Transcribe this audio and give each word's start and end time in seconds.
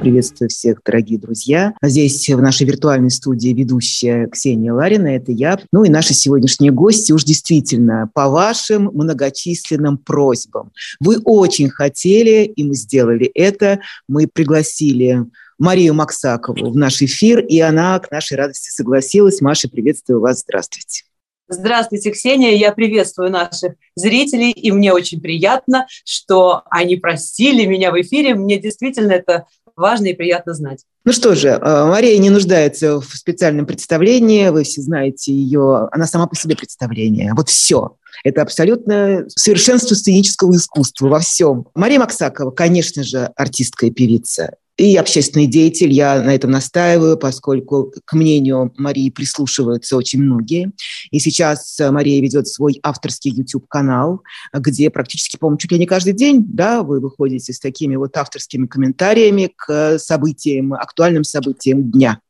Приветствую 0.00 0.48
всех, 0.48 0.80
дорогие 0.84 1.18
друзья. 1.18 1.74
Здесь 1.82 2.28
в 2.28 2.40
нашей 2.40 2.66
виртуальной 2.66 3.10
студии 3.10 3.48
ведущая 3.48 4.28
Ксения 4.28 4.72
Ларина, 4.72 5.08
это 5.08 5.32
я. 5.32 5.58
Ну 5.72 5.82
и 5.82 5.88
наши 5.88 6.14
сегодняшние 6.14 6.70
гости 6.70 7.10
уж 7.10 7.24
действительно 7.24 8.08
по 8.14 8.28
вашим 8.28 8.84
многочисленным 8.94 9.98
просьбам. 9.98 10.70
Вы 11.00 11.18
очень 11.24 11.68
хотели, 11.68 12.44
и 12.44 12.62
мы 12.62 12.74
сделали 12.74 13.26
это. 13.34 13.80
Мы 14.06 14.28
пригласили 14.28 15.24
Марию 15.58 15.94
Максакову 15.94 16.70
в 16.70 16.76
наш 16.76 17.02
эфир, 17.02 17.40
и 17.40 17.58
она 17.58 17.98
к 17.98 18.10
нашей 18.12 18.36
радости 18.36 18.70
согласилась. 18.70 19.40
Маша, 19.40 19.68
приветствую 19.68 20.20
вас. 20.20 20.40
Здравствуйте. 20.40 21.02
Здравствуйте, 21.50 22.10
Ксения. 22.10 22.50
Я 22.50 22.72
приветствую 22.72 23.30
наших 23.30 23.72
зрителей, 23.94 24.50
и 24.50 24.70
мне 24.70 24.92
очень 24.92 25.18
приятно, 25.18 25.86
что 26.04 26.62
они 26.68 26.96
простили 26.96 27.64
меня 27.64 27.90
в 27.90 27.98
эфире. 28.02 28.34
Мне 28.34 28.58
действительно 28.58 29.12
это 29.12 29.46
важно 29.78 30.06
и 30.06 30.14
приятно 30.14 30.54
знать. 30.54 30.84
Ну 31.04 31.12
что 31.12 31.34
же, 31.34 31.48
э, 31.48 31.84
Мария 31.86 32.18
не 32.18 32.30
нуждается 32.30 33.00
в 33.00 33.14
специальном 33.14 33.66
представлении, 33.66 34.48
вы 34.48 34.64
все 34.64 34.82
знаете 34.82 35.32
ее, 35.32 35.88
она 35.90 36.06
сама 36.06 36.26
по 36.26 36.36
себе 36.36 36.56
представление. 36.56 37.32
Вот 37.34 37.48
все. 37.48 37.96
Это 38.24 38.42
абсолютно 38.42 39.24
совершенство 39.28 39.94
сценического 39.94 40.54
искусства 40.54 41.08
во 41.08 41.20
всем. 41.20 41.66
Мария 41.74 41.98
Максакова, 41.98 42.50
конечно 42.50 43.02
же, 43.04 43.30
артистка 43.36 43.86
и 43.86 43.90
певица 43.90 44.56
и 44.78 44.96
общественный 44.96 45.46
деятель. 45.46 45.92
Я 45.92 46.22
на 46.22 46.34
этом 46.34 46.52
настаиваю, 46.52 47.18
поскольку 47.18 47.92
к 48.04 48.12
мнению 48.12 48.72
Марии 48.78 49.10
прислушиваются 49.10 49.96
очень 49.96 50.22
многие. 50.22 50.70
И 51.10 51.18
сейчас 51.18 51.78
э, 51.80 51.90
Мария 51.90 52.22
ведет 52.22 52.46
свой 52.46 52.78
авторский 52.82 53.32
YouTube-канал, 53.32 54.22
где 54.54 54.88
практически, 54.88 55.36
по-моему, 55.36 55.58
чуть 55.58 55.72
ли 55.72 55.78
не 55.80 55.86
каждый 55.86 56.12
день 56.12 56.44
да, 56.46 56.84
вы 56.84 57.00
выходите 57.00 57.52
с 57.52 57.58
такими 57.58 57.96
вот 57.96 58.16
авторскими 58.16 58.66
комментариями 58.66 59.52
к 59.54 59.98
событиям, 59.98 60.72
актуальным 60.74 61.24
событиям 61.24 61.90
дня. 61.90 62.20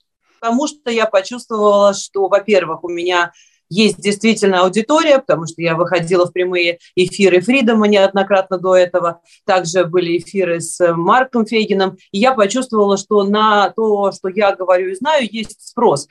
Потому 0.40 0.66
что 0.68 0.90
я 0.90 1.04
почувствовала, 1.04 1.92
что, 1.92 2.28
во-первых, 2.28 2.82
у 2.82 2.88
меня 2.88 3.32
есть 3.68 3.98
действительно 4.00 4.62
аудитория, 4.62 5.18
потому 5.18 5.46
что 5.46 5.62
я 5.62 5.74
выходила 5.74 6.26
в 6.26 6.32
прямые 6.32 6.78
эфиры 6.94 7.40
Фридома 7.40 7.88
неоднократно 7.88 8.58
до 8.58 8.76
этого. 8.76 9.20
Также 9.44 9.84
были 9.84 10.18
эфиры 10.18 10.60
с 10.60 10.94
Марком 10.94 11.46
Фейгином. 11.46 11.96
И 12.12 12.18
я 12.18 12.32
почувствовала, 12.32 12.96
что 12.96 13.24
на 13.24 13.70
то, 13.70 14.12
что 14.12 14.28
я 14.28 14.54
говорю 14.54 14.90
и 14.90 14.94
знаю, 14.94 15.28
есть 15.30 15.68
спрос. 15.68 16.08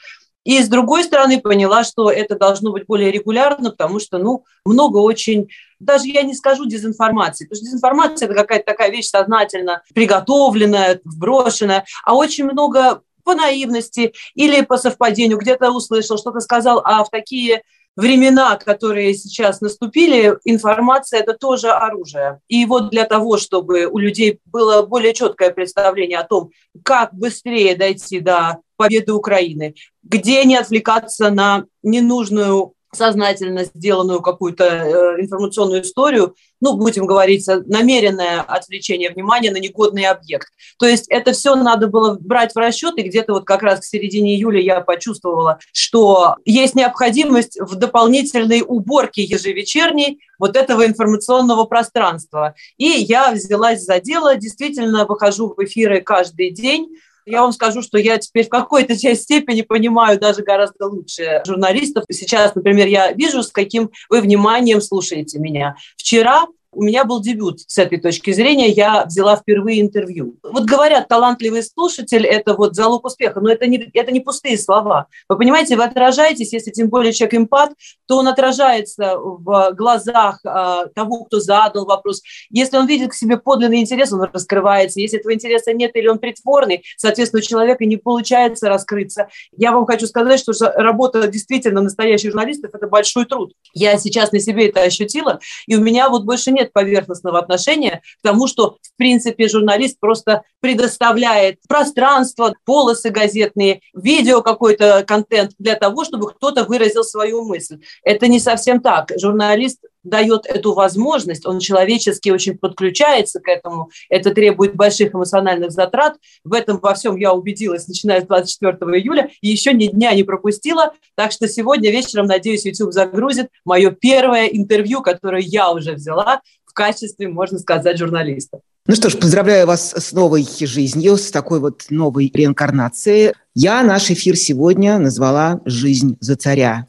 И 0.47 0.63
с 0.63 0.69
другой 0.69 1.03
стороны 1.03 1.41
поняла, 1.41 1.83
что 1.83 2.09
это 2.09 2.37
должно 2.37 2.71
быть 2.71 2.85
более 2.85 3.11
регулярно, 3.11 3.71
потому 3.71 3.99
что, 3.99 4.17
ну, 4.17 4.45
много 4.63 4.99
очень, 4.99 5.49
даже 5.79 6.07
я 6.07 6.21
не 6.21 6.33
скажу 6.33 6.65
дезинформации, 6.65 7.43
потому 7.43 7.57
что 7.57 7.65
дезинформация– 7.65 8.25
это 8.27 8.35
какая-то 8.35 8.65
такая 8.65 8.89
вещь 8.89 9.09
сознательно 9.09 9.81
приготовленная, 9.93 11.01
вброшенная, 11.03 11.83
а 12.05 12.15
очень 12.15 12.45
много 12.45 13.01
по 13.27 13.35
наивности 13.35 14.13
или 14.35 14.61
по 14.61 14.77
совпадению, 14.77 15.37
где-то 15.37 15.71
услышал, 15.71 16.17
что-то 16.17 16.39
сказал, 16.39 16.81
а 16.85 17.03
в 17.03 17.09
такие 17.09 17.61
времена, 17.97 18.55
которые 18.55 19.13
сейчас 19.15 19.59
наступили, 19.59 20.37
информация– 20.45 21.19
это 21.21 21.33
тоже 21.33 21.69
оружие. 21.71 22.39
И 22.47 22.65
вот 22.65 22.89
для 22.89 23.03
того, 23.03 23.37
чтобы 23.37 23.87
у 23.87 23.97
людей 23.97 24.39
было 24.45 24.83
более 24.83 25.13
четкое 25.13 25.49
представление 25.49 26.19
о 26.19 26.23
том, 26.23 26.51
как 26.85 27.13
быстрее 27.13 27.75
дойти 27.75 28.21
до 28.21 28.59
победы 28.77 29.11
Украины, 29.11 29.75
где 30.03 30.45
не 30.45 30.55
отвлекаться 30.55 31.29
на 31.29 31.65
ненужную 31.83 32.75
сознательно 32.97 33.65
сделанную 33.65 34.21
какую-то 34.21 34.63
э, 34.65 35.21
информационную 35.21 35.83
историю, 35.83 36.35
ну, 36.59 36.75
будем 36.75 37.05
говорить, 37.05 37.47
намеренное 37.67 38.41
отвлечение 38.41 39.11
внимания 39.11 39.51
на 39.51 39.57
негодный 39.57 40.05
объект. 40.05 40.47
То 40.79 40.87
есть 40.87 41.05
это 41.09 41.31
все 41.33 41.55
надо 41.55 41.87
было 41.87 42.17
брать 42.19 42.53
в 42.53 42.57
расчет, 42.57 42.97
и 42.97 43.03
где-то 43.03 43.33
вот 43.33 43.45
как 43.45 43.61
раз 43.61 43.81
к 43.81 43.83
середине 43.83 44.35
июля 44.35 44.59
я 44.59 44.81
почувствовала, 44.81 45.59
что 45.71 46.35
есть 46.45 46.75
необходимость 46.75 47.59
в 47.59 47.75
дополнительной 47.75 48.63
уборке 48.65 49.23
ежевечерней 49.23 50.19
вот 50.39 50.55
этого 50.55 50.85
информационного 50.85 51.65
пространства. 51.65 52.55
И 52.77 52.85
я 52.85 53.31
взялась 53.31 53.83
за 53.83 53.99
дело, 53.99 54.35
действительно 54.35 55.05
выхожу 55.05 55.53
в 55.55 55.63
эфиры 55.63 56.01
каждый 56.01 56.51
день, 56.51 56.89
я 57.27 57.41
вам 57.41 57.51
скажу, 57.51 57.81
что 57.81 57.97
я 57.97 58.17
теперь 58.17 58.45
в 58.45 58.49
какой-то 58.49 58.95
степени 59.15 59.61
понимаю 59.61 60.19
даже 60.19 60.41
гораздо 60.41 60.87
лучше 60.87 61.41
журналистов. 61.45 62.05
Сейчас, 62.09 62.55
например, 62.55 62.87
я 62.87 63.11
вижу, 63.11 63.43
с 63.43 63.51
каким 63.51 63.91
вы 64.09 64.21
вниманием 64.21 64.81
слушаете 64.81 65.37
меня. 65.39 65.75
Вчера 65.97 66.47
у 66.77 66.83
меня 66.83 67.05
был 67.05 67.21
дебют 67.21 67.61
с 67.61 67.79
этой 67.79 67.99
точки 67.99 68.31
зрения. 68.31 68.69
Я 68.69 69.03
взяла 69.05 69.35
впервые 69.35 69.81
интервью. 69.81 70.35
Вот 70.43 70.65
говорят, 70.65 71.07
талантливый 71.07 71.63
слушатель– 71.63 72.23
это 72.27 72.53
вот 72.53 72.75
залог 72.75 73.03
успеха, 73.05 73.41
но 73.41 73.51
это 73.51 73.65
не, 73.65 73.89
это 73.93 74.11
не 74.11 74.19
пустые 74.19 74.59
слова. 74.59 75.07
Вы 75.27 75.37
понимаете, 75.37 75.75
вы 75.75 75.85
отражаетесь, 75.85 76.53
если 76.53 76.69
тем 76.69 76.89
более 76.89 77.13
человек 77.13 77.33
эмпат, 77.33 77.71
то 78.07 78.17
он 78.17 78.27
отражается 78.27 79.17
в 79.17 79.71
глазах 79.73 80.39
э, 80.45 80.85
того, 80.93 81.23
кто 81.23 81.39
задал 81.39 81.85
вопрос. 81.85 82.21
Если 82.51 82.77
он 82.77 82.85
видит 82.85 83.09
к 83.09 83.15
себе 83.15 83.37
подлинный 83.37 83.81
интерес, 83.81 84.13
он 84.13 84.21
раскрывается. 84.31 84.99
Если 84.99 85.17
этого 85.17 85.33
интереса 85.33 85.73
нет 85.73 85.95
или 85.95 86.07
он 86.07 86.19
притворный, 86.19 86.83
соответственно, 86.95 87.39
у 87.39 87.43
человека 87.43 87.85
не 87.85 87.97
получается 87.97 88.69
раскрыться. 88.69 89.29
Я 89.51 89.71
вам 89.71 89.87
хочу 89.87 90.05
сказать, 90.05 90.39
что 90.39 90.53
работа 90.75 91.27
действительно 91.27 91.81
настоящих 91.81 92.29
журналистов– 92.29 92.71
это 92.75 92.85
большой 92.85 93.25
труд. 93.25 93.53
Я 93.73 93.97
сейчас 93.97 94.31
на 94.31 94.39
себе 94.39 94.67
это 94.67 94.81
ощутила, 94.81 95.39
и 95.65 95.75
у 95.75 95.81
меня 95.81 96.09
вот 96.09 96.23
больше 96.23 96.51
нет 96.51 96.66
поверхностного 96.73 97.39
отношения 97.39 98.01
к 98.19 98.23
тому, 98.23 98.47
что, 98.47 98.77
в 98.81 98.95
принципе, 98.97 99.47
журналист 99.47 99.99
просто 99.99 100.43
предоставляет 100.59 101.59
пространство, 101.67 102.53
полосы 102.65 103.09
газетные, 103.09 103.81
видео 103.93 104.41
какой-то 104.41 105.03
контент 105.07 105.51
для 105.57 105.75
того, 105.75 106.05
чтобы 106.05 106.31
кто-то 106.31 106.63
выразил 106.65 107.03
свою 107.03 107.43
мысль. 107.45 107.79
Это 108.03 108.27
не 108.27 108.39
совсем 108.39 108.81
так. 108.81 109.11
Журналист 109.17 109.79
дает 110.07 110.45
эту 110.45 110.73
возможность, 110.73 111.45
он 111.45 111.59
человечески 111.59 112.29
очень 112.29 112.57
подключается 112.57 113.39
к 113.39 113.47
этому, 113.47 113.89
это 114.09 114.31
требует 114.33 114.75
больших 114.75 115.13
эмоциональных 115.13 115.71
затрат. 115.71 116.15
В 116.43 116.53
этом 116.53 116.79
во 116.79 116.93
всем 116.93 117.17
я 117.17 117.33
убедилась, 117.33 117.87
начиная 117.87 118.21
с 118.21 118.25
24 118.25 118.77
июля, 118.99 119.29
и 119.41 119.49
еще 119.49 119.73
ни 119.73 119.87
дня 119.87 120.13
не 120.13 120.23
пропустила. 120.23 120.93
Так 121.15 121.31
что 121.31 121.47
сегодня 121.47 121.91
вечером, 121.91 122.27
надеюсь, 122.27 122.65
YouTube 122.65 122.93
загрузит 122.93 123.49
мое 123.65 123.91
первое 123.91 124.47
интервью, 124.47 125.01
которое 125.01 125.41
я 125.41 125.71
уже 125.71 125.93
взяла 125.93 126.41
качестве, 126.77 127.27
можно 127.27 127.57
сказать, 127.57 127.97
журналиста. 127.97 128.59
Ну 128.85 128.95
что 128.95 129.09
ж, 129.09 129.17
поздравляю 129.17 129.67
вас 129.67 129.93
с 129.93 130.13
новой 130.13 130.47
жизнью, 130.61 131.17
с 131.17 131.31
такой 131.31 131.59
вот 131.59 131.87
новой 131.89 132.31
реинкарнацией. 132.33 133.33
Я 133.53 133.83
наш 133.83 134.11
эфир 134.11 134.37
сегодня 134.37 134.97
назвала 134.99 135.59
«Жизнь 135.65 136.17
за 136.21 136.35
царя» 136.35 136.87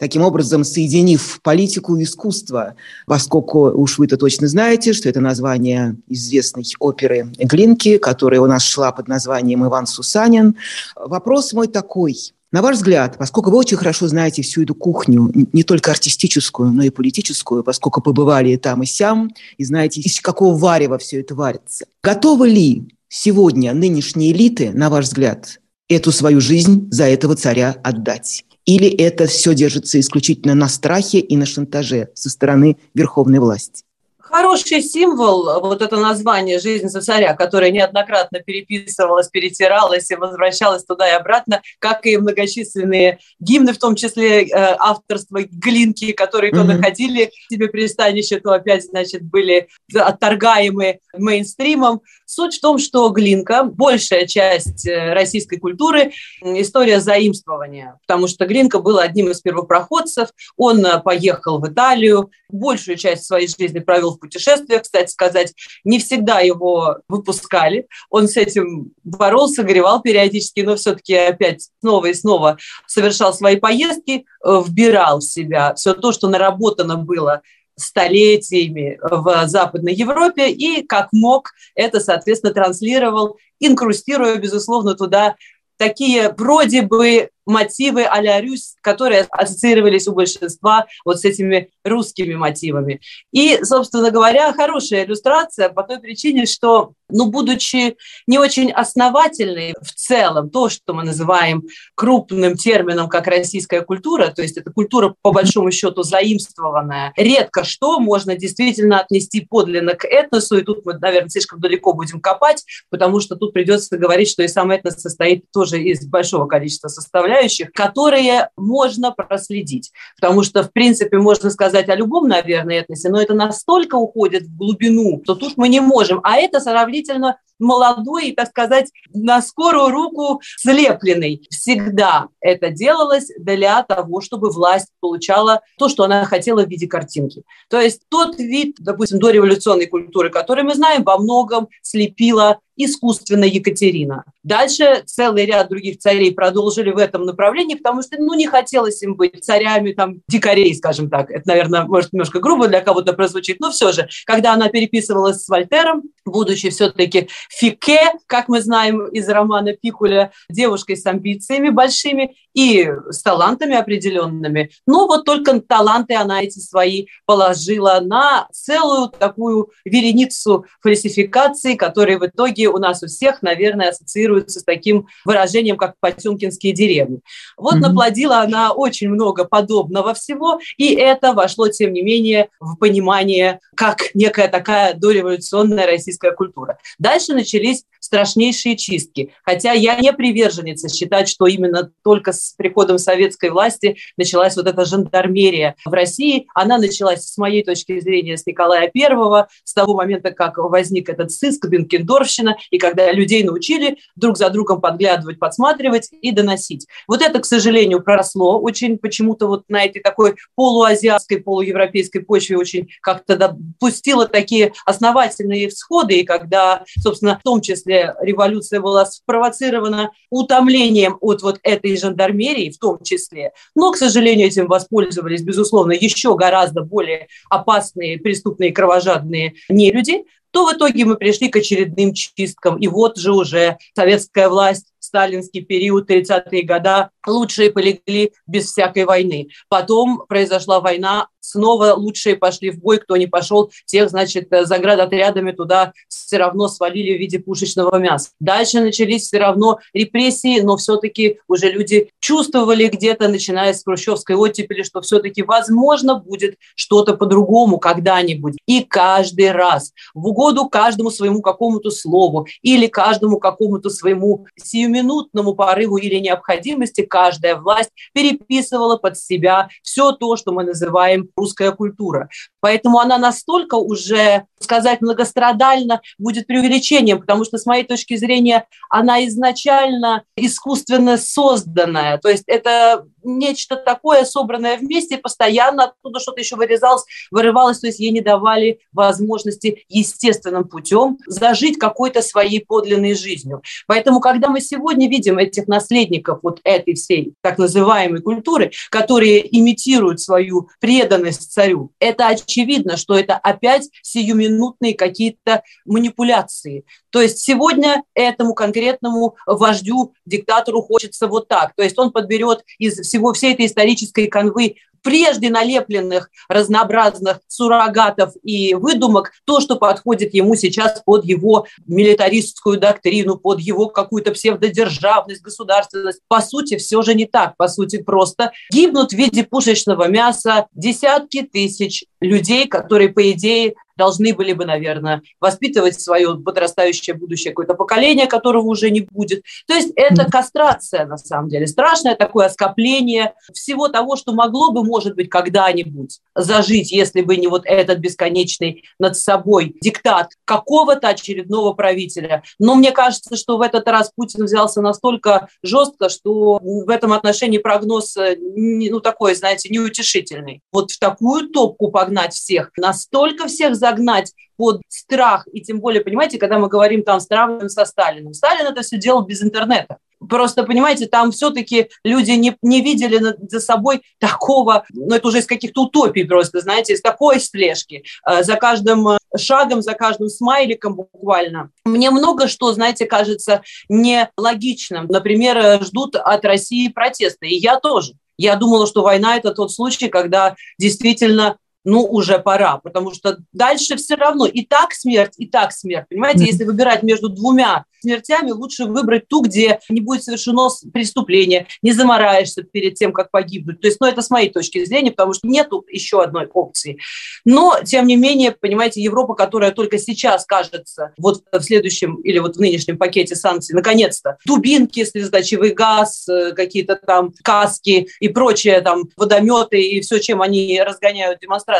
таким 0.00 0.22
образом 0.22 0.64
соединив 0.64 1.40
политику 1.42 1.96
и 1.96 2.04
искусство, 2.04 2.74
поскольку 3.06 3.70
уж 3.70 3.98
вы-то 3.98 4.16
точно 4.16 4.48
знаете, 4.48 4.94
что 4.94 5.10
это 5.10 5.20
название 5.20 5.94
известной 6.08 6.64
оперы 6.78 7.30
Глинки, 7.38 7.98
которая 7.98 8.40
у 8.40 8.46
нас 8.46 8.62
шла 8.62 8.92
под 8.92 9.08
названием 9.08 9.64
«Иван 9.66 9.86
Сусанин». 9.86 10.56
Вопрос 10.96 11.52
мой 11.52 11.68
такой. 11.68 12.16
На 12.52 12.62
ваш 12.62 12.76
взгляд, 12.76 13.16
поскольку 13.16 13.50
вы 13.50 13.58
очень 13.58 13.76
хорошо 13.76 14.08
знаете 14.08 14.42
всю 14.42 14.64
эту 14.64 14.74
кухню, 14.74 15.30
не 15.52 15.62
только 15.62 15.92
артистическую, 15.92 16.72
но 16.72 16.82
и 16.82 16.90
политическую, 16.90 17.62
поскольку 17.62 18.02
побывали 18.02 18.50
и 18.50 18.56
там, 18.56 18.82
и 18.82 18.86
сям, 18.86 19.32
и 19.56 19.64
знаете, 19.64 20.00
из 20.00 20.20
какого 20.20 20.56
варева 20.56 20.98
все 20.98 21.20
это 21.20 21.36
варится, 21.36 21.86
готовы 22.02 22.48
ли 22.48 22.88
сегодня 23.08 23.72
нынешние 23.72 24.32
элиты, 24.32 24.72
на 24.72 24.90
ваш 24.90 25.04
взгляд, 25.04 25.60
эту 25.88 26.10
свою 26.10 26.40
жизнь 26.40 26.88
за 26.90 27.04
этого 27.04 27.36
царя 27.36 27.76
отдать? 27.84 28.44
Или 28.66 28.88
это 28.88 29.26
все 29.26 29.54
держится 29.54 30.00
исключительно 30.00 30.54
на 30.54 30.68
страхе 30.68 31.20
и 31.20 31.36
на 31.36 31.46
шантаже 31.46 32.08
со 32.14 32.30
стороны 32.30 32.78
верховной 32.94 33.38
власти? 33.38 33.84
Хороший 34.30 34.80
символ, 34.80 35.60
вот 35.60 35.82
это 35.82 35.96
название 35.96 36.60
«Жизнь 36.60 36.86
за 36.86 37.00
царя», 37.00 37.34
которое 37.34 37.72
неоднократно 37.72 38.38
переписывалось, 38.38 39.28
перетиралось 39.28 40.08
и 40.10 40.14
возвращалось 40.14 40.84
туда 40.84 41.08
и 41.08 41.12
обратно, 41.12 41.62
как 41.80 42.06
и 42.06 42.16
многочисленные 42.16 43.18
гимны, 43.40 43.72
в 43.72 43.78
том 43.78 43.96
числе 43.96 44.44
э, 44.44 44.76
авторства 44.78 45.40
Глинки, 45.42 46.12
которые 46.12 46.52
то 46.52 46.60
mm-hmm. 46.60 46.64
находили 46.64 47.32
себе 47.50 47.66
пристанище, 47.68 48.38
то 48.38 48.52
опять, 48.52 48.84
значит, 48.84 49.22
были 49.22 49.68
отторгаемы 49.92 51.00
мейнстримом. 51.16 52.00
Суть 52.32 52.58
в 52.58 52.60
том, 52.60 52.78
что 52.78 53.08
Глинка, 53.08 53.64
большая 53.64 54.24
часть 54.24 54.86
э, 54.86 55.14
российской 55.14 55.58
культуры, 55.58 56.12
история 56.40 57.00
заимствования, 57.00 57.98
потому 58.06 58.28
что 58.28 58.46
Глинка 58.46 58.78
был 58.78 59.00
одним 59.00 59.30
из 59.30 59.40
первопроходцев, 59.40 60.28
он 60.56 60.86
э, 60.86 61.02
поехал 61.02 61.58
в 61.58 61.66
Италию, 61.68 62.30
большую 62.48 62.96
часть 62.98 63.24
своей 63.24 63.48
жизни 63.48 63.80
провел 63.80 64.12
в 64.12 64.20
путешествиях, 64.20 64.82
кстати 64.82 65.10
сказать, 65.10 65.54
не 65.82 65.98
всегда 65.98 66.38
его 66.38 66.98
выпускали, 67.08 67.88
он 68.10 68.28
с 68.28 68.36
этим 68.36 68.92
боролся, 69.02 69.64
горевал 69.64 70.00
периодически, 70.00 70.60
но 70.60 70.76
все-таки 70.76 71.16
опять 71.16 71.70
снова 71.80 72.06
и 72.06 72.14
снова 72.14 72.58
совершал 72.86 73.34
свои 73.34 73.56
поездки, 73.56 74.24
э, 74.44 74.62
вбирал 74.64 75.18
в 75.18 75.24
себя 75.24 75.74
все 75.74 75.94
то, 75.94 76.12
что 76.12 76.28
наработано 76.28 76.96
было 76.96 77.42
столетиями 77.80 78.98
в 79.02 79.46
Западной 79.46 79.94
Европе 79.94 80.50
и 80.50 80.82
как 80.86 81.08
мог 81.12 81.50
это, 81.74 82.00
соответственно, 82.00 82.54
транслировал 82.54 83.38
инкрустируя, 83.58 84.36
безусловно, 84.36 84.94
туда 84.94 85.36
такие 85.76 86.32
вроде 86.36 86.82
бы 86.82 87.30
мотивы 87.50 88.04
а-ля 88.04 88.40
Рюс, 88.40 88.76
которые 88.80 89.26
ассоциировались 89.30 90.08
у 90.08 90.14
большинства 90.14 90.86
вот 91.04 91.20
с 91.20 91.24
этими 91.24 91.70
русскими 91.84 92.34
мотивами. 92.34 93.00
И, 93.32 93.62
собственно 93.64 94.10
говоря, 94.10 94.52
хорошая 94.52 95.04
иллюстрация 95.04 95.68
по 95.68 95.82
той 95.82 96.00
причине, 96.00 96.46
что, 96.46 96.92
ну, 97.08 97.30
будучи 97.30 97.96
не 98.26 98.38
очень 98.38 98.70
основательной 98.70 99.74
в 99.82 99.92
целом, 99.92 100.50
то, 100.50 100.68
что 100.68 100.94
мы 100.94 101.04
называем 101.04 101.64
крупным 101.94 102.56
термином, 102.56 103.08
как 103.08 103.26
российская 103.26 103.82
культура, 103.82 104.28
то 104.28 104.42
есть 104.42 104.56
это 104.56 104.70
культура, 104.72 105.14
по 105.22 105.32
большому 105.32 105.70
счету, 105.70 106.02
заимствованная, 106.02 107.12
редко 107.16 107.64
что 107.64 108.00
можно 108.00 108.36
действительно 108.36 109.00
отнести 109.00 109.40
подлинно 109.40 109.94
к 109.94 110.04
этносу, 110.04 110.58
и 110.58 110.62
тут 110.62 110.84
мы, 110.84 110.94
наверное, 110.94 111.30
слишком 111.30 111.60
далеко 111.60 111.92
будем 111.92 112.20
копать, 112.20 112.64
потому 112.90 113.20
что 113.20 113.36
тут 113.36 113.52
придется 113.52 113.96
говорить, 113.96 114.28
что 114.28 114.42
и 114.42 114.48
сам 114.48 114.70
этнос 114.70 114.94
состоит 114.94 115.44
тоже 115.52 115.82
из 115.82 116.06
большого 116.06 116.46
количества 116.46 116.88
составляющих, 116.88 117.39
составляющих, 117.40 117.72
которые 117.72 118.50
можно 118.56 119.12
проследить. 119.12 119.92
Потому 120.20 120.42
что, 120.42 120.62
в 120.62 120.72
принципе, 120.72 121.18
можно 121.18 121.50
сказать 121.50 121.88
о 121.88 121.94
любом, 121.94 122.28
наверное, 122.28 122.80
этносе, 122.80 123.08
но 123.08 123.20
это 123.20 123.34
настолько 123.34 123.96
уходит 123.96 124.44
в 124.44 124.56
глубину, 124.56 125.20
что 125.24 125.34
тут 125.34 125.56
мы 125.56 125.68
не 125.68 125.80
можем. 125.80 126.20
А 126.22 126.36
это 126.36 126.60
сравнительно 126.60 127.38
молодой 127.60 128.28
и, 128.28 128.34
так 128.34 128.48
сказать, 128.48 128.90
на 129.12 129.42
скорую 129.42 129.90
руку 129.90 130.40
слепленный. 130.56 131.46
Всегда 131.50 132.28
это 132.40 132.70
делалось 132.70 133.30
для 133.38 133.82
того, 133.82 134.20
чтобы 134.20 134.50
власть 134.50 134.88
получала 135.00 135.60
то, 135.78 135.88
что 135.88 136.04
она 136.04 136.24
хотела 136.24 136.64
в 136.64 136.68
виде 136.68 136.86
картинки. 136.86 137.42
То 137.68 137.80
есть 137.80 138.02
тот 138.08 138.38
вид, 138.38 138.76
допустим, 138.78 139.18
дореволюционной 139.18 139.86
культуры, 139.86 140.30
который 140.30 140.64
мы 140.64 140.74
знаем, 140.74 141.02
во 141.04 141.18
многом 141.18 141.68
слепила 141.82 142.58
искусственно 142.84 143.44
Екатерина. 143.44 144.24
Дальше 144.42 145.02
целый 145.04 145.44
ряд 145.44 145.68
других 145.68 145.98
царей 145.98 146.32
продолжили 146.32 146.90
в 146.90 146.96
этом 146.96 147.24
направлении, 147.24 147.74
потому 147.74 148.02
что 148.02 148.16
ну, 148.18 148.34
не 148.34 148.46
хотелось 148.46 149.02
им 149.02 149.16
быть 149.16 149.44
царями 149.44 149.92
там, 149.92 150.22
дикарей, 150.28 150.74
скажем 150.74 151.10
так. 151.10 151.30
Это, 151.30 151.46
наверное, 151.46 151.84
может 151.84 152.12
немножко 152.12 152.40
грубо 152.40 152.68
для 152.68 152.80
кого-то 152.80 153.12
прозвучит, 153.12 153.60
но 153.60 153.70
все 153.70 153.92
же, 153.92 154.08
когда 154.24 154.54
она 154.54 154.68
переписывалась 154.68 155.42
с 155.42 155.48
Вольтером, 155.48 156.04
будучи 156.24 156.70
все-таки 156.70 157.28
Фике, 157.50 158.12
как 158.28 158.48
мы 158.48 158.60
знаем 158.60 159.06
из 159.08 159.28
романа 159.28 159.72
Пикуля, 159.74 160.32
девушкой 160.48 160.96
с 160.96 161.04
амбициями 161.04 161.68
большими 161.68 162.36
и 162.54 162.88
с 163.10 163.22
талантами 163.22 163.76
определенными. 163.76 164.70
Но 164.86 165.06
вот 165.06 165.24
только 165.24 165.60
таланты 165.60 166.14
она 166.14 166.42
эти 166.42 166.58
свои 166.58 167.06
положила 167.26 168.00
на 168.00 168.48
целую 168.52 169.08
такую 169.08 169.70
вереницу 169.84 170.64
фальсификаций, 170.80 171.76
которые 171.76 172.18
в 172.18 172.26
итоге 172.26 172.68
у 172.68 172.78
нас 172.78 173.02
у 173.02 173.06
всех, 173.06 173.42
наверное, 173.42 173.90
ассоциируются 173.90 174.60
с 174.60 174.64
таким 174.64 175.06
выражением, 175.24 175.76
как 175.76 175.94
«потемкинские 176.00 176.72
деревни». 176.72 177.20
Вот 177.56 177.74
mm-hmm. 177.74 177.78
наплодила 177.78 178.38
она 178.40 178.72
очень 178.72 179.08
много 179.08 179.44
подобного 179.44 180.14
всего, 180.14 180.60
и 180.76 180.94
это 180.94 181.32
вошло, 181.32 181.68
тем 181.68 181.92
не 181.92 182.02
менее, 182.02 182.48
в 182.60 182.76
понимание, 182.76 183.60
как 183.74 184.14
некая 184.14 184.48
такая 184.48 184.94
дореволюционная 184.94 185.86
российская 185.86 186.32
культура. 186.32 186.78
Дальше 186.98 187.32
начались 187.32 187.84
страшнейшие 188.00 188.76
чистки. 188.76 189.32
Хотя 189.44 189.72
я 189.72 189.96
не 190.00 190.12
приверженница 190.12 190.88
считать, 190.88 191.28
что 191.28 191.46
именно 191.46 191.92
только 192.02 192.32
с 192.40 192.54
приходом 192.56 192.98
советской 192.98 193.50
власти 193.50 193.96
началась 194.16 194.56
вот 194.56 194.66
эта 194.66 194.84
жандармерия 194.84 195.76
в 195.84 195.92
России. 195.92 196.46
Она 196.54 196.78
началась, 196.78 197.24
с 197.24 197.38
моей 197.38 197.62
точки 197.62 198.00
зрения, 198.00 198.36
с 198.36 198.46
Николая 198.46 198.90
I, 198.94 199.46
с 199.64 199.74
того 199.74 199.94
момента, 199.94 200.30
как 200.30 200.58
возник 200.58 201.08
этот 201.08 201.30
сыск, 201.30 201.66
Бенкендорфщина, 201.66 202.56
и 202.70 202.78
когда 202.78 203.12
людей 203.12 203.42
научили 203.44 203.98
друг 204.16 204.36
за 204.36 204.50
другом 204.50 204.80
подглядывать, 204.80 205.38
подсматривать 205.38 206.08
и 206.20 206.32
доносить. 206.32 206.86
Вот 207.06 207.22
это, 207.22 207.40
к 207.40 207.44
сожалению, 207.44 208.02
проросло 208.02 208.60
очень 208.60 208.98
почему-то 208.98 209.46
вот 209.46 209.64
на 209.68 209.84
этой 209.84 210.00
такой 210.00 210.36
полуазиатской, 210.54 211.38
полуевропейской 211.38 212.22
почве 212.22 212.56
очень 212.56 212.88
как-то 213.02 213.36
допустило 213.36 214.26
такие 214.26 214.72
основательные 214.86 215.68
всходы, 215.68 216.20
и 216.20 216.24
когда, 216.24 216.84
собственно, 217.02 217.38
в 217.38 217.42
том 217.42 217.60
числе 217.60 218.14
революция 218.20 218.80
была 218.80 219.06
спровоцирована 219.06 220.10
утомлением 220.30 221.16
от 221.20 221.42
вот 221.42 221.58
этой 221.62 221.96
жандармерии 221.96 222.29
в 222.32 222.78
том 222.78 222.98
числе. 223.02 223.52
Но, 223.74 223.92
к 223.92 223.96
сожалению, 223.96 224.48
этим 224.48 224.66
воспользовались, 224.66 225.42
безусловно, 225.42 225.92
еще 225.92 226.36
гораздо 226.36 226.82
более 226.82 227.28
опасные, 227.48 228.18
преступные, 228.18 228.72
кровожадные 228.72 229.54
нелюди, 229.68 230.24
то 230.50 230.66
в 230.66 230.72
итоге 230.74 231.04
мы 231.04 231.16
пришли 231.16 231.48
к 231.48 231.56
очередным 231.56 232.12
чисткам. 232.12 232.78
И 232.78 232.88
вот 232.88 233.16
же 233.16 233.32
уже 233.32 233.78
советская 233.94 234.48
власть 234.48 234.86
сталинский 234.98 235.62
период, 235.62 236.10
30-е 236.10 236.62
года, 236.62 237.10
лучшие 237.26 237.70
полегли 237.70 238.32
без 238.46 238.66
всякой 238.66 239.04
войны. 239.04 239.48
Потом 239.68 240.24
произошла 240.28 240.80
война, 240.80 241.28
снова 241.40 241.94
лучшие 241.94 242.36
пошли 242.36 242.70
в 242.70 242.78
бой, 242.78 242.98
кто 242.98 243.16
не 243.16 243.26
пошел, 243.26 243.70
тех, 243.86 244.10
значит, 244.10 244.48
заградотрядами 244.50 245.52
туда 245.52 245.92
все 246.08 246.36
равно 246.38 246.68
свалили 246.68 247.16
в 247.16 247.20
виде 247.20 247.38
пушечного 247.38 247.96
мяса. 247.96 248.30
Дальше 248.38 248.80
начались 248.80 249.24
все 249.24 249.38
равно 249.38 249.78
репрессии, 249.92 250.60
но 250.60 250.76
все-таки 250.76 251.38
уже 251.48 251.70
люди 251.70 252.10
чувствовали 252.20 252.86
где-то, 252.86 253.28
начиная 253.28 253.72
с 253.72 253.82
хрущевской 253.82 254.36
оттепели, 254.36 254.82
что 254.82 255.00
все-таки 255.00 255.42
возможно 255.42 256.16
будет 256.16 256.56
что-то 256.74 257.14
по-другому 257.14 257.78
когда-нибудь. 257.78 258.56
И 258.66 258.82
каждый 258.82 259.52
раз 259.52 259.92
в 260.14 260.26
угоду 260.26 260.68
каждому 260.68 261.10
своему 261.10 261.42
какому-то 261.42 261.90
слову 261.90 262.46
или 262.62 262.86
каждому 262.86 263.38
какому-то 263.38 263.90
своему 263.90 264.46
сиюминутному 264.56 265.54
порыву 265.54 265.96
или 265.96 266.16
необходимости 266.16 267.02
каждая 267.02 267.56
власть 267.56 267.90
переписывала 268.12 268.96
под 268.96 269.18
себя 269.18 269.68
все 269.82 270.12
то, 270.12 270.36
что 270.36 270.52
мы 270.52 270.64
называем 270.64 271.29
русская 271.36 271.72
культура. 271.72 272.28
Поэтому 272.60 272.98
она 272.98 273.18
настолько 273.18 273.74
уже, 273.76 274.44
сказать 274.58 275.00
многострадально, 275.00 276.00
будет 276.18 276.46
преувеличением, 276.46 277.20
потому 277.20 277.44
что, 277.44 277.58
с 277.58 277.66
моей 277.66 277.84
точки 277.84 278.16
зрения, 278.16 278.66
она 278.88 279.24
изначально 279.26 280.24
искусственно 280.36 281.16
созданная. 281.16 282.18
То 282.18 282.28
есть 282.28 282.44
это 282.46 283.06
нечто 283.22 283.76
такое, 283.76 284.24
собранное 284.24 284.76
вместе, 284.76 285.18
постоянно 285.18 285.84
оттуда 285.84 286.20
что-то 286.20 286.40
еще 286.40 286.56
вырезалось, 286.56 287.04
вырывалось, 287.30 287.80
то 287.80 287.86
есть 287.86 288.00
ей 288.00 288.10
не 288.10 288.20
давали 288.20 288.80
возможности 288.92 289.84
естественным 289.88 290.64
путем 290.64 291.18
зажить 291.26 291.78
какой-то 291.78 292.22
своей 292.22 292.64
подлинной 292.64 293.14
жизнью. 293.14 293.62
Поэтому, 293.86 294.20
когда 294.20 294.48
мы 294.48 294.60
сегодня 294.60 295.08
видим 295.08 295.38
этих 295.38 295.66
наследников 295.68 296.40
вот 296.42 296.60
этой 296.64 296.94
всей 296.94 297.34
так 297.42 297.58
называемой 297.58 298.20
культуры, 298.20 298.70
которые 298.90 299.56
имитируют 299.56 300.20
свою 300.20 300.68
преданность 300.80 301.52
царю, 301.52 301.92
это 301.98 302.28
очевидно, 302.28 302.96
что 302.96 303.18
это 303.18 303.36
опять 303.36 303.88
сиюминутные 304.02 304.94
какие-то 304.94 305.62
манипуляции. 305.84 306.84
То 307.10 307.20
есть 307.20 307.38
сегодня 307.38 308.04
этому 308.14 308.54
конкретному 308.54 309.36
вождю, 309.46 310.14
диктатору 310.26 310.82
хочется 310.82 311.26
вот 311.26 311.48
так. 311.48 311.74
То 311.74 311.82
есть 311.82 311.98
он 311.98 312.12
подберет 312.12 312.64
из 312.78 312.96
всего 313.10 313.32
всей 313.32 313.54
этой 313.54 313.66
исторической 313.66 314.28
канвы 314.28 314.76
прежде 315.02 315.50
налепленных 315.50 316.30
разнообразных 316.48 317.40
суррогатов 317.48 318.34
и 318.42 318.74
выдумок 318.74 319.32
то, 319.44 319.60
что 319.60 319.76
подходит 319.76 320.34
ему 320.34 320.54
сейчас 320.54 321.02
под 321.04 321.24
его 321.24 321.66
милитаристскую 321.86 322.78
доктрину, 322.78 323.36
под 323.36 323.60
его 323.60 323.88
какую-то 323.88 324.32
псевдодержавность, 324.32 325.42
государственность. 325.42 326.20
По 326.28 326.40
сути, 326.40 326.76
все 326.76 327.02
же 327.02 327.14
не 327.14 327.26
так. 327.26 327.56
По 327.56 327.68
сути, 327.68 328.02
просто 328.02 328.52
гибнут 328.70 329.12
в 329.12 329.16
виде 329.16 329.44
пушечного 329.44 330.08
мяса 330.08 330.66
десятки 330.74 331.42
тысяч 331.42 332.04
людей, 332.20 332.66
которые, 332.68 333.08
по 333.08 333.30
идее, 333.30 333.74
должны 334.00 334.32
были 334.34 334.54
бы, 334.54 334.64
наверное, 334.64 335.20
воспитывать 335.40 336.00
свое 336.00 336.34
подрастающее 336.34 337.14
будущее 337.14 337.52
какое-то 337.52 337.74
поколение, 337.74 338.26
которого 338.26 338.66
уже 338.66 338.90
не 338.90 339.02
будет. 339.02 339.42
То 339.66 339.74
есть 339.74 339.92
это 339.94 340.24
кастрация, 340.24 341.04
на 341.04 341.18
самом 341.18 341.50
деле, 341.50 341.66
страшное 341.66 342.14
такое 342.14 342.48
скопление 342.48 343.34
всего 343.52 343.88
того, 343.88 344.16
что 344.16 344.32
могло 344.32 344.72
бы, 344.72 344.82
может 344.84 345.16
быть, 345.16 345.28
когда-нибудь 345.28 346.20
зажить, 346.34 346.90
если 346.90 347.20
бы 347.20 347.36
не 347.36 347.46
вот 347.46 347.64
этот 347.66 347.98
бесконечный 347.98 348.84
над 348.98 349.18
собой 349.18 349.76
диктат 349.82 350.30
какого-то 350.46 351.08
очередного 351.08 351.74
правителя. 351.74 352.42
Но 352.58 352.76
мне 352.76 352.92
кажется, 352.92 353.36
что 353.36 353.58
в 353.58 353.60
этот 353.60 353.86
раз 353.86 354.10
Путин 354.16 354.44
взялся 354.44 354.80
настолько 354.80 355.48
жестко, 355.62 356.08
что 356.08 356.58
в 356.62 356.88
этом 356.88 357.12
отношении 357.12 357.58
прогноз, 357.58 358.16
э, 358.16 358.36
ну, 358.38 359.00
такой, 359.00 359.34
знаете, 359.34 359.68
неутешительный. 359.68 360.62
Вот 360.72 360.90
в 360.90 360.98
такую 360.98 361.50
топку 361.50 361.90
погнать 361.90 362.32
всех, 362.32 362.70
настолько 362.78 363.46
всех 363.46 363.76
за 363.76 363.89
загнать 363.90 364.32
под 364.56 364.82
страх, 364.88 365.48
и 365.52 365.60
тем 365.62 365.80
более, 365.80 366.02
понимаете, 366.02 366.38
когда 366.38 366.58
мы 366.58 366.68
говорим 366.68 367.02
там 367.02 367.20
сравниваем 367.20 367.68
со 367.68 367.84
Сталином. 367.84 368.34
Сталин 368.34 368.66
это 368.66 368.82
все 368.82 368.98
делал 368.98 369.22
без 369.22 369.42
интернета. 369.42 369.98
Просто, 370.28 370.64
понимаете, 370.64 371.06
там 371.06 371.32
все-таки 371.32 371.88
люди 372.04 372.32
не, 372.32 372.54
не 372.60 372.82
видели 372.82 373.36
за 373.48 373.58
собой 373.58 374.02
такого, 374.18 374.84
ну 374.90 375.14
это 375.14 375.26
уже 375.28 375.38
из 375.38 375.46
каких-то 375.46 375.84
утопий 375.84 376.24
просто, 376.24 376.60
знаете, 376.60 376.92
из 376.92 377.00
такой 377.00 377.40
слежки. 377.40 378.04
Э, 378.28 378.42
за 378.42 378.56
каждым 378.56 379.08
э, 379.08 379.18
шагом, 379.38 379.80
за 379.80 379.94
каждым 379.94 380.28
смайликом 380.28 380.94
буквально. 380.94 381.70
Мне 381.86 382.10
много 382.10 382.46
что, 382.46 382.70
знаете, 382.74 383.06
кажется 383.06 383.62
нелогичным. 383.88 385.06
Например, 385.06 385.56
э, 385.56 385.80
ждут 385.84 386.16
от 386.16 386.44
России 386.44 386.88
протеста, 386.88 387.46
и 387.46 387.54
я 387.54 387.80
тоже. 387.80 388.12
Я 388.36 388.56
думала, 388.56 388.86
что 388.86 389.02
война– 389.02 389.36
это 389.38 389.52
тот 389.52 389.72
случай, 389.72 390.08
когда 390.08 390.54
действительно 390.78 391.56
ну, 391.84 392.04
уже 392.04 392.38
пора, 392.38 392.78
потому 392.78 393.12
что 393.12 393.38
дальше 393.52 393.96
все 393.96 394.14
равно 394.14 394.46
и 394.46 394.64
так 394.64 394.92
смерть, 394.92 395.34
и 395.38 395.46
так 395.46 395.72
смерть. 395.72 396.06
Понимаете, 396.08 396.44
если 396.44 396.64
выбирать 396.64 397.02
между 397.02 397.28
двумя 397.28 397.84
смертями, 398.00 398.50
лучше 398.50 398.86
выбрать 398.86 399.28
ту, 399.28 399.42
где 399.42 399.80
не 399.88 400.00
будет 400.00 400.24
совершено 400.24 400.68
преступление, 400.92 401.66
не 401.82 401.92
замораешься 401.92 402.62
перед 402.62 402.94
тем, 402.94 403.12
как 403.12 403.30
погибнуть. 403.30 403.80
То 403.80 403.88
есть, 403.88 403.98
ну, 404.00 404.06
это 404.06 404.22
с 404.22 404.30
моей 404.30 404.50
точки 404.50 404.84
зрения, 404.84 405.10
потому 405.10 405.34
что 405.34 405.46
нету 405.46 405.84
еще 405.90 406.22
одной 406.22 406.46
опции. 406.46 406.98
Но, 407.44 407.78
тем 407.84 408.06
не 408.06 408.16
менее, 408.16 408.52
понимаете, 408.52 409.02
Европа, 409.02 409.34
которая 409.34 409.72
только 409.72 409.98
сейчас 409.98 410.44
кажется, 410.44 411.12
вот 411.18 411.42
в 411.52 411.60
следующем 411.60 412.16
или 412.22 412.38
вот 412.38 412.56
в 412.56 412.60
нынешнем 412.60 412.98
пакете 412.98 413.36
санкций, 413.36 413.74
наконец-то, 413.74 414.38
дубинки, 414.46 415.04
слезоточивый 415.04 415.70
газ, 415.72 416.28
э, 416.28 416.52
какие-то 416.52 416.96
там 416.96 417.32
каски 417.42 418.08
и 418.18 418.28
прочее, 418.28 418.80
там, 418.80 419.04
водометы 419.16 419.80
и 419.80 420.00
все, 420.00 420.18
чем 420.18 420.42
они 420.42 420.80
разгоняют 420.82 421.40
демонстрации. 421.40 421.70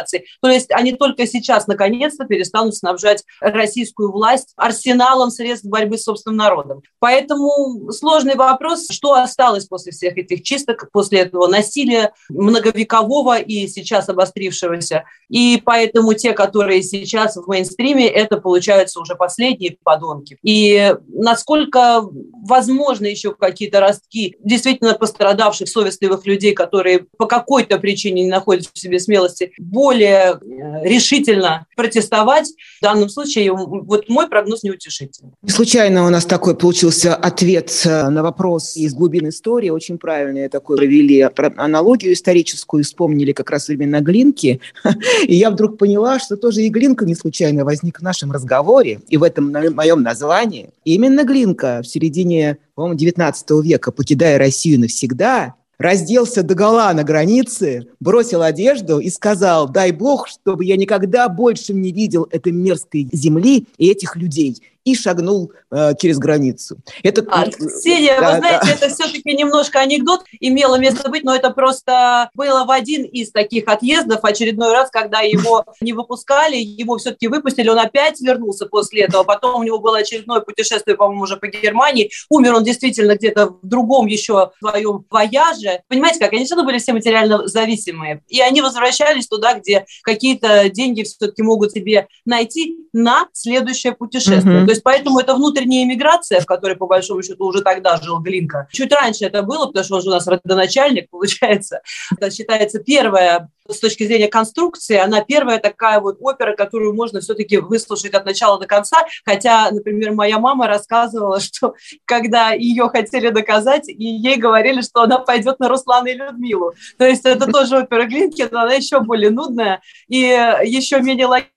То 0.40 0.48
есть 0.48 0.70
они 0.70 0.92
только 0.92 1.26
сейчас, 1.26 1.66
наконец-то, 1.66 2.24
перестанут 2.24 2.76
снабжать 2.76 3.24
российскую 3.40 4.12
власть 4.12 4.52
арсеналом 4.56 5.30
средств 5.30 5.66
борьбы 5.66 5.98
с 5.98 6.04
собственным 6.04 6.36
народом. 6.36 6.82
Поэтому 6.98 7.90
сложный 7.92 8.34
вопрос, 8.34 8.86
что 8.90 9.14
осталось 9.14 9.66
после 9.66 9.92
всех 9.92 10.16
этих 10.16 10.42
чисток, 10.42 10.90
после 10.92 11.20
этого 11.20 11.46
насилия 11.46 12.12
многовекового 12.28 13.38
и 13.38 13.66
сейчас 13.68 14.08
обострившегося. 14.08 15.04
И 15.28 15.60
поэтому 15.64 16.14
те, 16.14 16.32
которые 16.32 16.82
сейчас 16.82 17.36
в 17.36 17.46
мейнстриме, 17.46 18.08
это 18.08 18.38
получаются 18.38 19.00
уже 19.00 19.14
последние 19.14 19.76
подонки. 19.82 20.38
И 20.42 20.94
насколько 21.08 22.02
возможно 22.42 23.06
еще 23.06 23.34
какие-то 23.34 23.80
ростки 23.80 24.36
действительно 24.42 24.94
пострадавших, 24.94 25.68
совестливых 25.68 26.26
людей, 26.26 26.52
которые 26.52 27.06
по 27.16 27.26
какой-то 27.26 27.78
причине 27.78 28.22
не 28.22 28.30
находят 28.30 28.66
в 28.72 28.78
себе 28.78 28.98
смелости 28.98 29.52
более 29.80 30.34
э, 30.34 30.86
решительно 30.86 31.64
протестовать, 31.74 32.52
в 32.80 32.82
данном 32.82 33.08
случае 33.08 33.52
вот 33.52 34.10
мой 34.10 34.28
прогноз 34.28 34.62
неутешительный. 34.62 35.32
Не 35.40 35.50
случайно 35.50 36.04
у 36.04 36.10
нас 36.10 36.26
такой 36.26 36.54
получился 36.54 37.14
ответ 37.14 37.70
э, 37.86 38.10
на 38.10 38.22
вопрос 38.22 38.76
из 38.76 38.92
глубин 38.92 39.30
истории. 39.30 39.70
Очень 39.70 39.96
правильно 39.96 40.50
такой 40.50 40.76
провели 40.76 41.26
аналогию 41.56 42.12
историческую, 42.12 42.84
вспомнили 42.84 43.32
как 43.32 43.48
раз 43.48 43.70
именно 43.70 44.02
Глинки. 44.02 44.60
И 45.26 45.34
я 45.34 45.50
вдруг 45.50 45.78
поняла, 45.78 46.18
что 46.18 46.36
тоже 46.36 46.60
и 46.62 46.68
Глинка 46.68 47.06
не 47.06 47.14
случайно 47.14 47.64
возник 47.64 48.00
в 48.00 48.02
нашем 48.02 48.32
разговоре 48.32 49.00
и 49.08 49.16
в 49.16 49.22
этом 49.22 49.50
моем 49.50 50.02
названии. 50.02 50.70
Именно 50.84 51.24
Глинка 51.24 51.80
в 51.82 51.86
середине, 51.86 52.58
по-моему, 52.74 52.98
19 52.98 53.50
века, 53.62 53.92
покидая 53.92 54.38
Россию 54.38 54.80
навсегда, 54.80 55.54
разделся 55.80 56.42
догола 56.42 56.92
на 56.92 57.04
границе, 57.04 57.88
бросил 58.00 58.42
одежду 58.42 58.98
и 58.98 59.08
сказал, 59.08 59.66
дай 59.66 59.92
бог, 59.92 60.28
чтобы 60.28 60.66
я 60.66 60.76
никогда 60.76 61.28
больше 61.28 61.72
не 61.72 61.90
видел 61.90 62.28
этой 62.30 62.52
мерзкой 62.52 63.08
земли 63.12 63.66
и 63.78 63.90
этих 63.90 64.14
людей 64.14 64.62
и 64.84 64.94
шагнул 64.94 65.52
э, 65.70 65.92
через 65.98 66.18
границу. 66.18 66.78
Это, 67.02 67.24
а, 67.30 67.46
Ксения, 67.46 68.18
да, 68.18 68.32
вы 68.32 68.38
знаете, 68.38 68.66
да. 68.66 68.72
это 68.72 68.88
все-таки 68.88 69.34
немножко 69.34 69.80
анекдот, 69.80 70.24
имело 70.40 70.78
место 70.78 71.10
быть, 71.10 71.22
но 71.22 71.34
это 71.34 71.50
просто 71.50 72.30
было 72.34 72.64
в 72.64 72.70
один 72.70 73.04
из 73.04 73.30
таких 73.30 73.68
отъездов, 73.68 74.24
очередной 74.24 74.72
раз, 74.72 74.90
когда 74.90 75.20
его 75.20 75.64
не 75.80 75.92
выпускали, 75.92 76.56
его 76.56 76.96
все-таки 76.96 77.28
выпустили, 77.28 77.68
он 77.68 77.78
опять 77.78 78.20
вернулся 78.20 78.66
после 78.66 79.02
этого, 79.02 79.22
потом 79.22 79.60
у 79.60 79.62
него 79.62 79.78
было 79.78 79.98
очередное 79.98 80.40
путешествие, 80.40 80.96
по-моему, 80.96 81.22
уже 81.22 81.36
по 81.36 81.46
Германии, 81.46 82.10
умер 82.30 82.54
он 82.54 82.64
действительно 82.64 83.16
где-то 83.16 83.48
в 83.48 83.58
другом 83.62 84.06
еще 84.06 84.52
своем 84.58 85.04
вояже. 85.10 85.82
Понимаете, 85.88 86.20
как 86.20 86.32
они 86.32 86.44
все 86.44 86.54
равно 86.54 86.70
были 86.70 86.78
все 86.78 86.92
материально 86.92 87.46
зависимые, 87.46 88.22
и 88.28 88.40
они 88.40 88.62
возвращались 88.62 89.26
туда, 89.26 89.54
где 89.54 89.84
какие-то 90.02 90.70
деньги 90.70 91.02
все-таки 91.02 91.42
могут 91.42 91.72
себе 91.72 92.08
найти 92.24 92.78
на 92.92 93.26
следующее 93.32 93.92
путешествие. 93.92 94.62
Mm-hmm. 94.62 94.69
То 94.70 94.72
есть 94.72 94.84
поэтому 94.84 95.18
это 95.18 95.34
внутренняя 95.34 95.82
иммиграция, 95.82 96.38
в 96.38 96.46
которой, 96.46 96.76
по 96.76 96.86
большому 96.86 97.24
счету, 97.24 97.44
уже 97.44 97.60
тогда 97.60 97.96
жил 97.96 98.20
Глинка. 98.20 98.68
Чуть 98.70 98.92
раньше 98.92 99.24
это 99.24 99.42
было, 99.42 99.66
потому 99.66 99.84
что 99.84 99.96
он 99.96 100.02
же 100.02 100.10
у 100.10 100.12
нас 100.12 100.28
родоначальник, 100.28 101.10
получается. 101.10 101.80
Это 102.16 102.30
считается 102.30 102.78
первая 102.78 103.48
с 103.68 103.80
точки 103.80 104.06
зрения 104.06 104.28
конструкции, 104.28 104.96
она 104.96 105.22
первая 105.22 105.58
такая 105.58 106.00
вот 106.00 106.18
опера, 106.20 106.54
которую 106.54 106.94
можно 106.94 107.20
все-таки 107.20 107.58
выслушать 107.58 108.14
от 108.14 108.24
начала 108.24 108.58
до 108.58 108.66
конца. 108.66 108.98
Хотя, 109.24 109.70
например, 109.70 110.12
моя 110.12 110.38
мама 110.38 110.66
рассказывала, 110.66 111.40
что 111.40 111.74
когда 112.04 112.50
ее 112.50 112.88
хотели 112.88 113.30
доказать, 113.30 113.88
и 113.88 114.04
ей 114.04 114.36
говорили, 114.36 114.82
что 114.82 115.02
она 115.02 115.18
пойдет 115.18 115.60
на 115.60 115.68
Руслана 115.68 116.08
и 116.08 116.14
Людмилу. 116.14 116.74
То 116.98 117.06
есть 117.06 117.24
это 117.24 117.50
тоже 117.50 117.78
опера 117.78 118.04
Глинки, 118.04 118.46
но 118.50 118.60
она 118.60 118.74
еще 118.74 119.00
более 119.00 119.30
нудная 119.30 119.80
и 120.08 120.18
еще 120.18 121.00
менее 121.00 121.26
логичная, 121.26 121.50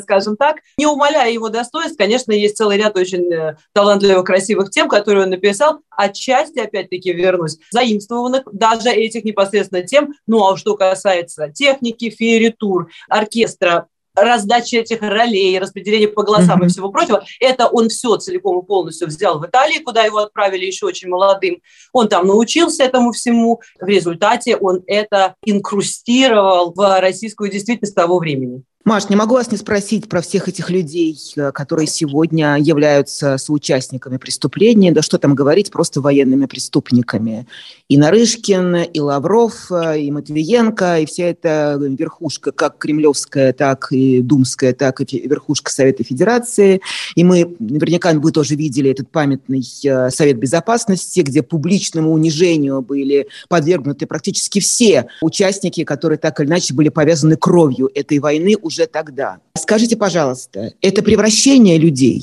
скажем 0.00 0.36
так. 0.36 0.56
Не 0.78 0.86
умаляя 0.86 1.30
его 1.30 1.48
достоинств, 1.48 1.96
конечно, 1.96 2.32
есть 2.32 2.56
целый 2.56 2.76
ряд 2.76 2.96
очень 2.96 3.32
э, 3.32 3.56
талантливых, 3.72 4.24
красивых 4.24 4.70
тем, 4.70 4.88
которые 4.88 5.24
он 5.24 5.30
написал. 5.30 5.80
Отчасти, 5.90 6.58
опять-таки, 6.58 7.12
вернусь, 7.12 7.58
заимствованных 7.70 8.42
даже 8.52 8.90
этих 8.90 9.24
непосредственно 9.24 9.82
тем. 9.82 10.14
Ну, 10.26 10.46
а 10.46 10.56
что 10.56 10.76
касается 10.76 11.50
техники, 11.50 12.10
фееритур, 12.10 12.90
оркестра, 13.08 13.88
раздачи 14.14 14.76
этих 14.76 15.02
ролей, 15.02 15.58
распределение 15.58 16.08
по 16.08 16.22
голосам 16.22 16.62
mm-hmm. 16.62 16.66
и 16.66 16.68
всего 16.68 16.90
прочего. 16.90 17.24
Это 17.40 17.66
он 17.66 17.88
все 17.88 18.16
целиком 18.16 18.60
и 18.60 18.66
полностью 18.66 19.08
взял 19.08 19.40
в 19.40 19.46
Италии, 19.46 19.82
куда 19.82 20.04
его 20.04 20.18
отправили 20.18 20.64
еще 20.64 20.86
очень 20.86 21.08
молодым. 21.08 21.60
Он 21.92 22.08
там 22.08 22.26
научился 22.26 22.84
этому 22.84 23.12
всему. 23.12 23.60
В 23.80 23.86
результате 23.86 24.56
он 24.56 24.82
это 24.86 25.34
инкрустировал 25.44 26.72
в 26.72 27.00
российскую 27.00 27.50
действительность 27.50 27.94
того 27.94 28.18
времени. 28.18 28.62
Маш, 28.84 29.08
не 29.08 29.16
могу 29.16 29.32
вас 29.32 29.50
не 29.50 29.56
спросить 29.56 30.10
про 30.10 30.20
всех 30.20 30.46
этих 30.46 30.68
людей, 30.68 31.18
э, 31.36 31.52
которые 31.52 31.86
сегодня 31.86 32.58
являются 32.60 33.38
соучастниками 33.38 34.18
преступления, 34.18 34.92
да 34.92 35.00
что 35.00 35.16
там 35.16 35.34
говорить, 35.34 35.70
просто 35.70 36.02
военными 36.02 36.44
преступниками. 36.44 37.46
И 37.88 37.96
Нарышкин, 37.96 38.76
и 38.92 39.00
Лавров, 39.00 39.72
э, 39.72 40.00
и 40.00 40.10
Матвиенко, 40.10 41.00
и 41.00 41.06
вся 41.06 41.24
эта 41.24 41.78
верхушка, 41.80 42.52
как 42.52 42.76
кремлевская, 42.76 43.54
так 43.54 43.88
и 43.90 44.20
думская, 44.20 44.74
так 44.74 45.00
и 45.00 45.26
верхушка 45.26 45.72
Совета 45.72 46.04
Федерации. 46.04 46.82
И 47.14 47.24
мы, 47.24 47.56
наверняка 47.58 48.12
вы 48.12 48.32
тоже 48.32 48.54
видели 48.54 48.90
этот 48.90 49.08
памятный 49.08 49.64
э, 49.82 50.10
Совет 50.10 50.36
Безопасности, 50.36 51.20
где 51.20 51.42
публичному 51.42 52.12
унижению 52.12 52.82
были 52.82 53.28
подвергнуты 53.48 54.06
практически 54.06 54.60
все 54.60 55.06
участники, 55.22 55.84
которые 55.84 56.18
так 56.18 56.38
или 56.40 56.48
иначе 56.48 56.74
были 56.74 56.90
повязаны 56.90 57.36
кровью 57.36 57.90
этой 57.94 58.18
войны 58.18 58.58
уже 58.74 58.86
тогда. 58.86 59.38
Скажите, 59.56 59.96
пожалуйста, 59.96 60.74
это 60.80 61.02
превращение 61.02 61.78
людей 61.78 62.22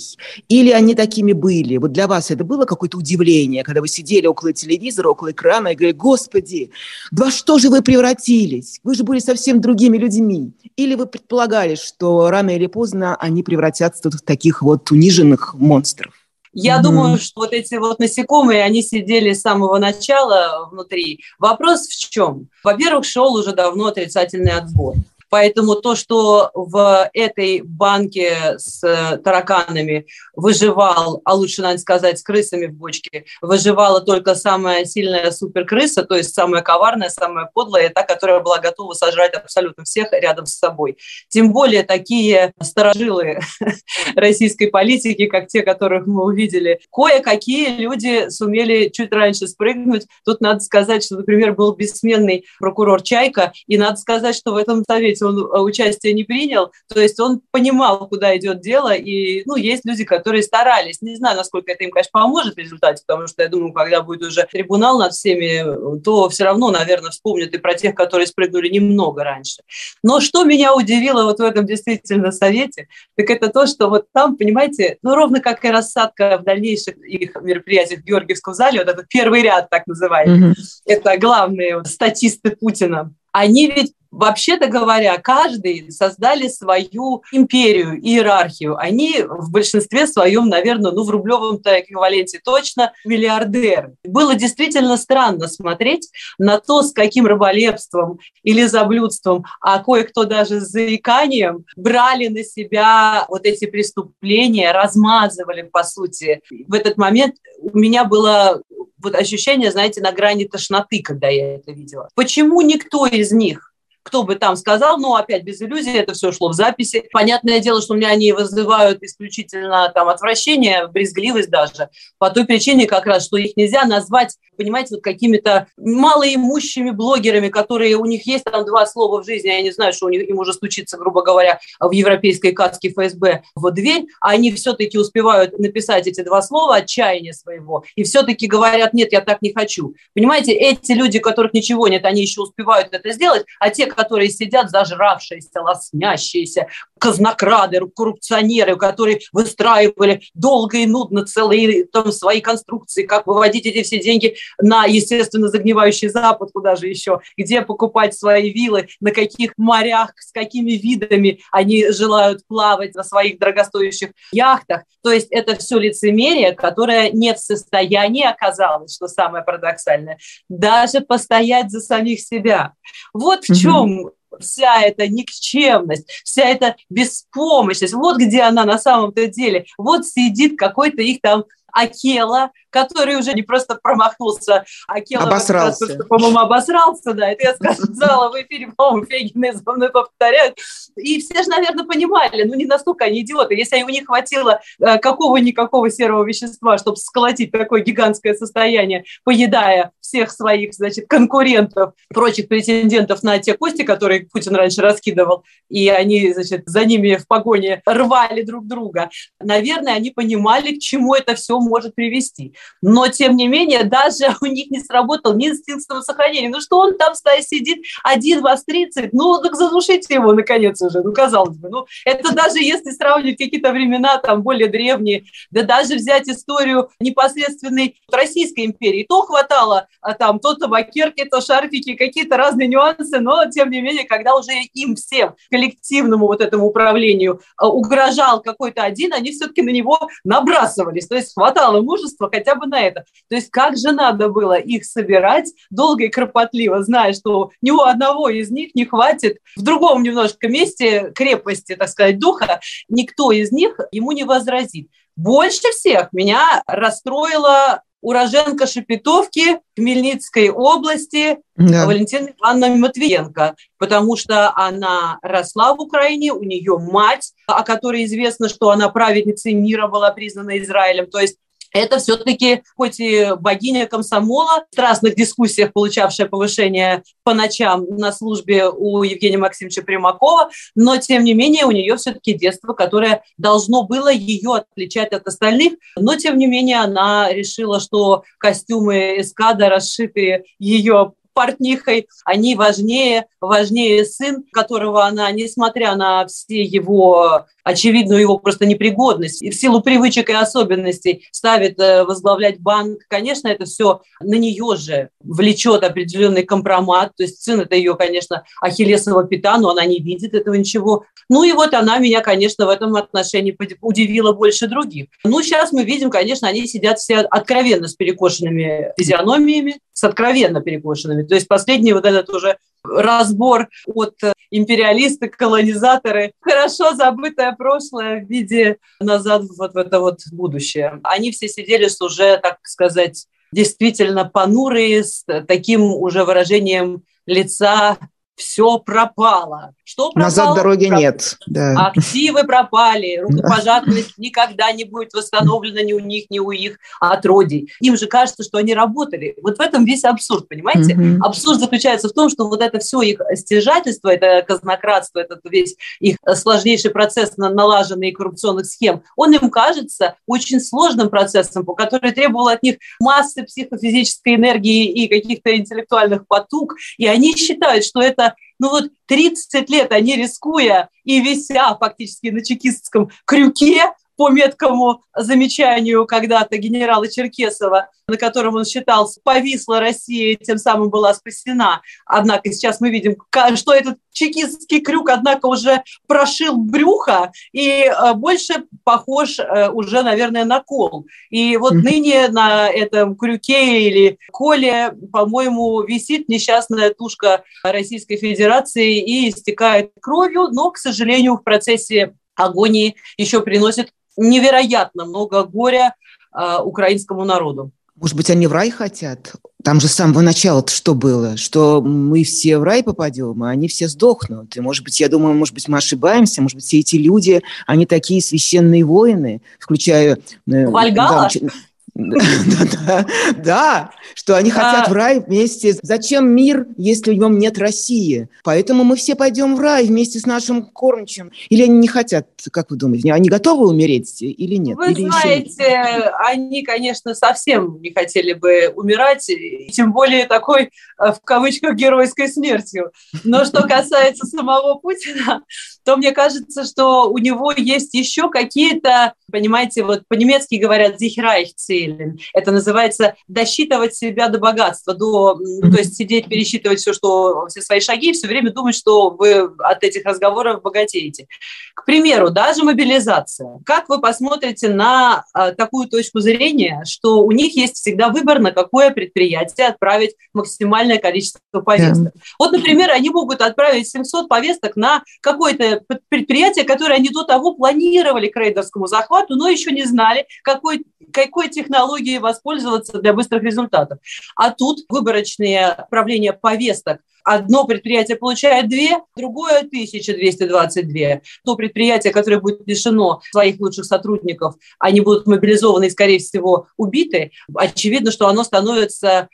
или 0.49 0.71
они 0.71 0.95
такими 0.95 1.31
были? 1.31 1.77
Вот 1.77 1.93
для 1.93 2.07
вас 2.07 2.29
это 2.29 2.43
было 2.43 2.65
какое-то 2.65 2.97
удивление, 2.97 3.63
когда 3.63 3.81
вы 3.81 3.87
сидели 3.87 4.27
около 4.27 4.53
телевизора, 4.53 5.09
около 5.09 5.31
экрана 5.31 5.69
и 5.69 5.75
говорили, 5.75 5.95
господи, 5.95 6.71
во 7.11 7.31
что 7.31 7.57
же 7.57 7.69
вы 7.69 7.81
превратились? 7.81 8.79
Вы 8.83 8.95
же 8.95 9.03
были 9.03 9.19
совсем 9.19 9.61
другими 9.61 9.97
людьми. 9.97 10.51
Или 10.75 10.95
вы 10.95 11.05
предполагали, 11.05 11.75
что 11.75 12.29
рано 12.29 12.51
или 12.51 12.67
поздно 12.67 13.15
они 13.15 13.43
превратятся 13.43 14.09
в 14.09 14.21
таких 14.21 14.61
вот 14.61 14.91
униженных 14.91 15.55
монстров? 15.55 16.13
Я 16.53 16.79
mm-hmm. 16.79 16.83
думаю, 16.83 17.17
что 17.17 17.41
вот 17.41 17.53
эти 17.53 17.75
вот 17.75 17.99
насекомые, 17.99 18.63
они 18.63 18.81
сидели 18.81 19.33
с 19.33 19.41
самого 19.41 19.77
начала 19.77 20.67
внутри. 20.69 21.21
Вопрос 21.39 21.87
в 21.87 22.09
чем? 22.09 22.49
Во-первых, 22.63 23.05
шел 23.05 23.33
уже 23.33 23.53
давно 23.53 23.87
отрицательный 23.87 24.51
отбор. 24.51 24.95
Поэтому 25.31 25.75
то, 25.75 25.95
что 25.95 26.51
в 26.53 27.09
этой 27.13 27.61
банке 27.61 28.57
с 28.57 28.83
э, 28.83 29.15
тараканами 29.15 30.05
выживал, 30.35 31.21
а 31.23 31.33
лучше, 31.35 31.61
надо 31.61 31.77
сказать, 31.77 32.19
с 32.19 32.23
крысами 32.23 32.65
в 32.65 32.73
бочке, 32.73 33.23
выживала 33.41 34.01
только 34.01 34.35
самая 34.35 34.83
сильная 34.83 35.31
суперкрыса, 35.31 36.03
то 36.03 36.15
есть 36.17 36.35
самая 36.35 36.61
коварная, 36.61 37.07
самая 37.07 37.49
подлая, 37.53 37.89
та, 37.89 38.03
которая 38.03 38.41
была 38.41 38.59
готова 38.59 38.91
сожрать 38.91 39.33
абсолютно 39.33 39.85
всех 39.85 40.11
рядом 40.11 40.45
с 40.45 40.55
собой. 40.55 40.97
Тем 41.29 41.53
более 41.53 41.83
такие 41.83 42.51
сторожилы 42.61 43.39
российской 44.17 44.65
политики, 44.65 45.27
как 45.27 45.47
те, 45.47 45.61
которых 45.61 46.07
мы 46.07 46.25
увидели, 46.25 46.81
кое-какие 46.91 47.77
люди 47.77 48.29
сумели 48.29 48.89
чуть 48.89 49.13
раньше 49.13 49.47
спрыгнуть. 49.47 50.07
Тут 50.25 50.41
надо 50.41 50.59
сказать, 50.59 51.05
что, 51.05 51.15
например, 51.15 51.53
был 51.53 51.73
бессменный 51.73 52.43
прокурор 52.59 53.01
Чайка, 53.01 53.53
и 53.67 53.77
надо 53.77 53.95
сказать, 53.95 54.35
что 54.35 54.51
в 54.51 54.57
этом 54.57 54.83
совете 54.85 55.20
говорите, 55.21 55.25
он 55.25 55.37
э, 55.37 55.59
участие 55.61 56.13
не 56.13 56.23
принял, 56.23 56.71
то 56.87 56.99
есть 56.99 57.19
он 57.19 57.41
понимал, 57.51 58.07
куда 58.07 58.35
идет 58.37 58.61
дело, 58.61 58.93
и, 58.93 59.43
ну, 59.45 59.55
есть 59.55 59.85
люди, 59.85 60.03
которые 60.03 60.43
старались. 60.43 61.01
Не 61.01 61.15
знаю, 61.15 61.37
насколько 61.37 61.71
это 61.71 61.83
им, 61.83 61.91
конечно, 61.91 62.11
поможет 62.13 62.55
в 62.55 62.57
результате, 62.57 63.03
потому 63.05 63.27
что, 63.27 63.43
я 63.43 63.49
думаю, 63.49 63.73
когда 63.73 64.01
будет 64.01 64.23
уже 64.23 64.47
трибунал 64.51 64.99
над 64.99 65.13
всеми, 65.13 65.99
то 66.01 66.29
все 66.29 66.45
равно, 66.45 66.71
наверное, 66.71 67.11
вспомнят 67.11 67.53
и 67.53 67.57
про 67.57 67.73
тех, 67.73 67.95
которые 67.95 68.27
спрыгнули 68.27 68.69
немного 68.69 69.23
раньше. 69.23 69.61
Но 70.03 70.19
что 70.19 70.43
меня 70.43 70.75
удивило 70.75 71.23
вот 71.23 71.39
в 71.39 71.43
этом 71.43 71.65
действительно 71.65 72.31
совете, 72.31 72.87
так 73.15 73.29
это 73.29 73.49
то, 73.49 73.67
что 73.67 73.89
вот 73.89 74.05
там, 74.13 74.37
понимаете, 74.37 74.97
ну, 75.01 75.15
ровно 75.15 75.39
как 75.39 75.63
и 75.65 75.69
рассадка 75.69 76.37
в 76.39 76.43
дальнейших 76.43 76.97
их 76.97 77.35
мероприятиях 77.41 78.01
в 78.01 78.03
Георгиевском 78.03 78.53
зале, 78.53 78.79
вот 78.79 78.89
этот 78.89 79.07
первый 79.07 79.41
ряд, 79.41 79.69
так 79.69 79.87
называемый, 79.87 80.51
mm-hmm. 80.51 80.81
это 80.85 81.17
главные 81.17 81.77
вот, 81.77 81.87
статисты 81.87 82.55
Путина, 82.55 83.13
они 83.31 83.67
ведь 83.67 83.93
Вообще-то 84.11 84.67
говоря, 84.67 85.17
каждый 85.17 85.89
создали 85.91 86.49
свою 86.49 87.23
империю, 87.31 87.97
иерархию. 87.97 88.77
Они 88.77 89.23
в 89.23 89.49
большинстве 89.51 90.05
своем, 90.05 90.49
наверное, 90.49 90.91
ну 90.91 91.03
в 91.03 91.09
рублевом-то 91.09 91.79
эквиваленте 91.79 92.41
точно 92.43 92.91
миллиардеры. 93.05 93.95
Было 94.03 94.35
действительно 94.35 94.97
странно 94.97 95.47
смотреть 95.47 96.09
на 96.37 96.59
то, 96.59 96.83
с 96.83 96.91
каким 96.91 97.25
раболепством 97.25 98.19
или 98.43 98.65
заблюдством, 98.65 99.45
а 99.61 99.81
кое-кто 99.81 100.25
даже 100.25 100.59
с 100.59 100.67
заиканием 100.67 101.65
брали 101.77 102.27
на 102.27 102.43
себя 102.43 103.25
вот 103.29 103.45
эти 103.45 103.65
преступления, 103.65 104.73
размазывали, 104.73 105.61
по 105.61 105.83
сути. 105.83 106.41
В 106.67 106.73
этот 106.73 106.97
момент 106.97 107.35
у 107.61 107.77
меня 107.77 108.03
было 108.03 108.61
вот 109.01 109.15
ощущение, 109.15 109.71
знаете, 109.71 110.01
на 110.01 110.11
грани 110.11 110.45
тошноты, 110.45 111.01
когда 111.01 111.27
я 111.27 111.55
это 111.55 111.71
видела. 111.71 112.09
Почему 112.13 112.61
никто 112.61 113.05
из 113.05 113.31
них 113.31 113.70
кто 114.03 114.23
бы 114.23 114.35
там 114.35 114.55
сказал, 114.55 114.97
но 114.97 115.15
опять 115.15 115.43
без 115.43 115.61
иллюзий, 115.61 115.93
это 115.93 116.13
все 116.13 116.31
шло 116.31 116.49
в 116.49 116.53
записи. 116.53 117.07
Понятное 117.11 117.59
дело, 117.59 117.81
что 117.81 117.93
у 117.93 117.97
меня 117.97 118.09
они 118.09 118.31
вызывают 118.31 119.03
исключительно 119.03 119.91
там 119.93 120.09
отвращение, 120.09 120.87
брезгливость 120.87 121.49
даже, 121.49 121.89
по 122.17 122.29
той 122.29 122.45
причине 122.45 122.87
как 122.87 123.05
раз, 123.05 123.25
что 123.25 123.37
их 123.37 123.55
нельзя 123.55 123.85
назвать, 123.85 124.35
понимаете, 124.57 124.95
вот 124.95 125.03
какими-то 125.03 125.67
малоимущими 125.77 126.91
блогерами, 126.91 127.49
которые 127.49 127.95
у 127.95 128.05
них 128.05 128.25
есть 128.25 128.43
там 128.43 128.65
два 128.65 128.85
слова 128.85 129.21
в 129.21 129.25
жизни, 129.25 129.49
я 129.49 129.61
не 129.61 129.71
знаю, 129.71 129.93
что 129.93 130.07
у 130.07 130.09
них, 130.09 130.27
им 130.27 130.39
уже 130.39 130.53
стучится, 130.53 130.97
грубо 130.97 131.21
говоря, 131.21 131.59
в 131.79 131.91
европейской 131.91 132.51
каске 132.51 132.89
ФСБ 132.89 133.43
в 133.55 133.71
дверь, 133.71 134.05
а 134.19 134.31
они 134.31 134.51
все-таки 134.51 134.97
успевают 134.97 135.57
написать 135.59 136.07
эти 136.07 136.21
два 136.21 136.41
слова 136.41 136.77
отчаяния 136.77 137.33
своего, 137.33 137.83
и 137.95 138.03
все-таки 138.03 138.47
говорят, 138.47 138.93
нет, 138.93 139.11
я 139.11 139.21
так 139.21 139.41
не 139.41 139.53
хочу. 139.53 139.93
Понимаете, 140.13 140.53
эти 140.53 140.93
люди, 140.93 141.19
у 141.19 141.21
которых 141.21 141.53
ничего 141.53 141.87
нет, 141.87 142.05
они 142.05 142.21
еще 142.21 142.41
успевают 142.41 142.89
это 142.91 143.11
сделать, 143.11 143.45
а 143.59 143.69
те, 143.69 143.90
которые 143.95 144.29
сидят 144.29 144.69
зажравшиеся, 144.69 145.61
лоснящиеся, 145.61 146.67
казнокрады, 147.01 147.81
коррупционеры, 147.95 148.77
которые 148.77 149.19
выстраивали 149.33 150.21
долго 150.35 150.77
и 150.77 150.85
нудно 150.85 151.25
целые 151.25 151.85
там, 151.85 152.11
свои 152.11 152.41
конструкции, 152.41 153.03
как 153.03 153.25
выводить 153.25 153.65
эти 153.65 153.81
все 153.81 153.99
деньги 153.99 154.35
на, 154.61 154.85
естественно, 154.85 155.47
загнивающий 155.47 156.09
Запад, 156.09 156.51
куда 156.53 156.75
же 156.75 156.87
еще, 156.87 157.19
где 157.35 157.63
покупать 157.63 158.13
свои 158.13 158.51
виллы, 158.51 158.87
на 158.99 159.11
каких 159.11 159.53
морях, 159.57 160.13
с 160.19 160.31
какими 160.31 160.71
видами 160.71 161.39
они 161.51 161.89
желают 161.91 162.45
плавать 162.47 162.93
на 162.93 163.03
своих 163.03 163.39
дорогостоящих 163.39 164.11
яхтах. 164.31 164.83
То 165.01 165.11
есть 165.11 165.27
это 165.31 165.55
все 165.55 165.79
лицемерие, 165.79 166.53
которое 166.53 167.09
не 167.09 167.33
в 167.33 167.39
состоянии 167.39 168.23
оказалось, 168.23 168.95
что 168.95 169.07
самое 169.07 169.43
парадоксальное, 169.43 170.19
даже 170.49 171.01
постоять 171.01 171.71
за 171.71 171.79
самих 171.79 172.21
себя. 172.21 172.73
Вот 173.13 173.43
в 173.43 173.59
чем 173.59 173.71
чем 173.71 174.11
вся 174.39 174.81
эта 174.81 175.07
никчемность, 175.07 176.07
вся 176.23 176.43
эта 176.43 176.75
беспомощность, 176.89 177.93
вот 177.93 178.17
где 178.17 178.41
она 178.41 178.65
на 178.65 178.77
самом-то 178.77 179.27
деле. 179.27 179.65
Вот 179.77 180.05
сидит 180.05 180.57
какой-то 180.57 181.01
их 181.01 181.21
там 181.21 181.45
Акела, 181.71 182.51
который 182.71 183.15
уже 183.15 183.33
не 183.33 183.43
просто 183.43 183.75
промахнулся, 183.75 184.65
Акела, 184.87 185.23
обосрался. 185.23 185.85
Раз, 185.85 186.07
по-моему, 186.07 186.39
обосрался, 186.39 187.13
да, 187.13 187.29
это 187.29 187.43
я 187.43 187.53
сказала 187.53 188.31
в 188.31 188.41
эфире, 188.41 188.71
по-моему, 188.75 189.05
Фегины 189.05 189.53
за 189.53 189.71
мной 189.71 189.89
повторяют. 189.89 190.57
И 190.95 191.21
все 191.21 191.43
же, 191.43 191.49
наверное, 191.49 191.85
понимали, 191.85 192.43
ну 192.43 192.55
не 192.55 192.65
настолько 192.65 193.05
они 193.05 193.21
идиоты, 193.21 193.55
если 193.55 193.83
у 193.83 193.89
них 193.89 194.05
хватило 194.07 194.61
э, 194.79 194.97
какого-никакого 194.97 195.89
серого 195.91 196.23
вещества, 196.23 196.77
чтобы 196.77 196.97
сколотить 196.97 197.51
такое 197.51 197.81
гигантское 197.81 198.33
состояние, 198.33 199.03
поедая 199.23 199.91
всех 199.99 200.31
своих, 200.31 200.73
значит, 200.73 201.05
конкурентов, 201.07 201.93
прочих 202.09 202.47
претендентов 202.47 203.23
на 203.23 203.39
те 203.39 203.53
кости, 203.53 203.83
которые 203.83 204.27
Путин 204.31 204.55
раньше 204.55 204.81
раскидывал, 204.81 205.43
и 205.69 205.89
они, 205.89 206.33
значит, 206.33 206.63
за 206.65 206.85
ними 206.85 207.15
в 207.15 207.27
погоне 207.27 207.81
рвали 207.85 208.41
друг 208.41 208.67
друга. 208.67 209.09
Наверное, 209.39 209.95
они 209.95 210.11
понимали, 210.11 210.75
к 210.75 210.79
чему 210.79 211.15
это 211.15 211.35
все 211.35 211.59
может 211.59 211.95
привести. 211.95 212.53
Но, 212.81 213.07
тем 213.07 213.35
не 213.35 213.47
менее, 213.47 213.83
даже 213.83 214.35
у 214.41 214.45
них 214.45 214.71
не 214.71 214.79
сработал 214.79 215.35
ни 215.35 215.47
инстинкт 215.47 215.83
самосохранения. 215.83 216.49
Ну 216.49 216.61
что 216.61 216.79
он 216.79 216.97
там 216.97 217.15
стоит, 217.15 217.47
сидит 217.47 217.83
один 218.03 218.41
в 218.41 218.61
30, 218.65 219.13
ну 219.13 219.39
так 219.41 219.55
задушите 219.55 220.15
его, 220.15 220.33
наконец 220.33 220.81
уже, 220.81 221.01
ну 221.01 221.13
казалось 221.13 221.57
бы. 221.57 221.69
Ну 221.69 221.85
это 222.05 222.33
даже 222.33 222.59
если 222.59 222.91
сравнивать 222.91 223.37
какие-то 223.37 223.71
времена 223.71 224.17
там 224.17 224.43
более 224.43 224.67
древние, 224.67 225.25
да 225.51 225.63
даже 225.63 225.95
взять 225.95 226.27
историю 226.27 226.89
непосредственной 226.99 227.99
Российской 228.11 228.65
империи, 228.65 229.05
то 229.07 229.21
хватало 229.23 229.87
а, 230.01 230.13
там 230.13 230.39
то 230.39 230.55
табакерки, 230.55 231.25
то 231.25 231.41
шарфики, 231.41 231.95
какие-то 231.95 232.37
разные 232.37 232.67
нюансы, 232.67 233.19
но 233.19 233.49
тем 233.49 233.69
не 233.69 233.81
менее, 233.81 234.05
когда 234.05 234.35
уже 234.35 234.51
им 234.73 234.95
всем, 234.95 235.35
коллективному 235.49 236.27
вот 236.27 236.41
этому 236.41 236.67
управлению 236.67 237.41
а, 237.57 237.69
угрожал 237.69 238.41
какой-то 238.41 238.83
один, 238.83 239.13
они 239.13 239.31
все-таки 239.31 239.61
на 239.61 239.69
него 239.69 240.09
набрасывались. 240.23 241.07
То 241.07 241.15
есть 241.15 241.33
хватало 241.33 241.81
мужества 241.81 242.29
хотя 242.31 242.50
бы 242.55 242.67
на 242.67 242.81
это. 242.81 243.05
То 243.29 243.35
есть 243.35 243.49
как 243.49 243.77
же 243.77 243.91
надо 243.91 244.29
было 244.29 244.57
их 244.57 244.85
собирать 244.85 245.51
долго 245.69 246.05
и 246.05 246.09
кропотливо, 246.09 246.83
зная, 246.83 247.13
что 247.13 247.51
ни 247.61 247.71
у 247.71 247.81
одного 247.81 248.29
из 248.29 248.51
них 248.51 248.75
не 248.75 248.85
хватит 248.85 249.37
в 249.55 249.63
другом 249.63 250.03
немножко 250.03 250.47
месте 250.47 251.11
крепости, 251.15 251.75
так 251.75 251.89
сказать, 251.89 252.19
духа, 252.19 252.59
никто 252.89 253.31
из 253.31 253.51
них 253.51 253.79
ему 253.91 254.11
не 254.11 254.23
возразит. 254.23 254.87
Больше 255.15 255.69
всех 255.71 256.13
меня 256.13 256.63
расстроила 256.67 257.83
уроженка 258.01 258.67
Шепетовки 258.67 259.59
Хмельницкой 259.77 260.49
области 260.49 261.37
да. 261.55 261.85
Валентина 261.85 262.29
Ивановна 262.37 262.75
Матвиенко, 262.75 263.55
потому 263.77 264.17
что 264.17 264.51
она 264.55 265.19
росла 265.21 265.75
в 265.75 265.79
Украине, 265.79 266.33
у 266.33 266.43
нее 266.43 266.77
мать, 266.77 267.33
о 267.47 267.63
которой 267.63 268.05
известно, 268.05 268.49
что 268.49 268.71
она 268.71 268.89
праведницей 268.89 269.53
мира 269.53 269.87
была 269.87 270.11
признана 270.11 270.57
Израилем, 270.59 271.09
то 271.09 271.19
есть 271.19 271.37
это 271.73 271.99
все-таки, 271.99 272.63
хоть 272.75 272.99
и 272.99 273.29
богиня 273.39 273.87
комсомола, 273.87 274.65
в 274.69 274.73
страстных 274.73 275.15
дискуссиях 275.15 275.73
получавшая 275.73 276.27
повышение 276.27 277.03
по 277.23 277.33
ночам 277.33 277.85
на 277.97 278.11
службе 278.11 278.67
у 278.67 279.03
Евгения 279.03 279.37
Максимовича 279.37 279.81
Примакова, 279.81 280.49
но, 280.75 280.97
тем 280.97 281.23
не 281.23 281.33
менее, 281.33 281.65
у 281.65 281.71
нее 281.71 281.95
все-таки 281.95 282.33
детство, 282.33 282.73
которое 282.73 283.23
должно 283.37 283.83
было 283.83 284.11
ее 284.11 284.55
отличать 284.55 285.13
от 285.13 285.27
остальных, 285.27 285.73
но, 285.95 286.15
тем 286.15 286.37
не 286.37 286.47
менее, 286.47 286.77
она 286.77 287.31
решила, 287.31 287.79
что 287.79 288.23
костюмы 288.37 289.19
эскада, 289.19 289.69
расшитые 289.69 290.43
ее 290.59 291.13
портнихой, 291.41 292.07
они 292.23 292.55
важнее, 292.55 293.25
важнее 293.39 294.05
сын, 294.05 294.43
которого 294.51 295.05
она, 295.05 295.31
несмотря 295.31 295.95
на 295.95 296.27
все 296.27 296.61
его 296.61 297.45
очевидную 297.63 298.21
его 298.21 298.37
просто 298.37 298.65
непригодность, 298.65 299.41
и 299.41 299.49
в 299.49 299.55
силу 299.55 299.81
привычек 299.81 300.29
и 300.29 300.33
особенностей 300.33 301.25
ставит 301.31 301.79
э, 301.79 302.03
возглавлять 302.03 302.59
банк, 302.59 302.99
конечно, 303.07 303.47
это 303.47 303.65
все 303.65 304.01
на 304.19 304.35
нее 304.35 304.75
же 304.77 305.09
влечет 305.23 305.83
определенный 305.83 306.43
компромат, 306.43 307.11
то 307.15 307.23
есть 307.23 307.41
сын 307.43 307.59
это 307.59 307.75
ее, 307.75 307.95
конечно, 307.95 308.43
ахиллесова 308.61 309.23
пята, 309.25 309.57
но 309.57 309.69
она 309.71 309.85
не 309.85 309.99
видит 309.99 310.33
этого 310.33 310.55
ничего. 310.55 311.05
Ну 311.29 311.43
и 311.43 311.53
вот 311.53 311.73
она 311.73 311.97
меня, 311.99 312.21
конечно, 312.21 312.65
в 312.65 312.69
этом 312.69 312.95
отношении 312.95 313.55
удивила 313.81 314.33
больше 314.33 314.67
других. 314.67 315.07
Ну, 315.23 315.41
сейчас 315.41 315.71
мы 315.71 315.83
видим, 315.83 316.09
конечно, 316.09 316.47
они 316.47 316.67
сидят 316.67 316.99
все 316.99 317.19
откровенно 317.19 317.87
с 317.87 317.95
перекошенными 317.95 318.91
физиономиями, 318.97 319.79
с 319.93 320.03
откровенно 320.03 320.61
перекошенными. 320.61 321.23
То 321.31 321.35
есть 321.35 321.47
последний 321.47 321.93
вот 321.93 322.05
этот 322.05 322.29
уже 322.29 322.57
разбор 322.83 323.69
от 323.87 324.17
империалисты, 324.49 325.29
колонизаторы, 325.29 326.33
хорошо 326.41 326.93
забытое 326.93 327.53
прошлое 327.53 328.19
в 328.19 328.29
виде 328.29 328.79
назад 328.99 329.43
вот 329.57 329.73
в 329.73 329.77
это 329.77 330.01
вот 330.01 330.19
будущее. 330.33 330.99
Они 331.03 331.31
все 331.31 331.47
сидели 331.47 331.87
с 331.87 332.01
уже, 332.01 332.37
так 332.37 332.57
сказать, 332.63 333.27
действительно 333.53 334.25
понурые, 334.25 335.05
с 335.05 335.23
таким 335.47 335.83
уже 335.83 336.25
выражением 336.25 337.03
лица 337.25 337.97
все 338.35 338.77
пропало, 338.79 339.73
Что 339.91 340.09
пропало? 340.09 340.23
Назад 340.23 340.55
дороги 340.55 340.87
Проп... 340.87 340.99
нет. 340.99 341.37
Да. 341.47 341.91
Активы 341.93 342.45
пропали, 342.45 343.17
рукопожатность 343.17 344.17
никогда 344.17 344.71
не 344.71 344.85
будет 344.85 345.13
восстановлена 345.13 345.81
ни 345.81 345.91
у 345.91 345.99
них, 345.99 346.29
ни 346.29 346.39
у 346.39 346.51
их 346.51 346.77
отродий. 347.01 347.69
Им 347.81 347.97
же 347.97 348.07
кажется, 348.07 348.43
что 348.43 348.57
они 348.57 348.73
работали. 348.73 349.35
Вот 349.43 349.57
в 349.57 349.59
этом 349.59 349.83
весь 349.83 350.05
абсурд, 350.05 350.47
понимаете? 350.47 350.95
Угу. 350.95 351.25
Абсурд 351.25 351.59
заключается 351.59 352.07
в 352.07 352.13
том, 352.13 352.29
что 352.29 352.47
вот 352.47 352.61
это 352.61 352.79
все 352.79 353.01
их 353.01 353.19
стяжательство, 353.35 354.07
это 354.07 354.41
казнократство, 354.47 355.19
этот 355.19 355.41
весь 355.43 355.75
их 355.99 356.15
сложнейший 356.35 356.91
процесс 356.91 357.35
налаженных 357.35 358.13
коррупционных 358.13 358.67
схем, 358.67 359.03
он 359.17 359.33
им 359.33 359.49
кажется 359.49 360.15
очень 360.25 360.61
сложным 360.61 361.09
процессом, 361.09 361.65
который 361.65 362.13
требовал 362.13 362.47
от 362.47 362.63
них 362.63 362.77
массы 363.01 363.43
психофизической 363.43 364.35
энергии 364.35 364.85
и 364.85 365.09
каких-то 365.09 365.53
интеллектуальных 365.53 366.25
потуг, 366.27 366.75
и 366.97 367.07
они 367.07 367.35
считают, 367.35 367.83
что 367.83 368.01
это 368.01 368.35
ну 368.61 368.69
вот 368.69 368.91
30 369.07 369.69
лет 369.71 369.91
они, 369.91 370.15
рискуя 370.15 370.89
и 371.03 371.19
вися 371.19 371.75
фактически 371.79 372.27
на 372.27 372.43
чекистском 372.43 373.09
крюке, 373.25 373.91
по 374.21 374.29
меткому 374.29 375.01
замечанию 375.17 376.05
когда-то 376.05 376.55
генерала 376.57 377.07
Черкесова, 377.07 377.89
на 378.07 378.17
котором 378.17 378.53
он 378.53 378.65
считал, 378.65 379.09
повисла 379.23 379.79
Россия, 379.79 380.33
и 380.33 380.35
тем 380.35 380.59
самым 380.59 380.91
была 380.91 381.15
спасена. 381.15 381.81
Однако 382.05 382.51
сейчас 382.51 382.79
мы 382.81 382.91
видим, 382.91 383.17
что 383.55 383.73
этот 383.73 383.97
чекистский 384.11 384.81
крюк, 384.81 385.09
однако, 385.09 385.47
уже 385.47 385.81
прошил 386.07 386.55
брюхо 386.55 387.31
и 387.51 387.85
э, 387.85 388.13
больше 388.13 388.65
похож 388.83 389.39
э, 389.39 389.71
уже, 389.71 390.03
наверное, 390.03 390.45
на 390.45 390.61
кол. 390.61 391.07
И 391.31 391.57
вот 391.57 391.73
ныне 391.73 392.27
на 392.27 392.69
этом 392.69 393.15
крюке 393.15 393.87
или 393.89 394.19
коле, 394.31 394.93
по-моему, 395.11 395.81
висит 395.81 396.29
несчастная 396.29 396.93
тушка 396.93 397.43
Российской 397.63 398.17
Федерации 398.17 398.99
и 398.99 399.29
истекает 399.29 399.93
кровью, 399.99 400.49
но, 400.51 400.69
к 400.69 400.77
сожалению, 400.77 401.37
в 401.37 401.43
процессе 401.43 402.13
агонии 402.35 402.95
еще 403.17 403.41
приносит 403.41 403.91
невероятно 404.21 405.05
много 405.05 405.43
горя 405.43 405.95
э, 406.33 406.57
украинскому 406.63 407.25
народу. 407.25 407.71
Может 407.95 408.15
быть, 408.15 408.29
они 408.29 408.47
в 408.47 408.51
рай 408.51 408.71
хотят? 408.71 409.33
Там 409.63 409.79
же 409.79 409.87
с 409.87 409.93
самого 409.93 410.21
начала 410.21 410.65
что 410.67 410.95
было? 410.95 411.37
Что 411.37 411.81
мы 411.81 412.23
все 412.23 412.57
в 412.57 412.63
рай 412.63 412.81
попадем, 412.81 413.43
а 413.43 413.49
они 413.49 413.67
все 413.67 413.87
сдохнут. 413.87 414.55
И, 414.55 414.59
может 414.59 414.83
быть, 414.83 414.99
я 414.99 415.07
думаю, 415.07 415.35
может 415.35 415.53
быть, 415.53 415.67
мы 415.67 415.77
ошибаемся, 415.77 416.41
может 416.41 416.55
быть, 416.55 416.65
все 416.65 416.79
эти 416.79 416.95
люди, 416.95 417.43
они 417.67 417.85
такие 417.85 418.21
священные 418.21 418.83
воины, 418.83 419.41
включая... 419.59 420.17
Э, 420.47 420.67
Вальгала? 420.67 421.29
Да, 421.31 421.49
Да, 423.37 423.91
что 424.15 424.35
они 424.35 424.49
хотят 424.49 424.89
в 424.89 424.93
рай 424.93 425.19
вместе. 425.19 425.75
Зачем 425.81 426.29
мир, 426.29 426.67
если 426.77 427.11
в 427.11 427.17
нем 427.17 427.37
нет 427.37 427.57
России? 427.57 428.29
Поэтому 428.43 428.83
мы 428.83 428.95
все 428.95 429.15
пойдем 429.15 429.55
в 429.55 429.59
рай 429.59 429.85
вместе 429.85 430.19
с 430.19 430.25
нашим 430.25 430.63
кормчим. 430.63 431.31
Или 431.49 431.63
они 431.63 431.77
не 431.77 431.87
хотят, 431.87 432.27
как 432.51 432.71
вы 432.71 432.77
думаете, 432.77 433.11
они 433.13 433.29
готовы 433.29 433.67
умереть 433.67 434.21
или 434.21 434.55
нет? 434.55 434.77
Вы 434.77 434.93
знаете, 434.93 436.11
они, 436.19 436.63
конечно, 436.63 437.13
совсем 437.13 437.81
не 437.81 437.91
хотели 437.93 438.33
бы 438.33 438.71
умирать, 438.75 439.29
тем 439.71 439.91
более 439.91 440.25
такой, 440.25 440.63
э, 440.99 441.11
в 441.11 441.19
кавычках, 441.23 441.75
геройской 441.75 442.27
смертью. 442.27 442.91
Но 443.23 443.45
что 443.45 443.63
касается 443.67 444.25
самого 444.25 444.75
Путина, 444.75 445.43
то 445.83 445.97
мне 445.97 446.11
кажется, 446.11 446.63
что 446.63 447.09
у 447.09 447.17
него 447.17 447.51
есть 447.55 447.93
еще 447.93 448.29
какие-то, 448.29 449.13
понимаете, 449.31 449.83
вот 449.83 450.03
по-немецки 450.07 450.55
говорят 450.55 451.01
«Zichrreichzählen». 451.01 452.19
Это 452.33 452.51
называется 452.51 453.15
досчитывать 453.27 453.95
себя 453.95 454.27
до 454.27 454.39
богатства, 454.39 454.93
до, 454.93 455.35
то 455.35 455.77
есть 455.77 455.95
сидеть, 455.95 456.27
пересчитывать 456.27 456.79
все, 456.79 456.93
что, 456.93 457.47
все 457.47 457.61
свои 457.61 457.79
шаги, 457.79 458.09
и 458.09 458.13
все 458.13 458.27
время 458.27 458.51
думать, 458.51 458.75
что 458.75 459.09
вы 459.09 459.51
от 459.59 459.83
этих 459.83 460.05
разговоров 460.05 460.61
богатеете. 460.61 461.27
К 461.73 461.85
примеру, 461.85 462.29
даже 462.29 462.63
мобилизация. 462.63 463.59
Как 463.65 463.89
вы 463.89 463.99
посмотрите 464.01 464.69
на 464.69 465.25
а, 465.33 465.51
такую 465.51 465.87
точку 465.87 466.19
зрения, 466.19 466.83
что 466.85 467.23
у 467.23 467.31
них 467.31 467.55
есть 467.55 467.75
всегда 467.75 468.09
выбор, 468.09 468.39
на 468.39 468.51
какое 468.51 468.91
предприятие 468.91 469.67
отправить 469.67 470.15
максимальное 470.33 470.97
количество 470.97 471.61
повесток? 471.61 472.13
Yeah. 472.13 472.21
Вот, 472.39 472.51
например, 472.51 472.91
они 472.91 473.09
могут 473.09 473.41
отправить 473.41 473.89
700 473.89 474.27
повесток 474.27 474.75
на 474.75 475.03
какой-то 475.21 475.83
предприятия, 476.09 476.63
которые 476.63 476.97
они 476.97 477.09
до 477.09 477.23
того 477.23 477.53
планировали 477.55 478.27
к 478.27 478.35
рейдерскому 478.35 478.87
захвату, 478.87 479.35
но 479.35 479.47
еще 479.47 479.71
не 479.71 479.85
знали, 479.85 480.25
какой, 480.43 480.85
какой 481.13 481.49
технологией 481.49 482.19
воспользоваться 482.19 482.99
для 482.99 483.13
быстрых 483.13 483.43
результатов. 483.43 483.99
А 484.35 484.51
тут 484.51 484.79
выборочные 484.89 485.67
отправления 485.67 486.33
повесток 486.33 486.99
Одно 487.23 487.65
предприятие 487.65 488.17
получает 488.17 488.69
две, 488.69 488.99
другое 489.15 489.59
1222. 489.59 491.21
То 491.45 491.55
предприятие, 491.55 492.13
которое 492.13 492.39
будет 492.39 492.67
лишено 492.67 493.21
своих 493.31 493.59
лучших 493.59 493.85
сотрудников, 493.85 494.55
они 494.79 495.01
будут 495.01 495.27
мобилизованы 495.27 495.87
и, 495.87 495.89
скорее 495.89 496.19
всего, 496.19 496.67
убиты, 496.77 497.31
очевидно, 497.53 498.11
что 498.11 498.27
оно 498.27 498.43
становится 498.43 499.29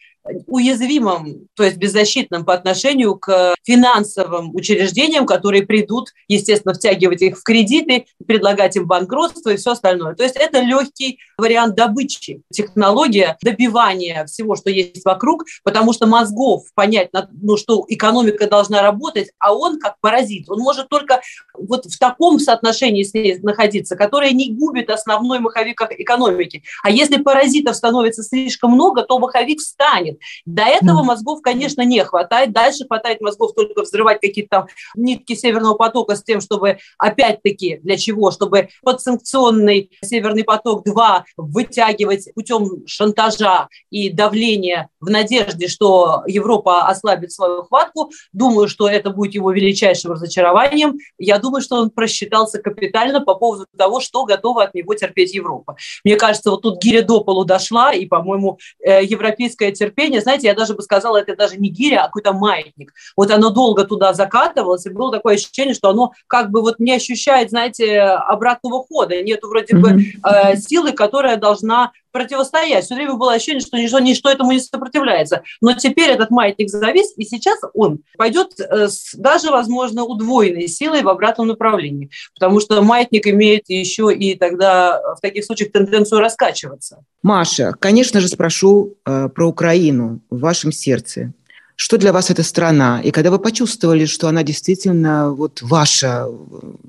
уязвимым, 0.48 1.48
то 1.56 1.63
есть 1.63 1.78
беззащитным 1.78 2.46
по 2.46 2.54
отношению 2.54 3.16
к 3.16 3.56
финансовым 3.63 4.56
учреждениям, 4.56 5.26
которые 5.26 5.66
придут, 5.66 6.10
естественно, 6.28 6.74
втягивать 6.74 7.22
их 7.22 7.38
в 7.38 7.44
кредиты, 7.44 8.06
предлагать 8.26 8.76
им 8.76 8.86
банкротство 8.86 9.50
и 9.50 9.58
все 9.58 9.72
остальное. 9.72 10.16
То 10.16 10.24
есть 10.24 10.36
это 10.36 10.62
легкий 10.62 11.20
вариант 11.38 11.76
добычи, 11.76 12.42
технология 12.52 13.38
добивания 13.42 14.26
всего, 14.26 14.56
что 14.56 14.70
есть 14.70 15.06
вокруг, 15.06 15.46
потому 15.63 15.94
что 15.94 16.08
мозгов 16.08 16.63
понять, 16.74 17.10
ну, 17.42 17.58
что 17.58 17.86
экономика 17.88 18.48
должна 18.48 18.82
работать, 18.82 19.30
а 19.40 19.54
он 19.54 19.80
как 19.80 20.00
паразит, 20.02 20.50
он 20.50 20.60
может 20.60 20.90
только 20.90 21.22
вот 21.54 21.86
в 21.86 21.98
таком 21.98 22.40
соотношении 22.40 23.04
с 23.04 23.13
ней 23.13 23.38
находиться, 23.40 23.96
которое 23.96 24.32
не 24.32 24.54
губит 24.54 24.90
основной 24.90 25.40
маховик 25.40 25.82
экономики. 25.82 26.63
А 26.84 26.90
если 26.90 27.18
паразитов 27.18 27.76
становится 27.76 28.24
слишком 28.24 28.72
много, 28.72 29.04
то 29.04 29.20
маховик 29.20 29.60
встанет. 29.60 30.16
До 30.45 30.63
этого 30.63 31.03
мозгов, 31.03 31.41
конечно, 31.41 31.82
не 31.82 32.03
хватает. 32.03 32.51
Дальше 32.51 32.86
хватает 32.86 33.21
мозгов 33.21 33.53
только 33.56 33.84
взрывать 33.84 34.19
какие-то 34.19 34.49
там 34.49 34.67
нитки 34.95 35.36
Северного 35.36 35.75
потока 35.75 36.15
с 36.15 36.23
тем, 36.23 36.41
чтобы 36.41 36.77
опять-таки 36.97 37.80
для 37.84 37.97
чего? 37.97 38.32
Чтобы 38.32 38.69
подсанкционный 38.84 39.91
Северный 40.03 40.43
поток-2 40.43 41.23
вытягивать 41.38 42.34
путем 42.34 42.86
шантажа 42.86 43.67
и 43.89 44.10
давления 44.10 44.89
в 44.99 45.10
надежде, 45.10 45.67
что 45.67 46.23
Европа 46.27 46.88
ослабит 46.88 47.32
свою 47.32 47.63
хватку. 47.63 48.12
Думаю, 48.34 48.67
что 48.67 48.88
это 48.88 49.10
будет 49.12 49.36
его 49.36 49.51
величайшим 49.51 50.12
разочарованием. 50.12 50.97
Я 51.17 51.39
думаю, 51.39 51.62
что 51.62 51.75
он 51.75 51.89
просчитался 51.89 52.60
капитально 52.60 53.21
по 53.21 53.36
поводу 53.36 53.65
того, 53.77 53.99
что 53.99 54.25
готова 54.25 54.63
от 54.63 54.73
него 54.73 54.93
терпеть 54.95 55.34
Европа. 55.34 55.77
Мне 56.03 56.15
кажется, 56.15 56.51
вот 56.51 56.62
тут 56.62 56.82
гиря 56.82 57.03
до 57.03 57.23
полу 57.23 57.45
дошла, 57.45 57.93
и, 57.93 58.06
по-моему, 58.06 58.60
э, 58.80 59.03
европейское 59.03 59.71
терпение 59.71 60.07
движение, 60.08 60.22
знаете, 60.22 60.48
я 60.48 60.54
даже 60.54 60.74
бы 60.74 60.82
сказала, 60.82 61.17
это 61.17 61.36
даже 61.36 61.58
не 61.58 61.70
гиря, 61.70 62.02
а 62.02 62.06
какой-то 62.08 62.34
маятник. 62.34 62.93
Вот 63.15 63.32
оно 63.32 63.50
долго 63.50 63.84
туда 63.84 64.13
закатывалось, 64.13 64.86
и 64.86 64.89
было 64.89 65.12
такое 65.12 65.36
ощущение, 65.36 65.74
что 65.74 65.89
оно 65.89 66.13
как 66.28 66.52
бы 66.52 66.62
вот 66.62 66.80
не 66.80 66.93
ощущает, 66.93 67.50
знаете, 67.50 68.00
обратного 68.00 68.84
хода. 68.84 69.22
Нету 69.22 69.50
вроде 69.50 69.74
mm-hmm. 69.74 69.80
бы 69.80 70.04
э, 70.24 70.58
силы, 70.58 70.91
которая 70.91 71.38
должна 71.38 71.91
противостоять. 72.12 72.86
Все 72.86 72.96
время 72.96 73.13
было 73.13 73.34
ощущение, 73.34 73.62
что 73.62 73.78
ничто, 73.78 74.00
ничто 74.00 74.30
этому 74.30 74.52
не 74.52 74.60
сопротивляется. 74.60 75.43
Но 75.62 75.74
теперь 75.74 76.10
этот 76.10 76.30
маятник 76.30 76.70
завис, 76.70 77.13
и 77.17 77.24
сейчас 77.24 77.60
он 77.74 78.00
пойдет 78.17 78.60
э, 78.60 78.88
с 78.88 79.13
даже, 79.15 79.52
возможно, 79.52 80.04
удвоенной 80.04 80.67
силой 80.67 81.02
в 81.04 81.10
обратном 81.10 81.48
направлении. 81.48 82.10
Потому 82.34 82.60
что 82.60 82.82
маятник 82.82 83.28
имеет 83.28 83.63
еще 83.67 84.13
и 84.13 84.36
тогда 84.36 85.02
в 85.15 85.22
таких 85.22 85.46
случаях 85.46 85.72
тенденцию 85.72 86.20
раскачиваться. 86.20 87.04
Маша, 87.24 87.74
конечно 87.80 88.22
же, 88.22 88.28
спрошу 88.28 88.96
э, 89.06 89.30
про 89.30 89.48
Украину 89.48 90.22
в 90.30 90.39
вашем 90.39 90.72
сердце. 90.72 91.34
Что 91.76 91.98
для 91.98 92.12
вас 92.12 92.32
эта 92.32 92.41
страна? 92.41 93.02
И 93.04 93.12
когда 93.12 93.30
вы 93.30 93.38
почувствовали, 93.38 94.06
что 94.06 94.28
она 94.28 94.41
действительно 94.41 95.32
вот 95.32 95.62
ваша, 95.62 96.28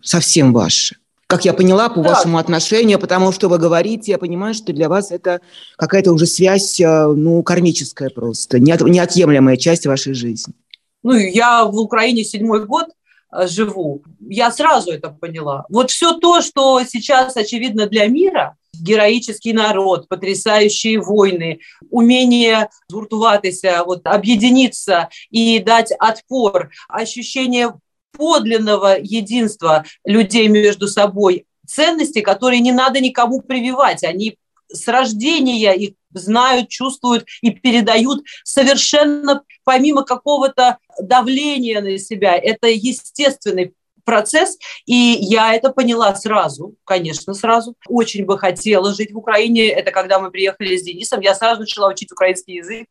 совсем 0.02 0.54
ваша? 0.54 0.96
Как 1.28 1.44
я 1.44 1.52
поняла 1.52 1.90
по 1.90 2.00
да. 2.00 2.08
вашему 2.08 2.38
отношению, 2.38 2.98
потому 2.98 3.32
что 3.32 3.48
вы 3.48 3.58
говорите, 3.58 4.12
я 4.12 4.18
понимаю, 4.18 4.54
что 4.54 4.72
для 4.72 4.88
вас 4.88 5.12
это 5.12 5.40
какая-то 5.76 6.12
уже 6.12 6.26
связь, 6.26 6.80
э, 6.80 7.06
ну, 7.06 7.42
кармическая 7.42 8.08
просто, 8.08 8.58
неотъемлемая 8.58 9.58
часть 9.58 9.86
вашей 9.86 10.14
жизни. 10.14 10.54
Ну, 11.02 11.12
я 11.12 11.64
в 11.64 11.76
Украине 11.76 12.24
седьмой 12.24 12.64
год 12.64 12.86
э, 13.30 13.46
живу, 13.46 14.02
я 14.20 14.50
сразу 14.50 14.90
это 14.90 15.10
поняла. 15.10 15.66
Вот 15.68 15.90
все 15.90 16.14
то, 16.14 16.40
что 16.40 16.82
сейчас 16.84 17.36
очевидно 17.36 17.86
для 17.86 18.06
мира, 18.06 18.56
героический 18.72 19.52
народ, 19.52 20.08
потрясающие 20.08 20.98
войны, 20.98 21.60
умение 21.90 22.70
згуртуватися, 22.88 23.82
вот, 23.84 24.06
объединиться 24.06 25.10
и 25.30 25.58
дать 25.58 25.92
отпор, 25.98 26.70
ощущение 26.88 27.74
подлинного 28.12 28.96
единства 29.00 29.84
людей 30.04 30.48
между 30.48 30.88
собой, 30.88 31.46
ценности, 31.66 32.20
которые 32.20 32.60
не 32.60 32.72
надо 32.72 33.00
никому 33.00 33.40
прививать, 33.40 34.04
они 34.04 34.36
с 34.70 34.86
рождения 34.88 35.74
их 35.74 35.94
знают, 36.12 36.68
чувствуют 36.68 37.26
и 37.42 37.50
передают 37.50 38.24
совершенно 38.44 39.42
помимо 39.64 40.04
какого-то 40.04 40.78
давления 41.00 41.80
на 41.80 41.98
себя. 41.98 42.36
Это 42.36 42.68
естественный 42.68 43.74
процесс, 44.04 44.56
и 44.86 44.94
я 44.94 45.54
это 45.54 45.70
поняла 45.70 46.14
сразу, 46.14 46.74
конечно, 46.84 47.34
сразу. 47.34 47.74
Очень 47.86 48.24
бы 48.24 48.38
хотела 48.38 48.94
жить 48.94 49.12
в 49.12 49.18
Украине. 49.18 49.68
Это 49.68 49.90
когда 49.90 50.18
мы 50.18 50.30
приехали 50.30 50.78
с 50.78 50.82
Денисом, 50.82 51.20
я 51.20 51.34
сразу 51.34 51.60
начала 51.60 51.88
учить 51.88 52.10
украинский 52.10 52.54
язык. 52.54 52.86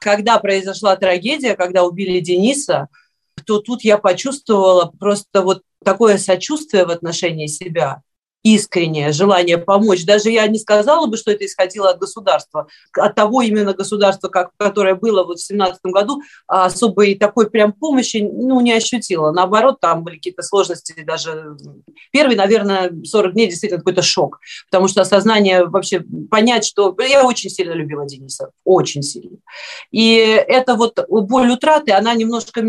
Когда 0.00 0.38
произошла 0.38 0.94
трагедия, 0.96 1.56
когда 1.56 1.84
убили 1.84 2.20
Дениса, 2.20 2.88
то 3.44 3.60
тут 3.60 3.82
я 3.82 3.98
почувствовала 3.98 4.92
просто 4.98 5.42
вот 5.42 5.62
такое 5.84 6.18
сочувствие 6.18 6.84
в 6.84 6.90
отношении 6.90 7.46
себя 7.46 8.02
искреннее 8.42 9.12
желание 9.12 9.58
помочь. 9.58 10.04
Даже 10.04 10.30
я 10.30 10.46
не 10.46 10.58
сказала 10.58 11.06
бы, 11.06 11.16
что 11.16 11.30
это 11.30 11.44
исходило 11.44 11.90
от 11.90 11.98
государства, 11.98 12.68
от 12.96 13.14
того 13.14 13.42
именно 13.42 13.74
государства, 13.74 14.28
как, 14.28 14.50
которое 14.56 14.94
было 14.94 15.24
вот 15.24 15.38
в 15.38 15.46
2017 15.46 15.80
году, 15.86 16.22
а 16.46 16.66
особой 16.66 17.14
такой 17.16 17.50
прям 17.50 17.72
помощи 17.72 18.18
ну, 18.18 18.60
не 18.60 18.72
ощутила. 18.72 19.32
Наоборот, 19.32 19.80
там 19.80 20.04
были 20.04 20.16
какие-то 20.16 20.42
сложности 20.42 20.94
даже. 21.04 21.56
Первый, 22.12 22.36
наверное, 22.36 22.92
40 23.04 23.32
дней 23.34 23.48
действительно 23.48 23.80
какой-то 23.80 24.02
шок, 24.02 24.38
потому 24.70 24.88
что 24.88 25.02
осознание 25.02 25.66
вообще 25.66 26.00
понять, 26.30 26.64
что 26.64 26.96
я 27.00 27.26
очень 27.26 27.50
сильно 27.50 27.72
любила 27.72 28.06
Дениса, 28.06 28.50
очень 28.64 29.02
сильно. 29.02 29.38
И 29.90 30.14
это 30.14 30.74
вот 30.74 30.98
боль 31.08 31.50
утраты, 31.50 31.92
она 31.92 32.14
немножко 32.14 32.62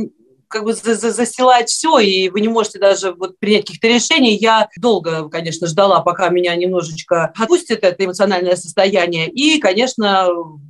как 0.49 0.63
бы 0.63 0.73
застилает 0.73 1.69
все, 1.69 1.99
и 1.99 2.29
вы 2.29 2.41
не 2.41 2.47
можете 2.47 2.79
даже 2.79 3.13
вот 3.13 3.39
принять 3.39 3.65
каких-то 3.65 3.87
решений. 3.87 4.35
Я 4.35 4.69
долго, 4.77 5.29
конечно, 5.29 5.67
ждала, 5.67 6.01
пока 6.01 6.29
меня 6.29 6.55
немножечко 6.55 7.31
отпустит 7.37 7.83
это 7.83 8.03
эмоциональное 8.03 8.55
состояние. 8.55 9.29
И, 9.29 9.59
конечно, 9.59 10.27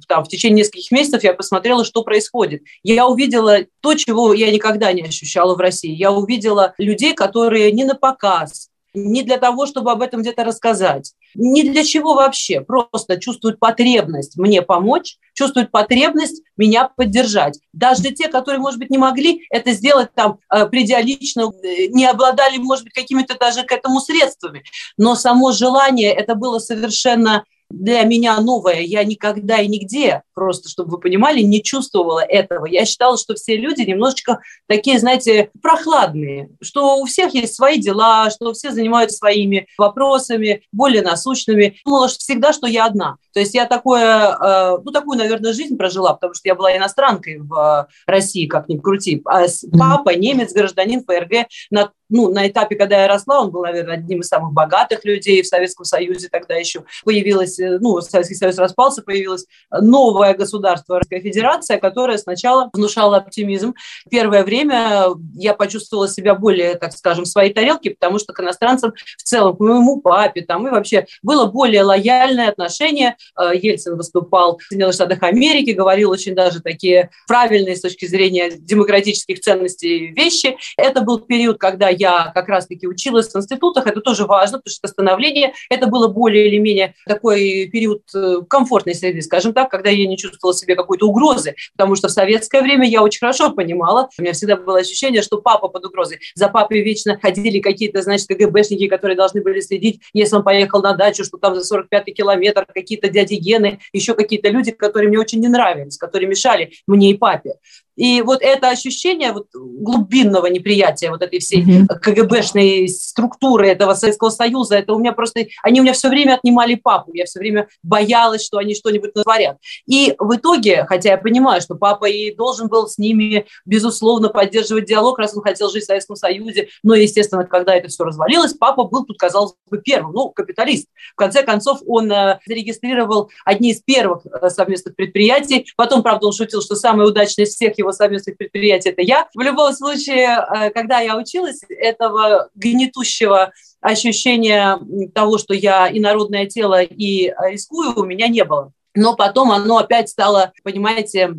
там, 0.08 0.24
в 0.24 0.28
течение 0.28 0.60
нескольких 0.60 0.92
месяцев 0.92 1.24
я 1.24 1.34
посмотрела, 1.34 1.86
что 1.86 2.04
происходит. 2.04 2.64
Я 2.84 3.08
увидела 3.08 3.60
то, 3.82 3.94
чего 3.96 4.34
я 4.34 4.52
никогда 4.52 4.92
не 4.92 5.04
ощущала 5.04 5.56
в 5.56 5.60
России. 5.60 5.96
Я 5.96 6.12
увидела 6.12 6.74
людей, 6.78 7.14
которые 7.14 7.72
не 7.72 7.86
на 7.86 7.96
показ, 7.96 8.69
не 8.94 9.24
для 9.24 9.38
того, 9.38 9.66
чтобы 9.66 9.92
об 9.92 10.02
этом 10.02 10.22
где-то 10.22 10.44
рассказать, 10.44 11.14
ни 11.36 11.62
для 11.62 11.84
чего 11.84 12.16
вообще, 12.16 12.62
просто 12.62 13.20
чувствуют 13.20 13.60
потребность 13.60 14.38
мне 14.38 14.62
помочь, 14.62 15.18
чувствуют 15.34 15.72
потребность 15.72 16.42
меня 16.58 16.90
поддержать. 16.96 17.60
Даже 17.74 18.04
те, 18.12 18.28
которые, 18.28 18.60
может 18.60 18.80
быть, 18.80 18.90
не 18.90 18.98
могли 18.98 19.46
это 19.50 19.72
сделать 19.72 20.14
там, 20.14 20.40
э, 20.54 20.66
придя 20.68 21.02
лично, 21.02 21.52
э, 21.64 21.88
не 21.88 22.06
обладали, 22.06 22.58
может 22.58 22.86
быть, 22.86 22.94
какими-то 22.94 23.38
даже 23.38 23.64
к 23.64 23.72
этому 23.72 24.00
средствами, 24.00 24.64
но 24.98 25.16
само 25.16 25.52
желание, 25.52 26.12
это 26.12 26.36
было 26.36 26.60
совершенно 26.60 27.44
для 27.70 28.04
меня 28.04 28.40
новое. 28.42 28.82
Я 28.82 29.04
никогда 29.04 29.60
и 29.60 29.68
нигде, 29.68 30.24
просто 30.34 30.70
чтобы 30.70 30.92
вы 30.92 31.00
понимали, 31.00 31.42
не 31.42 31.62
чувствовала 31.62 32.20
этого. 32.20 32.66
Я 32.66 32.86
считала, 32.86 33.18
что 33.18 33.36
все 33.36 33.58
люди 33.58 33.82
немножечко 33.82 34.40
такие, 34.68 35.00
знаете, 35.00 35.52
прохладные, 35.62 36.50
что 36.62 36.98
у 36.98 37.06
всех 37.06 37.34
есть 37.34 37.56
свои 37.56 37.80
дела, 37.80 38.30
что 38.32 38.54
все 38.54 38.72
занимаются 38.72 39.18
своими 39.18 39.68
вопросами, 39.78 40.64
более 40.72 41.02
насущными. 41.02 41.78
Думала 41.86 42.10
что 42.10 42.20
всегда, 42.20 42.54
что 42.54 42.68
я 42.68 42.86
одна. 42.86 43.18
То 43.34 43.40
есть 43.40 43.54
я 43.54 43.66
такое, 43.66 44.36
э, 44.36 44.78
ну, 44.84 44.92
такую, 44.92 45.18
наверное, 45.18 45.54
жизнь 45.54 45.78
прожила, 45.78 46.14
потому 46.14 46.34
что 46.34 46.48
я 46.48 46.56
была 46.56 46.76
иностранкой 46.76 47.40
в 47.40 47.88
России, 48.08 48.48
как 48.48 48.68
ни 48.68 48.78
крути. 48.78 49.22
А 49.26 49.46
папа 49.78 50.16
немец, 50.16 50.54
гражданин 50.54 51.04
ФРГ, 51.04 51.48
на 51.70 51.92
ну, 52.10 52.32
на 52.32 52.48
этапе, 52.48 52.76
когда 52.76 53.02
я 53.02 53.08
росла, 53.08 53.42
он 53.42 53.52
был, 53.52 53.62
наверное, 53.62 53.96
одним 53.96 54.22
из 54.22 54.28
самых 54.28 54.54
богатых 54.54 55.06
людей 55.06 55.42
в 55.42 55.48
Советском 55.48 55.86
Союзе 55.86 56.30
тогда 56.30 56.56
еще. 56.56 56.84
Появилась, 57.06 57.60
э, 57.60 57.78
ну, 57.80 58.02
Советский 58.02 58.36
Союз 58.36 58.58
распался, 58.58 59.02
появилось 59.02 59.46
новое 59.72 60.34
государство, 60.34 60.98
Российская 60.98 61.22
Федерация, 61.22 61.80
которая 61.80 62.18
сначала 62.18 62.70
внушала 62.74 63.18
оптимизм. 63.18 63.76
Первое 64.10 64.44
время 64.44 65.08
я 65.36 65.54
почувствовала 65.54 66.08
себя 66.08 66.36
более, 66.36 66.76
так 66.76 66.94
скажем, 66.94 67.26
в 67.26 67.28
своей 67.28 67.54
тарелке, 67.54 67.92
потому 67.92 68.20
что 68.20 68.34
к 68.34 68.40
иностранцам 68.40 68.94
в 69.18 69.24
целом, 69.24 69.56
к 69.56 69.60
моему 69.60 70.02
папе, 70.02 70.42
там, 70.42 70.68
и 70.68 70.72
вообще 70.72 71.06
было 71.22 71.46
более 71.46 71.84
лояльное 71.84 72.50
отношение. 72.50 73.18
Э, 73.38 73.52
Ельцин 73.54 73.98
выступал 73.98 74.58
в 74.58 74.64
Соединенных 74.64 74.96
Штатах 74.96 75.24
Америки, 75.24 75.72
говорил 75.72 76.12
очень 76.12 76.36
даже 76.36 76.62
такие 76.62 77.10
правильные 77.28 77.76
с 77.76 77.82
точки 77.82 78.06
зрения 78.06 78.52
демократических 78.52 79.40
ценностей 79.40 80.08
вещи. 80.08 80.58
Это 80.78 81.02
был 81.02 81.20
период, 81.20 81.58
когда 81.58 81.90
я 82.00 82.32
как 82.34 82.48
раз-таки 82.48 82.88
училась 82.88 83.28
в 83.28 83.38
институтах, 83.38 83.88
это 83.88 84.02
тоже 84.02 84.26
важно, 84.26 84.60
потому 84.60 84.72
что 84.72 84.88
становление, 84.88 85.54
это 85.70 85.88
было 85.88 86.08
более 86.08 86.48
или 86.48 86.58
менее 86.58 86.96
такой 87.06 87.70
период 87.72 88.04
э, 88.16 88.38
комфортной 88.50 88.96
среды, 88.96 89.22
скажем 89.22 89.54
так, 89.54 89.70
когда 89.70 89.90
я 89.90 90.08
не 90.08 90.18
чувствовала 90.18 90.56
себе 90.56 90.76
какой-то 90.76 91.08
угрозы, 91.08 91.56
потому 91.76 91.96
что 91.96 92.08
в 92.08 92.12
советское 92.12 92.62
время 92.62 92.88
я 92.88 93.04
очень 93.04 93.20
хорошо 93.20 93.52
понимала, 93.52 94.10
у 94.18 94.22
меня 94.22 94.34
всегда 94.34 94.56
было 94.56 94.80
ощущение, 94.80 95.22
что 95.22 95.42
папа 95.42 95.68
под 95.68 95.86
угрозой. 95.86 96.20
За 96.36 96.48
папой 96.48 96.82
вечно 96.82 97.20
ходили 97.22 97.60
какие-то, 97.60 98.02
значит, 98.02 98.28
КГБшники, 98.28 98.88
которые 98.88 99.18
должны 99.18 99.42
были 99.42 99.60
следить, 99.60 100.02
если 100.14 100.36
он 100.36 100.44
поехал 100.44 100.82
на 100.82 100.94
дачу, 100.94 101.24
что 101.24 101.38
там 101.38 101.60
за 101.60 101.78
45-й 101.78 102.14
километр 102.14 102.66
какие-то 102.66 103.10
дяди 103.10 103.36
Гены, 103.36 103.80
еще 103.94 104.14
какие-то 104.14 104.50
люди, 104.50 104.72
которые 104.72 105.10
мне 105.10 105.20
очень 105.20 105.40
не 105.40 105.48
нравились, 105.48 105.98
которые 105.98 106.30
мешали 106.30 106.72
мне 106.88 107.12
и 107.12 107.18
папе. 107.18 107.56
И 108.00 108.22
вот 108.22 108.42
это 108.42 108.70
ощущение 108.70 109.34
вот 109.34 109.48
глубинного 109.54 110.48
неприятия 110.48 111.10
вот 111.10 111.22
этой 111.22 111.40
всей 111.40 111.66
mm-hmm. 111.66 112.00
КГБшной 112.02 112.88
структуры 112.88 113.68
этого 113.68 113.94
Советского 113.94 114.30
Союза, 114.30 114.78
это 114.78 114.94
у 114.94 115.00
меня 115.00 115.12
просто, 115.12 115.48
они 115.64 115.82
у 115.82 115.84
меня 115.84 115.92
все 115.92 116.08
время 116.08 116.36
отнимали 116.36 116.76
папу, 116.76 117.12
я 117.14 117.26
все 117.26 117.40
время 117.40 117.68
боялась, 117.84 118.46
что 118.46 118.58
они 118.58 118.74
что-нибудь 118.74 119.16
натворят. 119.16 119.58
И 119.86 120.16
в 120.18 120.34
итоге, 120.34 120.86
хотя 120.86 121.10
я 121.10 121.18
понимаю, 121.18 121.62
что 121.62 121.76
папа 121.76 122.06
и 122.06 122.34
должен 122.34 122.70
был 122.70 122.88
с 122.88 122.98
ними, 122.98 123.46
безусловно, 123.66 124.30
поддерживать 124.30 124.86
диалог, 124.86 125.20
раз 125.20 125.36
он 125.36 125.44
хотел 125.44 125.70
жить 125.70 125.84
в 125.84 125.88
Советском 125.88 126.16
Союзе, 126.16 126.70
но, 126.84 126.96
естественно, 126.96 127.44
когда 127.44 127.76
это 127.76 127.90
все 127.90 128.06
развалилось, 128.06 128.54
папа 128.54 128.86
был 128.86 129.04
тут, 129.04 129.18
казалось 129.18 129.56
бы, 129.70 129.78
первым, 129.78 130.14
ну, 130.14 130.30
капиталист. 130.30 130.88
В 131.12 131.18
конце 131.18 131.44
концов, 131.44 131.82
он 131.86 132.10
э, 132.10 132.40
зарегистрировал 132.48 133.30
одни 133.44 133.72
из 133.72 133.82
первых 133.82 134.22
э, 134.26 134.50
совместных 134.50 134.96
предприятий, 134.96 135.68
потом, 135.76 136.02
правда, 136.02 136.28
он 136.28 136.32
шутил, 136.32 136.62
что 136.62 136.76
самое 136.76 137.10
удачное 137.10 137.44
из 137.44 137.54
всех 137.56 137.78
его 137.78 137.89
его 137.90 137.92
совместных 137.92 138.38
предприятий, 138.38 138.90
это 138.90 139.02
я. 139.02 139.28
В 139.34 139.42
любом 139.42 139.74
случае, 139.74 140.28
э, 140.28 140.70
когда 140.72 141.00
я 141.00 141.18
училась, 141.18 141.62
этого 141.70 142.50
гнетущего 142.56 143.52
ощущения 143.82 144.80
того, 145.14 145.38
что 145.38 145.54
я 145.54 145.88
и 145.88 146.00
народное 146.00 146.46
тело, 146.46 146.82
и 146.82 147.28
э, 147.28 147.34
рискую, 147.52 147.94
у 148.00 148.06
меня 148.06 148.28
не 148.28 148.44
было 148.44 148.72
но 148.96 149.16
потом 149.16 149.52
оно 149.52 149.78
опять 149.78 150.10
стало, 150.10 150.52
понимаете, 150.64 151.32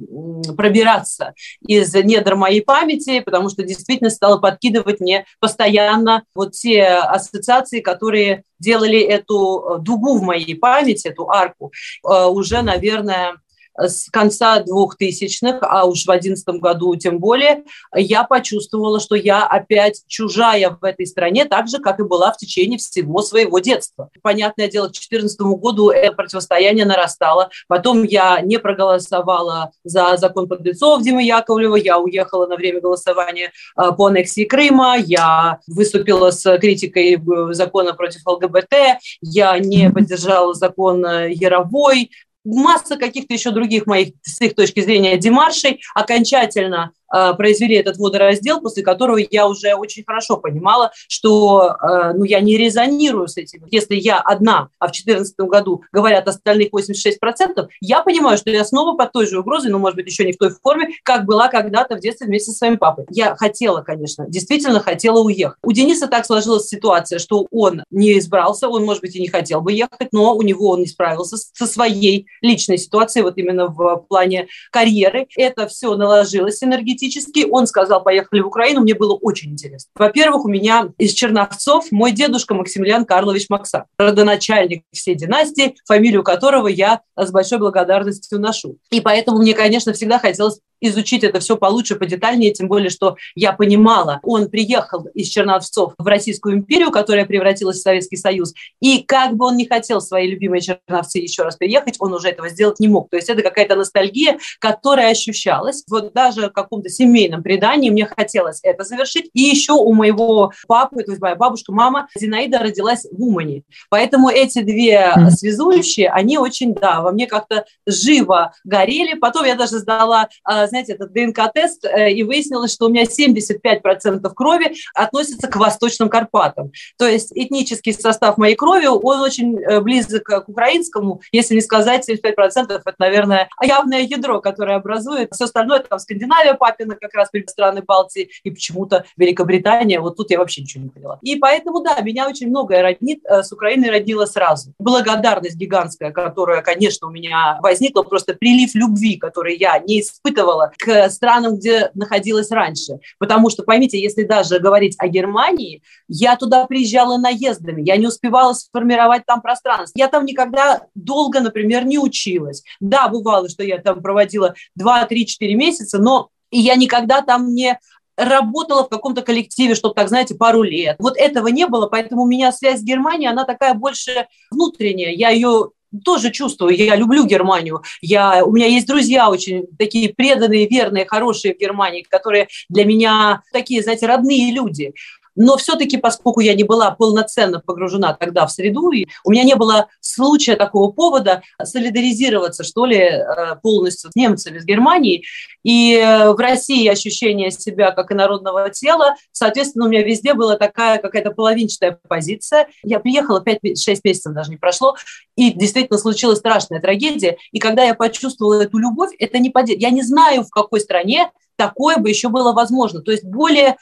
пробираться 0.57 1.35
из 1.61 1.93
недр 1.93 2.37
моей 2.37 2.63
памяти, 2.63 3.21
потому 3.21 3.51
что 3.51 3.65
действительно 3.65 4.09
стало 4.09 4.39
подкидывать 4.39 5.01
мне 5.01 5.27
постоянно 5.41 6.23
вот 6.33 6.53
те 6.53 6.85
ассоциации, 6.85 7.81
которые 7.81 8.45
делали 8.61 9.01
эту 9.01 9.59
э, 9.59 9.79
дугу 9.81 10.17
в 10.17 10.23
моей 10.23 10.55
памяти, 10.55 11.09
эту 11.09 11.29
арку, 11.29 11.73
уже, 12.03 12.63
наверное, 12.63 13.35
с 13.77 14.11
конца 14.11 14.63
2000-х, 14.63 15.59
а 15.63 15.85
уж 15.85 16.03
в 16.03 16.07
2011 16.07 16.61
году 16.61 16.95
тем 16.97 17.19
более, 17.19 17.65
я 17.95 18.25
почувствовала, 18.25 19.01
что 19.01 19.15
я 19.15 19.47
опять 19.47 20.03
чужая 20.07 20.77
в 20.81 20.85
этой 20.85 21.07
стране, 21.07 21.45
так 21.45 21.69
же, 21.69 21.79
как 21.79 22.01
и 22.01 22.05
была 22.05 22.33
в 22.33 22.37
течение 22.37 22.79
всего 22.79 23.23
своего 23.23 23.59
детства. 23.59 24.11
Понятное 24.23 24.69
дело, 24.69 24.87
к 24.87 24.93
2014 24.93 25.41
году 25.41 25.91
это 25.91 26.13
противостояние 26.13 26.85
нарастало. 26.85 27.51
Потом 27.69 28.03
я 28.05 28.41
не 28.41 28.59
проголосовала 28.59 29.73
за 29.85 30.17
закон 30.17 30.49
подлецов 30.49 31.03
Димы 31.03 31.23
Яковлева, 31.23 31.77
я 31.77 31.99
уехала 31.99 32.47
на 32.47 32.57
время 32.57 32.81
голосования 32.81 33.53
а, 33.77 33.93
по 33.93 34.07
аннексии 34.07 34.45
Крыма, 34.45 34.97
я 34.99 35.59
выступила 35.67 36.31
с 36.31 36.59
критикой 36.59 37.21
закона 37.53 37.95
против 37.95 38.27
ЛГБТ, 38.27 38.75
я 39.21 39.59
не 39.59 39.91
поддержала 39.91 40.55
закон 40.55 41.05
э, 41.05 41.33
Яровой, 41.33 42.11
масса 42.45 42.97
каких-то 42.97 43.35
еще 43.35 43.51
других 43.51 43.87
моих, 43.87 44.15
с 44.23 44.41
их 44.41 44.55
точки 44.55 44.81
зрения, 44.81 45.17
демаршей 45.17 45.81
окончательно 45.95 46.93
произвели 47.11 47.77
этот 47.77 47.97
водораздел, 47.99 48.61
после 48.61 48.83
которого 48.83 49.19
я 49.19 49.47
уже 49.47 49.75
очень 49.75 50.05
хорошо 50.05 50.37
понимала, 50.37 50.93
что 51.09 51.77
э, 51.83 52.13
ну, 52.15 52.25
я 52.25 52.41
не 52.41 52.57
резонирую 52.57 53.29
с 53.29 53.37
этим. 53.37 53.65
Если 53.71 53.97
я 53.97 54.21
одна, 54.21 54.69
а 54.79 54.87
в 54.87 54.93
2014 54.93 55.35
году 55.41 55.83
говорят 55.93 56.29
остальных 56.29 56.71
86%, 56.73 57.69
я 57.81 58.03
понимаю, 58.03 58.39
что 58.39 58.51
я 58.51 58.65
снова 58.65 58.97
под 58.97 59.13
той 59.13 59.27
же 59.27 59.41
угрозой, 59.41 59.71
но, 59.71 59.79
может 59.79 59.97
быть, 59.97 60.07
еще 60.07 60.25
не 60.25 60.33
в 60.33 60.39
той 60.39 60.51
форме, 60.51 60.91
как 61.03 61.25
была 61.25 61.49
когда-то 61.49 61.97
в 61.97 62.01
детстве 62.01 62.27
вместе 62.27 62.53
со 62.53 62.59
своим 62.59 62.79
папой. 62.79 63.07
Я 63.11 63.35
хотела, 63.37 63.83
конечно, 63.83 64.27
действительно 64.29 64.81
хотела 64.81 65.21
уехать. 65.21 65.59
У 65.63 65.73
Дениса 65.73 66.07
так 66.07 66.25
сложилась 66.25 66.69
ситуация, 66.69 67.19
что 67.19 67.47
он 67.51 67.83
не 67.91 68.19
избрался, 68.19 68.69
он, 68.69 68.85
может 68.85 69.03
быть, 69.03 69.17
и 69.17 69.21
не 69.21 69.29
хотел 69.29 69.61
бы 69.61 69.73
ехать, 69.73 70.13
но 70.13 70.35
у 70.35 70.43
него 70.43 70.71
он 70.71 70.81
не 70.81 70.87
справился 70.87 71.37
со 71.37 71.67
своей 71.67 72.27
личной 72.41 72.79
ситуацией, 72.79 73.25
вот 73.25 73.37
именно 73.37 73.67
в 73.67 74.05
плане 74.09 74.49
карьеры. 74.71 75.27
Это 75.37 75.67
все 75.67 75.97
наложилось 75.97 76.63
энергетически 76.63 77.00
теоретически 77.01 77.47
он 77.51 77.67
сказал, 77.67 78.03
поехали 78.03 78.41
в 78.41 78.47
Украину, 78.47 78.81
мне 78.83 78.95
было 78.95 79.15
очень 79.15 79.53
интересно. 79.53 79.91
Во-первых, 79.95 80.45
у 80.45 80.49
меня 80.49 80.89
из 80.99 81.13
Черновцов 81.13 81.91
мой 81.91 82.13
дедушка 82.13 82.55
Максимилиан 82.55 83.05
Карлович 83.05 83.47
Макса, 83.49 83.87
родоначальник 83.99 84.85
всей 84.93 85.15
династии, 85.15 85.77
фамилию 85.87 86.23
которого 86.23 86.69
я 86.69 87.01
с 87.17 87.31
большой 87.31 87.59
благодарностью 87.59 88.39
ношу. 88.39 88.77
И 88.91 89.01
поэтому 89.01 89.39
мне, 89.39 89.55
конечно, 89.55 89.93
всегда 89.93 90.19
хотелось 90.19 90.61
изучить 90.81 91.25
это 91.25 91.41
все 91.41 91.57
получше, 91.57 91.97
подетальнее, 91.97 92.53
тем 92.53 92.69
более, 92.69 92.91
что 92.91 93.17
я 93.35 93.53
понимала, 93.53 94.21
он 94.23 94.49
приехал 94.49 95.07
из 95.15 95.29
Черновцов 95.29 95.95
в 95.99 96.07
Российскую 96.07 96.57
империю, 96.57 96.91
которая 96.91 97.27
превратилась 97.27 97.79
в 97.79 97.83
Советский 97.83 98.17
Союз, 98.17 98.55
и 98.81 99.03
как 99.03 99.35
бы 99.35 99.47
он 99.47 99.57
не 99.57 99.67
хотел 99.67 100.01
свои 100.01 100.29
любимые 100.29 100.61
Черновцы 100.61 101.19
еще 101.19 101.43
раз 101.43 101.57
приехать, 101.57 101.97
он 101.99 102.13
уже 102.13 102.29
этого 102.29 102.49
сделать 102.49 102.81
не 102.81 102.89
мог. 102.89 103.11
То 103.11 103.17
есть 103.17 103.29
это 103.29 103.43
какая-то 103.43 103.77
ностальгия, 103.77 104.39
которая 104.59 105.11
ощущалась. 105.11 105.85
Вот 105.89 106.13
даже 106.13 106.49
в 106.49 106.53
каком-то 106.53 106.89
семейном 106.89 107.43
предании 107.43 107.91
мне 107.91 108.07
хотелось 108.07 108.61
это 108.63 108.85
завершить. 108.85 109.31
И 109.33 109.43
еще 109.43 109.73
у 109.73 109.93
моего 109.93 110.53
папы, 110.67 111.03
то 111.03 111.13
есть 111.13 111.23
моя 111.23 111.37
бабушка, 111.37 111.73
мама 111.73 112.09
Зинаида 112.17 112.59
родилась 112.59 113.07
в 113.11 113.23
Умане. 113.23 113.63
Поэтому 113.89 114.29
эти 114.29 114.63
две 114.63 115.13
связующие, 115.31 116.11
они 116.11 116.39
очень, 116.39 116.75
да, 116.75 117.01
во 117.01 117.13
мне 117.13 117.27
как-то 117.27 117.65
живо 117.87 118.53
горели. 118.65 119.15
Потом 119.15 119.45
я 119.45 119.55
даже 119.55 119.79
сдала 119.79 120.29
а, 120.45 120.67
знаете, 120.71 120.95
этот 120.95 121.13
ДНК-тест, 121.13 121.85
э, 121.85 122.13
и 122.13 122.23
выяснилось, 122.23 122.73
что 122.73 122.87
у 122.87 122.89
меня 122.89 123.05
75% 123.05 124.35
крови 124.35 124.75
относится 124.95 125.49
к 125.49 125.57
Восточным 125.57 126.09
Карпатам. 126.09 126.73
То 126.99 127.07
есть 127.07 127.33
этнический 127.35 127.93
состав 127.93 128.39
моей 128.39 128.55
крови, 128.55 128.87
он 128.87 129.21
очень 129.21 129.59
э, 129.59 129.81
близок 129.81 130.25
к 130.25 130.49
украинскому, 130.49 131.21
если 131.33 131.55
не 131.55 131.61
сказать 131.61 132.09
75%, 132.09 132.33
это, 132.69 132.95
наверное, 132.99 133.49
явное 133.63 134.01
ядро, 134.01 134.41
которое 134.41 134.77
образует. 134.77 135.33
Все 135.33 135.45
остальное, 135.45 135.81
там, 135.81 135.99
Скандинавия, 135.99 136.55
папина, 136.55 136.97
как 136.97 137.15
раз 137.15 137.29
страны 137.47 137.83
Балтии, 137.83 138.31
и 138.45 138.51
почему-то 138.51 139.05
Великобритания, 139.17 140.01
вот 140.01 140.17
тут 140.17 140.31
я 140.31 140.39
вообще 140.39 140.63
ничего 140.63 140.85
не 140.85 140.91
поняла. 140.91 141.19
И 141.23 141.37
поэтому, 141.37 141.81
да, 141.81 142.01
меня 142.01 142.29
очень 142.29 142.49
многое 142.49 142.83
роднит, 142.83 143.21
э, 143.25 143.43
с 143.43 143.53
Украиной 143.53 143.91
роднила 143.91 144.27
сразу. 144.27 144.73
Благодарность 144.79 145.57
гигантская, 145.57 146.11
которая, 146.11 146.63
конечно, 146.63 147.09
у 147.09 147.11
меня 147.11 147.59
возникла, 147.63 148.03
просто 148.03 148.35
прилив 148.35 148.75
любви, 148.75 149.17
который 149.17 149.57
я 149.57 149.79
не 149.79 150.01
испытывала 150.01 150.60
приехала 150.61 150.73
к 150.79 151.11
странам, 151.11 151.57
где 151.57 151.91
находилась 151.95 152.51
раньше. 152.51 153.01
Потому 153.19 153.51
что, 153.51 153.63
поймите, 153.63 154.01
если 154.01 154.25
даже 154.25 154.59
говорить 154.59 154.97
о 154.99 155.09
Германии, 155.09 155.83
я 156.09 156.37
туда 156.37 156.67
приезжала 156.67 157.17
наездами, 157.19 157.83
я 157.83 157.97
не 157.97 158.07
успевала 158.07 158.53
сформировать 158.53 159.25
там 159.27 159.41
пространство. 159.41 159.99
Я 159.99 160.09
там 160.09 160.25
никогда 160.25 160.83
долго, 160.95 161.41
например, 161.41 161.85
не 161.85 161.99
училась. 161.99 162.63
Да, 162.81 163.09
бывало, 163.09 163.49
что 163.49 163.63
я 163.63 163.79
там 163.79 164.03
проводила 164.03 164.55
2-3-4 164.81 165.55
месяца, 165.55 165.99
но 165.99 166.29
я 166.51 166.77
никогда 166.77 167.23
там 167.23 167.55
не 167.55 167.79
работала 168.17 168.85
в 168.85 168.89
каком-то 168.91 169.23
коллективе, 169.23 169.75
чтобы, 169.75 169.95
так 169.95 170.09
знаете, 170.09 170.35
пару 170.35 170.63
лет. 170.63 170.97
Вот 170.99 171.17
этого 171.17 171.49
не 171.49 171.67
было, 171.67 171.87
поэтому 171.87 172.23
у 172.23 172.27
меня 172.27 172.53
связь 172.53 172.81
с 172.81 172.85
Германией, 172.85 173.31
она 173.31 173.45
такая 173.45 173.73
больше 173.73 174.27
внутренняя. 174.51 175.13
Я 175.13 175.31
ее 175.31 175.71
тоже 176.05 176.31
чувствую, 176.31 176.77
я 176.77 176.97
люблю 176.97 177.27
Германию. 177.27 177.83
Я, 178.01 178.45
у 178.45 178.53
меня 178.53 178.67
есть 178.67 178.87
друзья 178.87 179.29
очень 179.29 179.67
такие 179.79 180.15
преданные, 180.15 180.69
верные, 180.69 181.07
хорошие 181.07 181.55
в 181.55 181.59
Германии, 181.59 182.03
которые 182.09 182.49
для 182.69 182.85
меня 182.85 183.43
такие, 183.53 183.83
знаете, 183.83 184.07
родные 184.07 184.53
люди. 184.53 184.93
Но 185.37 185.57
все-таки, 185.57 185.97
поскольку 185.97 186.41
я 186.41 186.55
не 186.55 186.65
была 186.65 186.91
полноценно 186.91 187.61
погружена 187.61 188.15
тогда 188.15 188.47
в 188.47 188.53
среду, 188.53 188.91
и 188.91 189.07
у 189.25 189.31
меня 189.31 189.45
не 189.45 189.55
было 189.55 189.89
случая 190.01 190.57
такого 190.57 190.91
повода 190.91 191.43
солидаризироваться, 191.63 192.65
что 192.65 192.85
ли, 192.87 192.99
э, 192.99 193.57
полностью 193.63 194.11
с 194.11 194.17
немцами, 194.17 194.59
с 194.59 194.65
Германией. 194.65 195.25
И 195.63 195.95
э, 195.95 196.33
в 196.33 196.37
России 196.37 196.87
ощущение 196.89 197.51
себя 197.51 197.91
как 197.93 198.13
инородного 198.13 198.71
тела, 198.71 199.15
соответственно, 199.33 199.87
у 199.87 199.89
меня 199.89 200.03
везде 200.03 200.35
была 200.35 200.57
такая 200.57 200.99
какая-то 200.99 201.31
половинчатая 201.31 201.99
позиция. 202.09 202.69
Я 202.83 203.01
приехала 203.01 203.43
5-6 203.45 204.01
месяцев 204.05 204.33
даже 204.33 204.51
не 204.51 204.57
прошло, 204.57 204.97
и 205.37 205.53
действительно 205.53 205.99
случилась 205.99 206.39
страшная 206.39 206.81
трагедия. 206.81 207.37
И 207.53 207.59
когда 207.59 207.85
я 207.85 207.95
почувствовала 207.95 208.63
эту 208.63 208.79
любовь, 208.79 209.11
это 209.19 209.39
не 209.39 209.51
под... 209.51 209.69
Я 209.69 209.91
не 209.91 210.03
знаю, 210.03 210.43
в 210.43 210.51
какой 210.51 210.81
стране 210.81 211.31
такое 211.57 211.99
бы 211.99 212.09
еще 212.09 212.29
было 212.29 212.53
возможно. 212.53 213.03
То 213.03 213.13
есть 213.13 213.25
более 213.25 213.77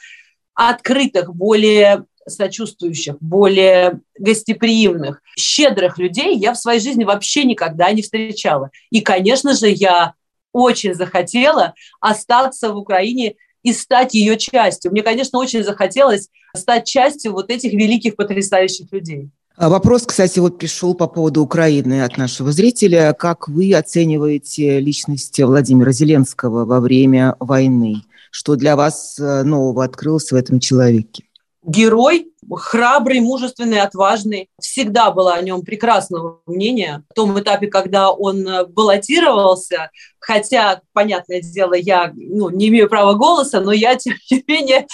открытых, 0.67 1.33
более 1.33 2.03
сочувствующих, 2.27 3.15
более 3.21 4.01
гостеприимных, 4.19 5.21
щедрых 5.37 5.97
людей 5.97 6.35
я 6.37 6.53
в 6.53 6.57
своей 6.57 6.81
жизни 6.81 7.05
вообще 7.05 7.45
никогда 7.45 7.91
не 7.91 8.01
встречала. 8.01 8.69
И, 8.91 8.99
конечно 8.99 9.53
же, 9.55 9.69
я 9.69 10.13
очень 10.51 10.93
захотела 10.93 11.73
остаться 12.01 12.73
в 12.73 12.77
Украине 12.77 13.35
и 13.63 13.71
стать 13.71 14.13
ее 14.13 14.37
частью. 14.37 14.91
Мне, 14.91 15.01
конечно, 15.01 15.39
очень 15.39 15.63
захотелось 15.63 16.27
стать 16.55 16.85
частью 16.85 17.31
вот 17.31 17.49
этих 17.49 17.71
великих, 17.71 18.15
потрясающих 18.15 18.91
людей. 18.91 19.29
А 19.55 19.69
вопрос, 19.69 20.05
кстати, 20.05 20.39
вот 20.39 20.57
пришел 20.57 20.93
по 20.93 21.07
поводу 21.07 21.41
Украины 21.41 22.03
от 22.03 22.17
нашего 22.17 22.51
зрителя. 22.51 23.13
Как 23.13 23.47
вы 23.47 23.73
оцениваете 23.73 24.79
личность 24.79 25.39
Владимира 25.39 25.91
Зеленского 25.91 26.65
во 26.65 26.79
время 26.79 27.35
войны? 27.39 28.03
Что 28.31 28.55
для 28.55 28.75
вас 28.75 29.17
э, 29.19 29.43
нового 29.43 29.83
открылось 29.83 30.31
в 30.31 30.35
этом 30.35 30.59
человеке? 30.59 31.23
Герой, 31.63 32.31
храбрый, 32.55 33.19
мужественный, 33.19 33.81
отважный. 33.81 34.49
Всегда 34.59 35.11
было 35.11 35.33
о 35.33 35.41
нем 35.41 35.61
прекрасного 35.61 36.41
мнения. 36.45 37.03
В 37.11 37.13
том 37.13 37.39
этапе, 37.39 37.67
когда 37.67 38.11
он 38.11 38.47
э, 38.47 38.65
баллотировался, 38.65 39.91
хотя, 40.19 40.81
понятное 40.93 41.41
дело, 41.41 41.73
я 41.73 42.11
ну, 42.15 42.49
не 42.49 42.69
имею 42.69 42.89
права 42.89 43.13
голоса, 43.13 43.59
но 43.61 43.71
я, 43.71 43.95
тем 43.95 44.15
не 44.31 44.43
менее, 44.47 44.87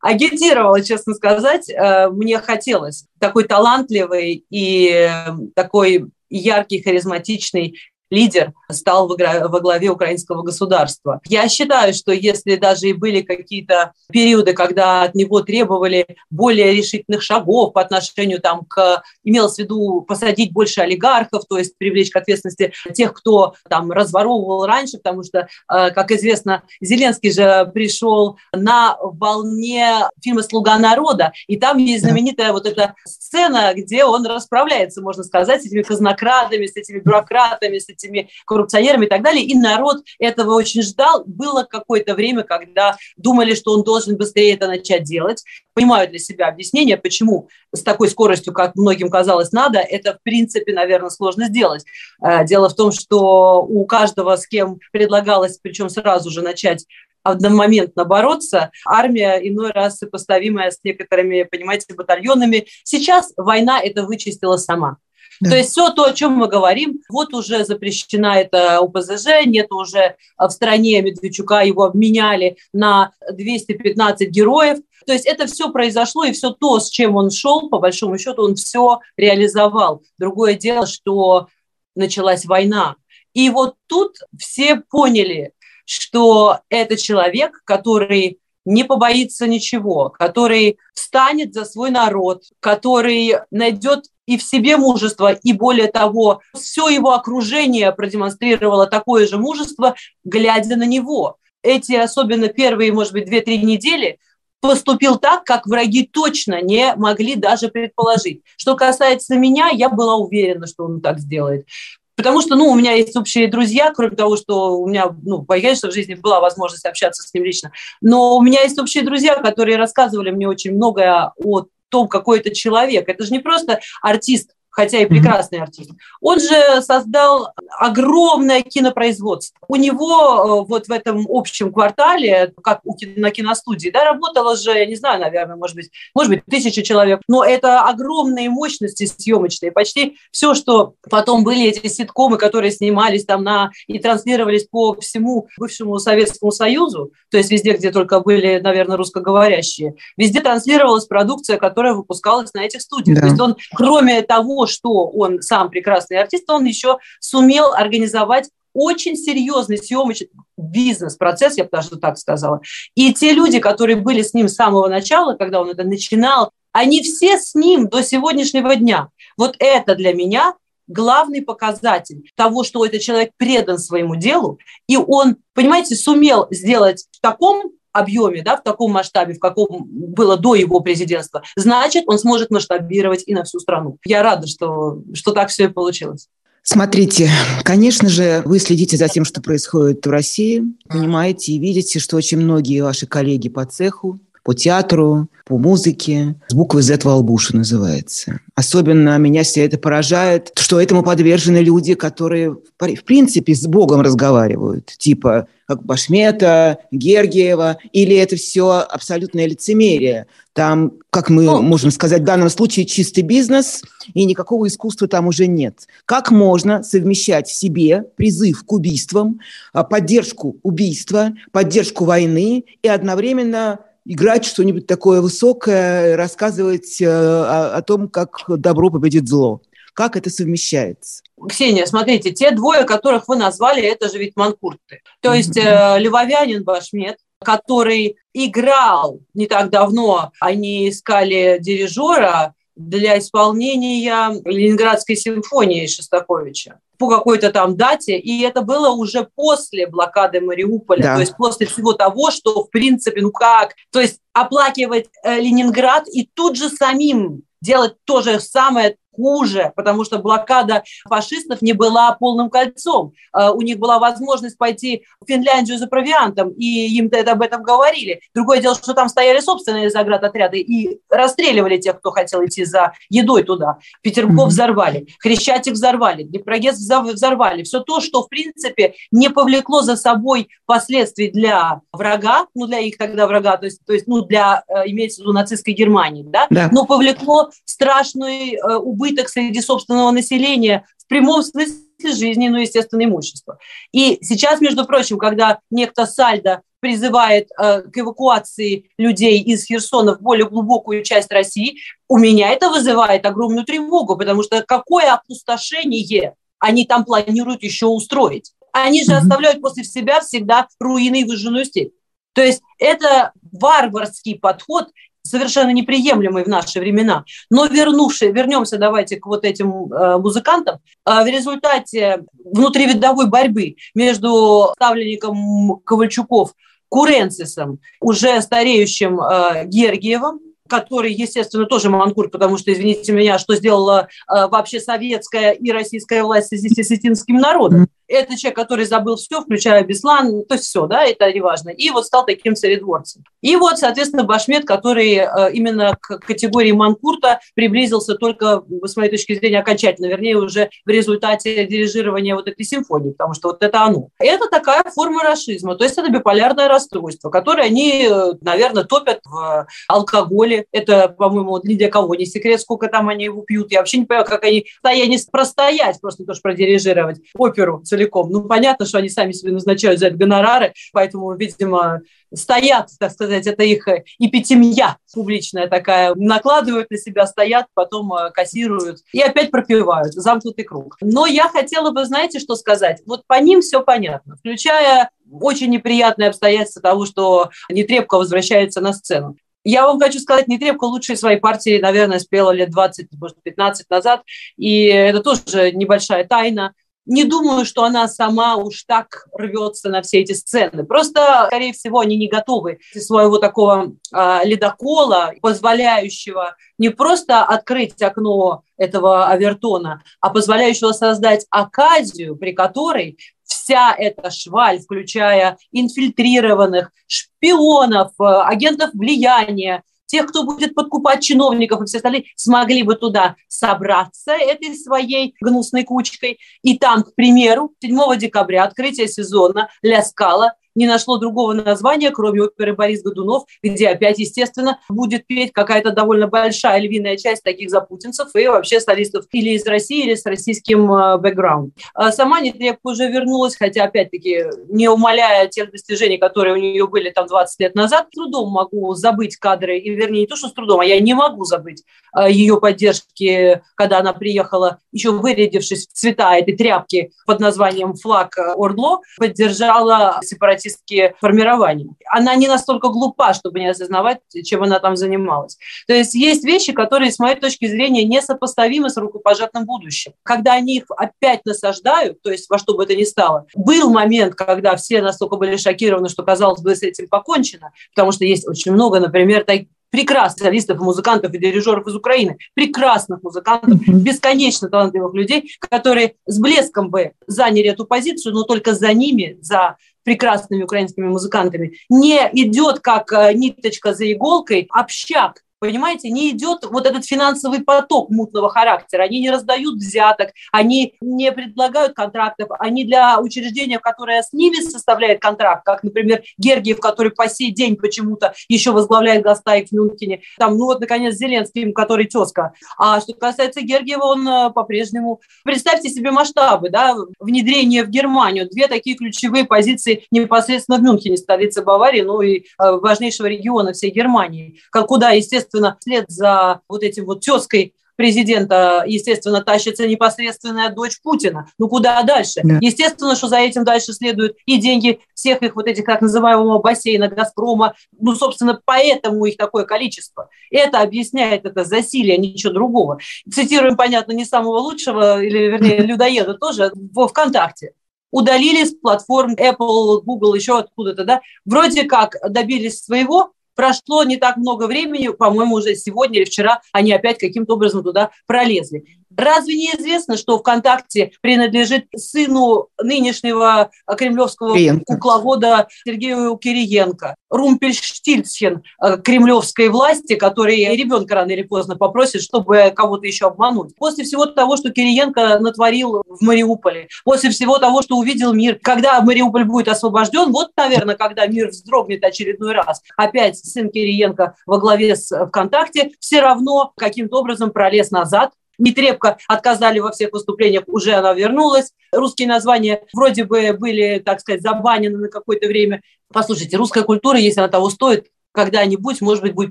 агитировала, 0.00 0.82
честно 0.82 1.14
сказать. 1.14 1.70
Э, 1.70 2.08
мне 2.08 2.38
хотелось 2.38 3.04
такой 3.20 3.44
талантливый 3.44 4.44
и 4.50 5.10
такой 5.54 6.06
яркий, 6.30 6.82
харизматичный 6.82 7.78
лидер 8.10 8.52
стал 8.70 9.08
во 9.08 9.60
главе 9.60 9.88
украинского 9.90 10.42
государства. 10.42 11.20
Я 11.26 11.48
считаю, 11.48 11.94
что 11.94 12.12
если 12.12 12.56
даже 12.56 12.88
и 12.88 12.92
были 12.92 13.22
какие-то 13.22 13.92
периоды, 14.10 14.52
когда 14.52 15.02
от 15.02 15.14
него 15.14 15.40
требовали 15.40 16.06
более 16.30 16.72
решительных 16.72 17.22
шагов 17.22 17.72
по 17.72 17.80
отношению 17.80 18.40
там, 18.40 18.64
к, 18.64 19.02
имелось 19.24 19.56
в 19.56 19.58
виду 19.58 20.02
посадить 20.02 20.52
больше 20.52 20.80
олигархов, 20.80 21.44
то 21.48 21.58
есть 21.58 21.76
привлечь 21.78 22.10
к 22.10 22.16
ответственности 22.16 22.72
тех, 22.94 23.12
кто 23.12 23.54
там 23.68 23.90
разворовывал 23.90 24.66
раньше, 24.66 24.98
потому 24.98 25.22
что, 25.22 25.48
э, 25.72 25.90
как 25.90 26.10
известно, 26.12 26.62
Зеленский 26.80 27.30
же 27.30 27.70
пришел 27.72 28.38
на 28.52 28.96
волне 29.00 30.08
фильма 30.22 30.42
«Слуга 30.42 30.78
народа», 30.78 31.32
и 31.46 31.56
там 31.56 31.78
есть 31.78 32.04
знаменитая 32.04 32.52
вот 32.52 32.66
эта 32.66 32.94
сцена, 33.04 33.72
где 33.74 34.04
он 34.04 34.26
расправляется, 34.26 35.02
можно 35.02 35.24
сказать, 35.24 35.62
с 35.62 35.66
этими 35.66 35.82
казнократами, 35.82 36.66
с 36.66 36.76
этими 36.76 37.00
бюрократами, 37.00 37.78
с 37.78 37.88
этими 37.98 38.30
коррупционерами 38.46 39.06
и 39.06 39.08
так 39.08 39.22
далее. 39.22 39.44
И 39.44 39.54
народ 39.54 40.02
этого 40.18 40.54
очень 40.54 40.82
ждал. 40.82 41.24
Было 41.26 41.64
какое-то 41.64 42.14
время, 42.14 42.42
когда 42.42 42.96
думали, 43.16 43.54
что 43.54 43.72
он 43.72 43.82
должен 43.82 44.16
быстрее 44.16 44.54
это 44.54 44.66
начать 44.66 45.04
делать. 45.04 45.42
Понимаю 45.74 46.08
для 46.08 46.18
себя 46.18 46.48
объяснение, 46.48 46.96
почему 46.96 47.48
с 47.74 47.82
такой 47.82 48.08
скоростью, 48.08 48.52
как 48.52 48.74
многим 48.74 49.10
казалось, 49.10 49.52
надо. 49.52 49.78
Это, 49.78 50.14
в 50.14 50.22
принципе, 50.22 50.72
наверное, 50.72 51.10
сложно 51.10 51.46
сделать. 51.46 51.84
Э, 52.22 52.44
дело 52.44 52.68
в 52.68 52.74
том, 52.74 52.92
что 52.92 53.62
у 53.62 53.84
каждого, 53.84 54.36
с 54.36 54.46
кем 54.46 54.78
предлагалось, 54.92 55.58
причем 55.58 55.88
сразу 55.88 56.30
же 56.30 56.42
начать 56.42 56.86
одномоментно 57.22 58.04
бороться. 58.04 58.70
Армия 58.86 59.36
иной 59.36 59.72
раз 59.72 59.98
сопоставимая 59.98 60.70
с 60.70 60.78
некоторыми, 60.82 61.42
понимаете, 61.42 61.94
батальонами. 61.94 62.66
Сейчас 62.84 63.32
война 63.36 63.80
это 63.80 64.04
вычистила 64.04 64.56
сама. 64.56 64.98
Да. 65.40 65.50
То 65.50 65.56
есть 65.56 65.70
все 65.70 65.90
то, 65.90 66.04
о 66.04 66.12
чем 66.12 66.32
мы 66.32 66.48
говорим, 66.48 67.00
вот 67.08 67.32
уже 67.32 67.64
запрещена 67.64 68.40
эта 68.40 68.78
ОПЗЖ, 68.78 69.46
нет 69.46 69.70
уже 69.72 70.16
в 70.36 70.48
стране 70.50 71.00
Медведчука, 71.00 71.60
его 71.62 71.84
обменяли 71.84 72.56
на 72.72 73.12
215 73.30 74.28
героев. 74.30 74.78
То 75.06 75.12
есть 75.12 75.26
это 75.26 75.46
все 75.46 75.70
произошло, 75.70 76.24
и 76.24 76.32
все 76.32 76.50
то, 76.50 76.80
с 76.80 76.90
чем 76.90 77.16
он 77.16 77.30
шел, 77.30 77.68
по 77.68 77.78
большому 77.78 78.18
счету, 78.18 78.42
он 78.42 78.56
все 78.56 78.98
реализовал. 79.16 80.02
Другое 80.18 80.54
дело, 80.54 80.86
что 80.86 81.48
началась 81.94 82.44
война. 82.44 82.96
И 83.32 83.50
вот 83.50 83.74
тут 83.86 84.16
все 84.38 84.76
поняли, 84.76 85.52
что 85.84 86.58
это 86.68 86.96
человек, 86.96 87.62
который 87.64 88.40
не 88.64 88.84
побоится 88.84 89.46
ничего, 89.46 90.10
который 90.10 90.78
встанет 90.92 91.54
за 91.54 91.64
свой 91.64 91.90
народ, 91.90 92.42
который 92.60 93.34
найдет 93.50 94.04
и 94.28 94.36
в 94.36 94.42
себе 94.42 94.76
мужество, 94.76 95.32
и 95.32 95.54
более 95.54 95.88
того, 95.88 96.42
все 96.54 96.88
его 96.88 97.12
окружение 97.14 97.90
продемонстрировало 97.92 98.86
такое 98.86 99.26
же 99.26 99.38
мужество, 99.38 99.94
глядя 100.22 100.76
на 100.76 100.84
него. 100.84 101.36
Эти, 101.62 101.94
особенно 101.94 102.48
первые, 102.48 102.92
может 102.92 103.14
быть, 103.14 103.24
две-три 103.24 103.56
недели, 103.62 104.18
поступил 104.60 105.16
так, 105.16 105.44
как 105.44 105.66
враги 105.66 106.06
точно 106.06 106.60
не 106.60 106.94
могли 106.96 107.36
даже 107.36 107.68
предположить. 107.68 108.42
Что 108.58 108.76
касается 108.76 109.34
меня, 109.36 109.68
я 109.68 109.88
была 109.88 110.16
уверена, 110.16 110.66
что 110.66 110.84
он 110.84 111.00
так 111.00 111.20
сделает. 111.20 111.66
Потому 112.14 112.42
что, 112.42 112.54
ну, 112.54 112.68
у 112.68 112.74
меня 112.74 112.92
есть 112.92 113.16
общие 113.16 113.48
друзья, 113.48 113.92
кроме 113.94 114.14
того, 114.14 114.36
что 114.36 114.78
у 114.78 114.86
меня, 114.86 115.06
ну, 115.22 115.42
конечно, 115.42 115.88
в 115.88 115.94
жизни 115.94 116.14
была 116.14 116.40
возможность 116.40 116.84
общаться 116.84 117.22
с 117.22 117.32
ним 117.32 117.44
лично, 117.44 117.72
но 118.02 118.36
у 118.36 118.42
меня 118.42 118.60
есть 118.60 118.78
общие 118.78 119.04
друзья, 119.04 119.36
которые 119.36 119.78
рассказывали 119.78 120.30
мне 120.32 120.46
очень 120.46 120.74
многое 120.74 121.32
о 121.42 121.64
том, 121.88 122.08
какой 122.08 122.40
это 122.40 122.54
человек. 122.54 123.08
Это 123.08 123.24
же 123.24 123.32
не 123.32 123.40
просто 123.40 123.80
артист 124.02 124.52
хотя 124.78 125.00
и 125.00 125.06
прекрасный 125.06 125.58
артист. 125.58 125.90
Он 126.20 126.38
же 126.38 126.82
создал 126.82 127.48
огромное 127.80 128.62
кинопроизводство. 128.62 129.58
У 129.66 129.74
него 129.74 130.62
э, 130.62 130.68
вот 130.68 130.86
в 130.86 130.92
этом 130.92 131.26
общем 131.28 131.72
квартале, 131.72 132.52
как 132.62 132.82
у 132.84 132.96
на 133.16 133.32
киностудии, 133.32 133.90
да, 133.90 134.04
работало 134.04 134.56
же, 134.56 134.70
я 134.70 134.86
не 134.86 134.94
знаю, 134.94 135.20
наверное, 135.20 135.56
может 135.56 135.74
быть, 135.74 135.90
может 136.14 136.30
быть, 136.30 136.44
тысяча 136.48 136.84
человек, 136.84 137.22
но 137.26 137.44
это 137.44 137.80
огромные 137.80 138.50
мощности 138.50 139.04
съемочные. 139.06 139.72
Почти 139.72 140.16
все, 140.30 140.54
что 140.54 140.94
потом 141.10 141.42
были 141.42 141.66
эти 141.66 141.88
ситкомы, 141.88 142.38
которые 142.38 142.70
снимались 142.70 143.24
там 143.24 143.42
на 143.42 143.72
и 143.88 143.98
транслировались 143.98 144.68
по 144.70 144.94
всему 145.00 145.48
бывшему 145.58 145.98
Советскому 145.98 146.52
Союзу, 146.52 147.10
то 147.32 147.36
есть 147.36 147.50
везде, 147.50 147.72
где 147.72 147.90
только 147.90 148.20
были, 148.20 148.60
наверное, 148.62 148.96
русскоговорящие, 148.96 149.96
везде 150.16 150.40
транслировалась 150.40 151.06
продукция, 151.06 151.56
которая 151.56 151.94
выпускалась 151.94 152.54
на 152.54 152.60
этих 152.60 152.80
студиях. 152.80 153.16
Да. 153.16 153.22
То 153.22 153.26
есть 153.26 153.40
он, 153.40 153.56
кроме 153.74 154.22
того, 154.22 154.67
что 154.68 155.06
он 155.08 155.42
сам 155.42 155.70
прекрасный 155.70 156.18
артист, 156.18 156.48
он 156.50 156.64
еще 156.64 156.98
сумел 157.20 157.72
организовать 157.72 158.50
очень 158.74 159.16
серьезный 159.16 159.78
съемочный 159.78 160.30
бизнес-процесс, 160.56 161.56
я 161.56 161.64
бы 161.64 161.70
даже 161.72 161.96
так 161.98 162.16
сказала. 162.18 162.60
И 162.94 163.12
те 163.12 163.32
люди, 163.32 163.58
которые 163.58 163.96
были 163.96 164.22
с 164.22 164.34
ним 164.34 164.48
с 164.48 164.54
самого 164.54 164.88
начала, 164.88 165.34
когда 165.34 165.60
он 165.60 165.70
это 165.70 165.82
начинал, 165.84 166.52
они 166.72 167.02
все 167.02 167.38
с 167.38 167.54
ним 167.54 167.88
до 167.88 168.02
сегодняшнего 168.02 168.76
дня. 168.76 169.08
Вот 169.36 169.56
это 169.58 169.96
для 169.96 170.12
меня 170.12 170.54
главный 170.86 171.42
показатель 171.42 172.30
того, 172.34 172.64
что 172.64 172.84
этот 172.84 173.00
человек 173.00 173.30
предан 173.36 173.78
своему 173.78 174.16
делу, 174.16 174.58
и 174.86 174.96
он, 174.96 175.36
понимаете, 175.54 175.96
сумел 175.96 176.46
сделать 176.50 177.06
в 177.10 177.20
таком 177.20 177.72
объеме, 177.98 178.42
да, 178.42 178.56
в 178.56 178.62
таком 178.62 178.92
масштабе, 178.92 179.34
в 179.34 179.38
каком 179.38 179.86
было 179.88 180.36
до 180.36 180.54
его 180.54 180.80
президентства, 180.80 181.42
значит, 181.56 182.04
он 182.06 182.18
сможет 182.18 182.50
масштабировать 182.50 183.24
и 183.26 183.34
на 183.34 183.44
всю 183.44 183.60
страну. 183.60 183.98
Я 184.04 184.22
рада, 184.22 184.46
что, 184.46 185.02
что 185.14 185.32
так 185.32 185.48
все 185.48 185.64
и 185.64 185.68
получилось. 185.68 186.28
Смотрите, 186.62 187.30
конечно 187.64 188.10
же, 188.10 188.42
вы 188.44 188.58
следите 188.58 188.98
за 188.98 189.08
тем, 189.08 189.24
что 189.24 189.40
происходит 189.40 190.04
в 190.04 190.10
России, 190.10 190.62
понимаете 190.88 191.52
и 191.52 191.58
видите, 191.58 191.98
что 191.98 192.16
очень 192.16 192.38
многие 192.38 192.82
ваши 192.82 193.06
коллеги 193.06 193.48
по 193.48 193.64
цеху 193.64 194.20
по 194.48 194.54
театру, 194.54 195.28
по 195.44 195.58
музыке. 195.58 196.36
С 196.48 196.54
буквы 196.54 196.80
Z 196.80 197.00
во 197.04 197.16
лбу, 197.16 197.38
называется. 197.52 198.40
Особенно 198.54 199.18
меня 199.18 199.42
все 199.42 199.66
это 199.66 199.76
поражает, 199.76 200.52
что 200.56 200.80
этому 200.80 201.02
подвержены 201.02 201.58
люди, 201.58 201.92
которые, 201.92 202.52
в 202.78 203.04
принципе, 203.04 203.54
с 203.54 203.66
Богом 203.66 204.00
разговаривают. 204.00 204.86
Типа, 204.96 205.48
как 205.68 205.84
Башмета, 205.84 206.78
Гергиева, 206.90 207.76
или 207.92 208.16
это 208.16 208.36
все 208.36 208.86
абсолютное 208.88 209.46
лицемерие. 209.46 210.26
Там, 210.54 210.94
как 211.10 211.28
мы 211.28 211.44
ну, 211.44 211.60
можем 211.60 211.90
сказать, 211.90 212.22
в 212.22 212.24
данном 212.24 212.48
случае 212.48 212.86
чистый 212.86 213.20
бизнес, 213.20 213.82
и 214.14 214.24
никакого 214.24 214.66
искусства 214.66 215.08
там 215.08 215.26
уже 215.26 215.46
нет. 215.46 215.86
Как 216.06 216.30
можно 216.30 216.82
совмещать 216.82 217.48
в 217.48 217.52
себе 217.52 218.04
призыв 218.16 218.64
к 218.64 218.72
убийствам, 218.72 219.40
а, 219.74 219.84
поддержку 219.84 220.56
убийства, 220.62 221.34
поддержку 221.52 222.06
войны 222.06 222.64
и 222.82 222.88
одновременно 222.88 223.80
играть 224.06 224.46
что-нибудь 224.46 224.86
такое 224.86 225.20
высокое, 225.20 226.16
рассказывать 226.16 226.98
э, 227.02 227.06
о, 227.06 227.76
о 227.76 227.82
том, 227.82 228.08
как 228.08 228.42
добро 228.48 228.88
победит 228.88 229.28
зло. 229.28 229.60
Как 229.98 230.14
это 230.14 230.30
совмещается? 230.30 231.24
Kсения, 231.48 231.84
смотрите, 231.84 232.30
те 232.30 232.52
двое, 232.52 232.84
которых 232.84 233.26
вы 233.26 233.34
назвали, 233.34 233.82
это 233.82 234.08
же 234.08 234.18
ведь 234.18 234.36
манкурты. 234.36 235.00
То 235.20 235.34
есть 235.34 235.56
э, 235.56 235.96
Левовянин 235.98 236.62
Башмет, 236.62 237.18
который 237.44 238.16
играл 238.32 239.18
не 239.34 239.48
так 239.48 239.70
давно, 239.70 240.30
они 240.38 240.88
искали 240.88 241.58
дирижера 241.60 242.54
для 242.76 243.18
исполнения 243.18 244.40
Ленинградской 244.44 245.16
симфонии 245.16 245.88
Шостаковича 245.88 246.78
по 246.96 247.08
какой-то 247.08 247.50
там 247.50 247.76
дате, 247.76 248.18
и 248.18 248.42
это 248.42 248.62
было 248.62 248.90
уже 248.90 249.28
после 249.34 249.88
блокады 249.88 250.40
Мариуполя, 250.40 251.02
да. 251.02 251.14
то 251.16 251.20
есть 251.22 251.36
после 251.36 251.66
всего 251.66 251.92
того, 251.92 252.30
что, 252.30 252.62
в 252.62 252.70
принципе, 252.70 253.20
ну 253.20 253.32
как, 253.32 253.74
то 253.90 254.00
есть 254.00 254.20
оплакивать 254.32 255.06
э, 255.24 255.40
Ленинград 255.40 256.06
и 256.06 256.30
тут 256.34 256.54
же 256.54 256.68
самим 256.68 257.42
делать 257.60 257.94
то 258.04 258.22
же 258.22 258.38
самое 258.38 258.96
хуже, 259.18 259.72
потому 259.74 260.04
что 260.04 260.18
блокада 260.18 260.84
фашистов 261.08 261.60
не 261.60 261.72
была 261.72 262.12
полным 262.12 262.50
кольцом. 262.50 263.12
Э, 263.36 263.50
у 263.50 263.62
них 263.62 263.78
была 263.78 263.98
возможность 263.98 264.56
пойти 264.56 265.02
в 265.20 265.26
Финляндию 265.26 265.76
за 265.76 265.88
провиантом, 265.88 266.50
и 266.50 266.86
им 266.96 267.08
это 267.10 267.32
об 267.32 267.42
этом 267.42 267.62
говорили. 267.64 268.20
Другое 268.32 268.60
дело, 268.60 268.76
что 268.76 268.94
там 268.94 269.08
стояли 269.08 269.40
собственные 269.40 269.90
заградотряды 269.90 270.60
и 270.60 271.00
расстреливали 271.10 271.78
тех, 271.78 271.98
кто 271.98 272.12
хотел 272.12 272.44
идти 272.44 272.64
за 272.64 272.92
едой 273.10 273.42
туда. 273.42 273.78
Петербург 274.02 274.48
взорвали, 274.48 275.08
Хрещатик 275.18 275.72
взорвали, 275.72 276.22
Днепрогресс 276.22 276.76
взорвали. 276.76 277.64
Все 277.64 277.80
то, 277.80 278.00
что, 278.00 278.22
в 278.22 278.28
принципе, 278.28 278.94
не 279.10 279.30
повлекло 279.30 279.82
за 279.82 279.96
собой 279.96 280.48
последствий 280.64 281.30
для 281.30 281.80
врага, 281.92 282.46
ну, 282.54 282.66
для 282.66 282.78
их 282.78 282.96
тогда 282.98 283.26
врага, 283.26 283.56
то 283.56 283.64
есть, 283.64 283.84
то 283.84 283.92
есть 283.92 284.06
ну, 284.06 284.22
для, 284.22 284.62
э, 284.68 284.88
имеется 284.90 285.20
в 285.20 285.24
виду, 285.24 285.32
нацистской 285.32 285.74
Германии, 285.74 286.22
да, 286.24 286.46
да. 286.50 286.68
но 286.70 286.84
повлекло 286.86 287.50
страшный 287.64 288.54
э, 288.54 288.76
убыток 288.76 289.07
убыток 289.08 289.28
среди 289.28 289.60
собственного 289.60 290.10
населения 290.10 290.86
в 290.98 291.06
прямом 291.06 291.42
смысле 291.42 291.76
жизни, 292.02 292.48
ну, 292.48 292.58
естественно, 292.58 293.04
имущества. 293.04 293.58
И 293.92 294.18
сейчас, 294.22 294.60
между 294.60 294.84
прочим, 294.84 295.18
когда 295.18 295.58
некто 295.70 296.06
Сальдо 296.06 296.62
призывает 296.80 297.48
э, 297.58 297.82
к 297.82 297.98
эвакуации 297.98 298.90
людей 298.98 299.40
из 299.40 299.64
Херсона 299.64 300.14
в 300.14 300.20
более 300.20 300.48
глубокую 300.48 301.02
часть 301.02 301.32
России, 301.32 301.78
у 302.06 302.18
меня 302.18 302.50
это 302.50 302.70
вызывает 302.70 303.26
огромную 303.26 303.64
тревогу, 303.64 304.16
потому 304.16 304.44
что 304.44 304.62
какое 304.62 305.12
опустошение 305.12 306.34
они 306.60 306.84
там 306.84 307.04
планируют 307.04 307.64
еще 307.64 307.86
устроить? 307.86 308.52
Они 308.72 309.02
же 309.02 309.12
mm-hmm. 309.12 309.16
оставляют 309.16 309.60
после 309.60 309.82
себя 309.82 310.20
всегда 310.20 310.68
руины 310.78 311.22
и 311.22 311.24
выжженную 311.24 311.64
степь. 311.64 311.92
То 312.32 312.42
есть 312.42 312.62
это 312.78 313.32
варварский 313.50 314.38
подход, 314.38 314.88
совершенно 315.28 315.70
неприемлемый 315.70 316.44
в 316.44 316.48
наши 316.48 316.80
времена. 316.80 317.24
Но 317.50 317.66
вернувшись, 317.66 318.32
вернемся 318.32 318.78
давайте 318.78 319.16
к 319.16 319.26
вот 319.26 319.44
этим 319.44 319.92
э, 319.92 320.18
музыкантам, 320.18 320.78
э, 321.06 321.24
в 321.24 321.26
результате 321.26 322.24
внутривидовой 322.44 323.28
борьбы 323.28 323.76
между 323.94 324.72
ставленником 324.74 325.80
Ковальчуков 325.84 326.54
Куренцисом, 326.88 327.80
уже 328.00 328.40
стареющим 328.40 329.20
э, 329.20 329.64
Гергиевым, 329.66 330.40
который, 330.68 331.12
естественно, 331.12 331.66
тоже 331.66 331.90
манкурт, 331.90 332.30
потому 332.30 332.58
что, 332.58 332.72
извините 332.72 333.12
меня, 333.12 333.38
что 333.38 333.56
сделала 333.56 334.08
э, 334.28 334.46
вообще 334.48 334.80
советская 334.80 335.52
и 335.52 335.70
российская 335.72 336.22
власть 336.22 336.46
в 336.46 336.48
связи 336.50 336.68
с 336.68 336.78
осетинским 336.78 337.36
народом. 337.36 337.88
Это 338.08 338.36
человек, 338.36 338.56
который 338.56 338.86
забыл 338.86 339.16
все, 339.16 339.42
включая 339.42 339.84
Беслан, 339.84 340.44
то 340.44 340.54
есть 340.54 340.64
все, 340.64 340.86
да, 340.86 341.04
это 341.04 341.30
не 341.32 341.40
важно. 341.40 341.68
И 341.70 341.90
вот 341.90 342.06
стал 342.06 342.24
таким 342.24 342.54
царедворцем. 342.54 343.22
И 343.42 343.54
вот, 343.56 343.78
соответственно, 343.78 344.24
Башмет, 344.24 344.64
который 344.64 345.14
э, 345.14 345.52
именно 345.52 345.96
к 346.00 346.18
категории 346.18 346.72
манкурта 346.72 347.40
приблизился 347.54 348.14
только, 348.14 348.62
с 348.82 348.96
моей 348.96 349.10
точки 349.10 349.34
зрения, 349.34 349.60
окончательно, 349.60 350.06
вернее, 350.06 350.36
уже 350.36 350.70
в 350.84 350.88
результате 350.88 351.66
дирижирования 351.66 352.34
вот 352.34 352.48
этой 352.48 352.64
симфонии, 352.64 353.12
потому 353.12 353.34
что 353.34 353.48
вот 353.48 353.62
это 353.62 353.82
оно. 353.82 354.08
Это 354.18 354.48
такая 354.48 354.84
форма 354.84 355.22
расизма, 355.22 355.76
то 355.76 355.84
есть 355.84 355.98
это 355.98 356.10
биполярное 356.10 356.68
расстройство, 356.68 357.30
которое 357.30 357.64
они, 357.64 358.08
э, 358.10 358.32
наверное, 358.40 358.84
топят 358.84 359.20
в 359.24 359.66
алкоголе. 359.88 360.64
Это, 360.72 361.08
по-моему, 361.08 361.60
ни 361.62 361.74
для 361.74 361.90
кого 361.90 362.14
не 362.14 362.24
секрет, 362.24 362.60
сколько 362.60 362.88
там 362.88 363.08
они 363.08 363.24
его 363.24 363.42
пьют. 363.42 363.70
Я 363.70 363.80
вообще 363.80 363.98
не 363.98 364.06
понимаю, 364.06 364.26
как 364.26 364.44
они 364.44 364.62
в 364.62 364.74
состоянии 364.74 365.18
простоять, 365.30 366.00
просто 366.00 366.24
тоже 366.24 366.40
продирижировать 366.40 367.20
оперу 367.36 367.82
целиком. 367.98 368.30
Ну, 368.30 368.42
понятно, 368.44 368.86
что 368.86 368.98
они 368.98 369.08
сами 369.08 369.32
себе 369.32 369.52
назначают 369.52 369.98
за 369.98 370.08
это 370.08 370.16
гонорары, 370.16 370.72
поэтому, 370.92 371.34
видимо, 371.34 372.00
стоят, 372.32 372.90
так 372.98 373.12
сказать, 373.12 373.46
это 373.46 373.62
их 373.62 373.86
эпитемья 374.18 374.98
публичная 375.12 375.66
такая, 375.66 376.14
накладывают 376.14 376.90
на 376.90 376.98
себя, 376.98 377.26
стоят, 377.26 377.66
потом 377.74 378.12
э, 378.12 378.30
кассируют 378.30 378.98
и 379.12 379.20
опять 379.20 379.50
пропивают, 379.50 380.12
замкнутый 380.14 380.64
круг. 380.64 380.96
Но 381.00 381.26
я 381.26 381.48
хотела 381.48 381.90
бы, 381.90 382.04
знаете, 382.04 382.38
что 382.38 382.54
сказать? 382.54 383.00
Вот 383.06 383.26
по 383.26 383.40
ним 383.40 383.60
все 383.60 383.82
понятно, 383.82 384.36
включая 384.36 385.10
очень 385.40 385.70
неприятные 385.70 386.28
обстоятельства 386.28 386.82
того, 386.82 387.06
что 387.06 387.50
Нетребко 387.70 388.16
возвращается 388.16 388.80
на 388.80 388.92
сцену. 388.92 389.36
Я 389.64 389.86
вам 389.86 389.98
хочу 390.00 390.18
сказать, 390.20 390.48
Нетребко 390.48 390.84
лучшие 390.84 391.16
своей 391.16 391.38
партии, 391.38 391.80
наверное, 391.80 392.20
спела 392.20 392.52
лет 392.52 392.70
20, 392.70 393.08
может, 393.18 393.42
15 393.42 393.90
назад, 393.90 394.22
и 394.56 394.84
это 394.84 395.20
тоже 395.20 395.72
небольшая 395.72 396.24
тайна. 396.24 396.74
Не 397.08 397.24
думаю, 397.24 397.64
что 397.64 397.84
она 397.84 398.06
сама 398.06 398.56
уж 398.56 398.84
так 398.84 399.26
рвется 399.32 399.88
на 399.88 400.02
все 400.02 400.20
эти 400.20 400.32
сцены. 400.32 400.84
Просто, 400.84 401.46
скорее 401.46 401.72
всего, 401.72 402.00
они 402.00 402.16
не 402.16 402.28
готовы 402.28 402.78
своего 402.94 403.38
такого 403.38 403.94
э, 404.14 404.40
ледокола, 404.44 405.32
позволяющего 405.40 406.54
не 406.76 406.90
просто 406.90 407.42
открыть 407.42 408.00
окно 408.02 408.62
этого 408.76 409.26
авертона, 409.26 410.02
а 410.20 410.30
позволяющего 410.30 410.92
создать 410.92 411.46
оказию, 411.50 412.36
при 412.36 412.52
которой 412.52 413.18
вся 413.44 413.94
эта 413.96 414.30
шваль, 414.30 414.78
включая 414.78 415.56
инфильтрированных, 415.72 416.92
шпионов, 417.06 418.12
э, 418.20 418.24
агентов 418.24 418.90
влияния, 418.92 419.82
тех, 420.08 420.26
кто 420.26 420.42
будет 420.42 420.74
подкупать 420.74 421.22
чиновников 421.22 421.82
и 421.82 421.84
все 421.84 421.98
остальные, 421.98 422.24
смогли 422.34 422.82
бы 422.82 422.96
туда 422.96 423.36
собраться 423.46 424.32
этой 424.32 424.74
своей 424.74 425.34
гнусной 425.40 425.84
кучкой. 425.84 426.38
И 426.62 426.76
там, 426.78 427.04
к 427.04 427.14
примеру, 427.14 427.74
7 427.80 428.18
декабря 428.18 428.64
открытие 428.64 429.06
сезона 429.06 429.68
«Ля 429.82 430.02
Скала» 430.02 430.54
не 430.78 430.86
нашло 430.86 431.18
другого 431.18 431.52
названия, 431.52 432.10
кроме 432.10 432.42
оперы 432.42 432.72
Борис 432.74 433.02
Годунов, 433.02 433.44
где 433.62 433.88
опять, 433.88 434.18
естественно, 434.18 434.78
будет 434.88 435.26
петь 435.26 435.52
какая-то 435.52 435.90
довольно 435.90 436.28
большая 436.28 436.80
львиная 436.80 437.16
часть 437.16 437.42
таких 437.42 437.68
запутинцев 437.68 438.28
и 438.34 438.46
вообще 438.46 438.80
солистов 438.80 439.26
или 439.32 439.50
из 439.50 439.66
России, 439.66 440.04
или 440.04 440.14
с 440.14 440.24
российским 440.24 440.90
э, 440.92 441.18
бэкграундом. 441.18 441.72
А 441.94 442.12
сама 442.12 442.40
Нетребко 442.40 442.88
уже 442.88 443.08
вернулась, 443.08 443.56
хотя, 443.56 443.84
опять-таки, 443.84 444.44
не 444.68 444.88
умаляя 444.88 445.48
тех 445.48 445.72
достижений, 445.72 446.16
которые 446.16 446.54
у 446.54 446.58
нее 446.58 446.86
были 446.86 447.10
там 447.10 447.26
20 447.26 447.60
лет 447.60 447.74
назад, 447.74 448.06
с 448.12 448.14
трудом 448.14 448.50
могу 448.50 448.94
забыть 448.94 449.36
кадры, 449.36 449.78
и 449.78 449.90
вернее, 449.90 450.20
не 450.20 450.26
то, 450.26 450.36
что 450.36 450.48
с 450.48 450.52
трудом, 450.52 450.80
а 450.80 450.84
я 450.84 451.00
не 451.00 451.14
могу 451.14 451.44
забыть 451.44 451.82
э, 452.16 452.30
ее 452.30 452.60
поддержки, 452.60 453.62
когда 453.74 453.98
она 453.98 454.12
приехала, 454.12 454.78
еще 454.92 455.10
вырядившись 455.10 455.88
в 455.88 455.92
цвета 455.92 456.36
этой 456.36 456.56
тряпки 456.56 457.10
под 457.26 457.40
названием 457.40 457.94
«Флаг 457.94 458.38
Ордло», 458.56 459.00
поддержала 459.18 460.20
сепаратистов 460.22 460.67
сепаратистские 460.68 461.14
формирования. 461.20 461.94
Она 462.10 462.34
не 462.36 462.48
настолько 462.48 462.88
глупа, 462.88 463.34
чтобы 463.34 463.60
не 463.60 463.68
осознавать, 463.68 464.18
чем 464.44 464.62
она 464.62 464.78
там 464.78 464.96
занималась. 464.96 465.58
То 465.86 465.94
есть 465.94 466.14
есть 466.14 466.44
вещи, 466.44 466.72
которые, 466.72 467.10
с 467.10 467.18
моей 467.18 467.36
точки 467.36 467.66
зрения, 467.66 468.04
несопоставимы 468.04 468.90
с 468.90 468.96
рукопожатным 468.96 469.64
будущим. 469.64 470.12
Когда 470.22 470.52
они 470.54 470.76
их 470.78 470.84
опять 470.96 471.44
насаждают, 471.44 472.22
то 472.22 472.30
есть 472.30 472.48
во 472.48 472.58
что 472.58 472.74
бы 472.74 472.84
это 472.84 472.94
ни 472.94 473.04
стало, 473.04 473.46
был 473.54 473.90
момент, 473.90 474.34
когда 474.34 474.76
все 474.76 475.02
настолько 475.02 475.36
были 475.36 475.56
шокированы, 475.56 476.08
что 476.08 476.22
казалось 476.22 476.62
бы 476.62 476.74
с 476.74 476.82
этим 476.82 477.08
покончено, 477.08 477.72
потому 477.94 478.12
что 478.12 478.24
есть 478.24 478.46
очень 478.46 478.72
много, 478.72 479.00
например, 479.00 479.44
прекрасных 479.90 480.46
солистов, 480.46 480.78
музыкантов 480.80 481.32
и 481.32 481.38
дирижеров 481.38 481.86
из 481.86 481.94
Украины, 481.94 482.38
прекрасных 482.54 483.22
музыкантов, 483.22 483.80
бесконечно 483.86 484.68
талантливых 484.68 485.14
людей, 485.14 485.50
которые 485.58 486.14
с 486.26 486.38
блеском 486.38 486.90
бы 486.90 487.12
заняли 487.26 487.68
эту 487.68 487.86
позицию, 487.86 488.34
но 488.34 488.42
только 488.44 488.74
за 488.74 488.92
ними, 488.92 489.38
за 489.40 489.76
прекрасными 490.08 490.62
украинскими 490.62 491.06
музыкантами, 491.06 491.74
не 491.90 492.18
идет 492.32 492.80
как 492.80 493.12
э, 493.12 493.34
ниточка 493.34 493.92
за 493.92 494.10
иголкой 494.10 494.66
общак, 494.70 495.42
Понимаете, 495.60 496.10
не 496.10 496.30
идет 496.30 496.64
вот 496.70 496.86
этот 496.86 497.04
финансовый 497.04 497.60
поток 497.60 498.10
мутного 498.10 498.48
характера. 498.48 499.02
Они 499.02 499.20
не 499.20 499.30
раздают 499.30 499.76
взяток, 499.76 500.30
они 500.52 500.94
не 501.00 501.32
предлагают 501.32 501.94
контрактов, 501.94 502.48
они 502.60 502.84
для 502.84 503.18
учреждения, 503.20 503.80
которое 503.80 504.22
с 504.22 504.32
ними 504.32 504.56
составляет 504.56 505.20
контракт, 505.20 505.64
как, 505.64 505.82
например, 505.82 506.22
Гергиев, 506.38 506.78
который 506.78 507.10
по 507.10 507.28
сей 507.28 507.50
день 507.50 507.76
почему-то 507.76 508.34
еще 508.48 508.70
возглавляет 508.70 509.24
Гастайк 509.24 509.68
в 509.68 509.72
Мюнхене, 509.72 510.22
там, 510.38 510.56
ну 510.56 510.66
вот, 510.66 510.80
наконец, 510.80 511.14
Зеленский, 511.14 511.72
который 511.72 512.06
тезка. 512.06 512.52
А 512.78 513.00
что 513.00 513.14
касается 513.14 513.60
Гергиева, 513.60 514.04
он 514.04 514.28
э, 514.28 514.50
по-прежнему... 514.50 515.20
Представьте 515.42 515.88
себе 515.88 516.12
масштабы, 516.12 516.70
да, 516.70 516.94
внедрение 517.18 517.84
в 517.84 517.88
Германию. 517.88 518.48
Две 518.48 518.68
такие 518.68 518.96
ключевые 518.96 519.44
позиции 519.44 520.06
непосредственно 520.10 520.78
в 520.78 520.82
Мюнхене, 520.82 521.16
столице 521.16 521.62
Баварии, 521.62 522.02
ну 522.02 522.20
и 522.20 522.40
э, 522.40 522.42
важнейшего 522.58 523.26
региона 523.26 523.72
всей 523.72 523.90
Германии, 523.90 524.60
куда, 524.70 525.10
естественно, 525.10 525.47
естественно, 525.48 525.76
вслед 525.80 526.04
за 526.08 526.60
вот 526.68 526.82
этим 526.82 527.06
вот 527.06 527.20
тезкой 527.20 527.74
президента, 527.96 528.84
естественно, 528.86 529.42
тащится 529.42 529.88
непосредственная 529.88 530.70
дочь 530.70 531.00
Путина. 531.02 531.50
Ну 531.58 531.68
куда 531.68 532.00
дальше? 532.04 532.40
Да. 532.44 532.58
Естественно, 532.60 533.16
что 533.16 533.26
за 533.26 533.38
этим 533.38 533.64
дальше 533.64 533.92
следуют 533.92 534.36
и 534.46 534.56
деньги 534.58 535.00
всех 535.14 535.42
их 535.42 535.56
вот 535.56 535.66
этих 535.66 535.84
так 535.84 536.00
называемого 536.00 536.60
бассейна 536.60 537.08
Газпрома. 537.08 537.74
Ну, 537.98 538.14
собственно, 538.14 538.60
поэтому 538.64 539.24
их 539.24 539.36
такое 539.36 539.64
количество. 539.64 540.28
Это 540.52 540.80
объясняет 540.80 541.44
это 541.44 541.64
засилие, 541.64 542.18
ничего 542.18 542.52
другого. 542.52 543.00
Цитируем, 543.28 543.76
понятно, 543.76 544.12
не 544.12 544.24
самого 544.24 544.58
лучшего, 544.58 545.20
или, 545.20 545.38
вернее, 545.48 545.78
людоеда 545.84 546.34
тоже, 546.34 546.70
во 546.74 547.08
ВКонтакте 547.08 547.72
удалили 548.10 548.64
с 548.64 548.74
платформ 548.74 549.34
Apple, 549.34 550.00
Google, 550.02 550.34
еще 550.34 550.58
откуда-то, 550.58 551.04
да, 551.04 551.20
вроде 551.44 551.84
как 551.84 552.16
добились 552.26 552.82
своего, 552.82 553.32
прошло 553.58 554.04
не 554.04 554.18
так 554.18 554.36
много 554.36 554.68
времени, 554.68 555.08
по-моему, 555.08 555.56
уже 555.56 555.74
сегодня 555.74 556.20
или 556.20 556.24
вчера 556.24 556.60
они 556.70 556.92
опять 556.92 557.18
каким-то 557.18 557.54
образом 557.54 557.82
туда 557.82 558.12
пролезли. 558.24 558.84
Разве 559.16 559.56
не 559.56 559.66
известно, 559.68 560.16
что 560.16 560.38
ВКонтакте 560.38 561.12
принадлежит 561.20 561.86
сыну 561.96 562.68
нынешнего 562.82 563.70
кремлевского 563.96 564.54
Кириенко. 564.54 564.84
кукловода 564.86 565.68
Сергею 565.84 566.36
Кириенко, 566.36 567.16
Румпельштильцхен 567.30 568.62
э, 568.82 568.98
кремлевской 568.98 569.68
власти, 569.68 570.14
который 570.14 570.56
ребенка 570.76 571.14
рано 571.16 571.30
или 571.30 571.42
поздно 571.42 571.76
попросит, 571.76 572.22
чтобы 572.22 572.72
кого-то 572.74 573.06
еще 573.06 573.26
обмануть. 573.26 573.74
После 573.76 574.04
всего 574.04 574.26
того, 574.26 574.56
что 574.56 574.70
Кириенко 574.70 575.38
натворил 575.38 576.02
в 576.06 576.22
Мариуполе, 576.22 576.88
после 577.04 577.30
всего 577.30 577.58
того, 577.58 577.82
что 577.82 577.96
увидел 577.96 578.32
мир, 578.32 578.58
когда 578.62 579.00
Мариуполь 579.00 579.44
будет 579.44 579.68
освобожден, 579.68 580.32
вот, 580.32 580.50
наверное, 580.56 580.96
когда 580.96 581.26
мир 581.26 581.48
вздрогнет 581.48 582.04
очередной 582.04 582.54
раз, 582.54 582.82
опять 582.96 583.38
сын 583.38 583.70
Кириенко 583.70 584.34
во 584.46 584.58
главе 584.58 584.96
с 584.96 585.10
ВКонтакте, 585.28 585.92
все 586.00 586.20
равно 586.20 586.72
каким-то 586.76 587.18
образом 587.18 587.50
пролез 587.50 587.90
назад, 587.90 588.32
Нетребко 588.58 589.18
отказали 589.28 589.78
во 589.78 589.92
всех 589.92 590.12
выступлениях, 590.12 590.64
уже 590.66 590.92
она 590.92 591.14
вернулась. 591.14 591.72
Русские 591.92 592.28
названия 592.28 592.82
вроде 592.92 593.24
бы 593.24 593.52
были, 593.52 594.02
так 594.04 594.20
сказать, 594.20 594.42
забанены 594.42 594.98
на 594.98 595.08
какое-то 595.08 595.46
время. 595.46 595.82
Послушайте, 596.12 596.56
русская 596.56 596.82
культура, 596.82 597.18
если 597.18 597.40
она 597.40 597.48
того 597.48 597.70
стоит, 597.70 598.06
когда-нибудь, 598.32 599.00
может 599.00 599.22
быть, 599.22 599.34
будет 599.34 599.50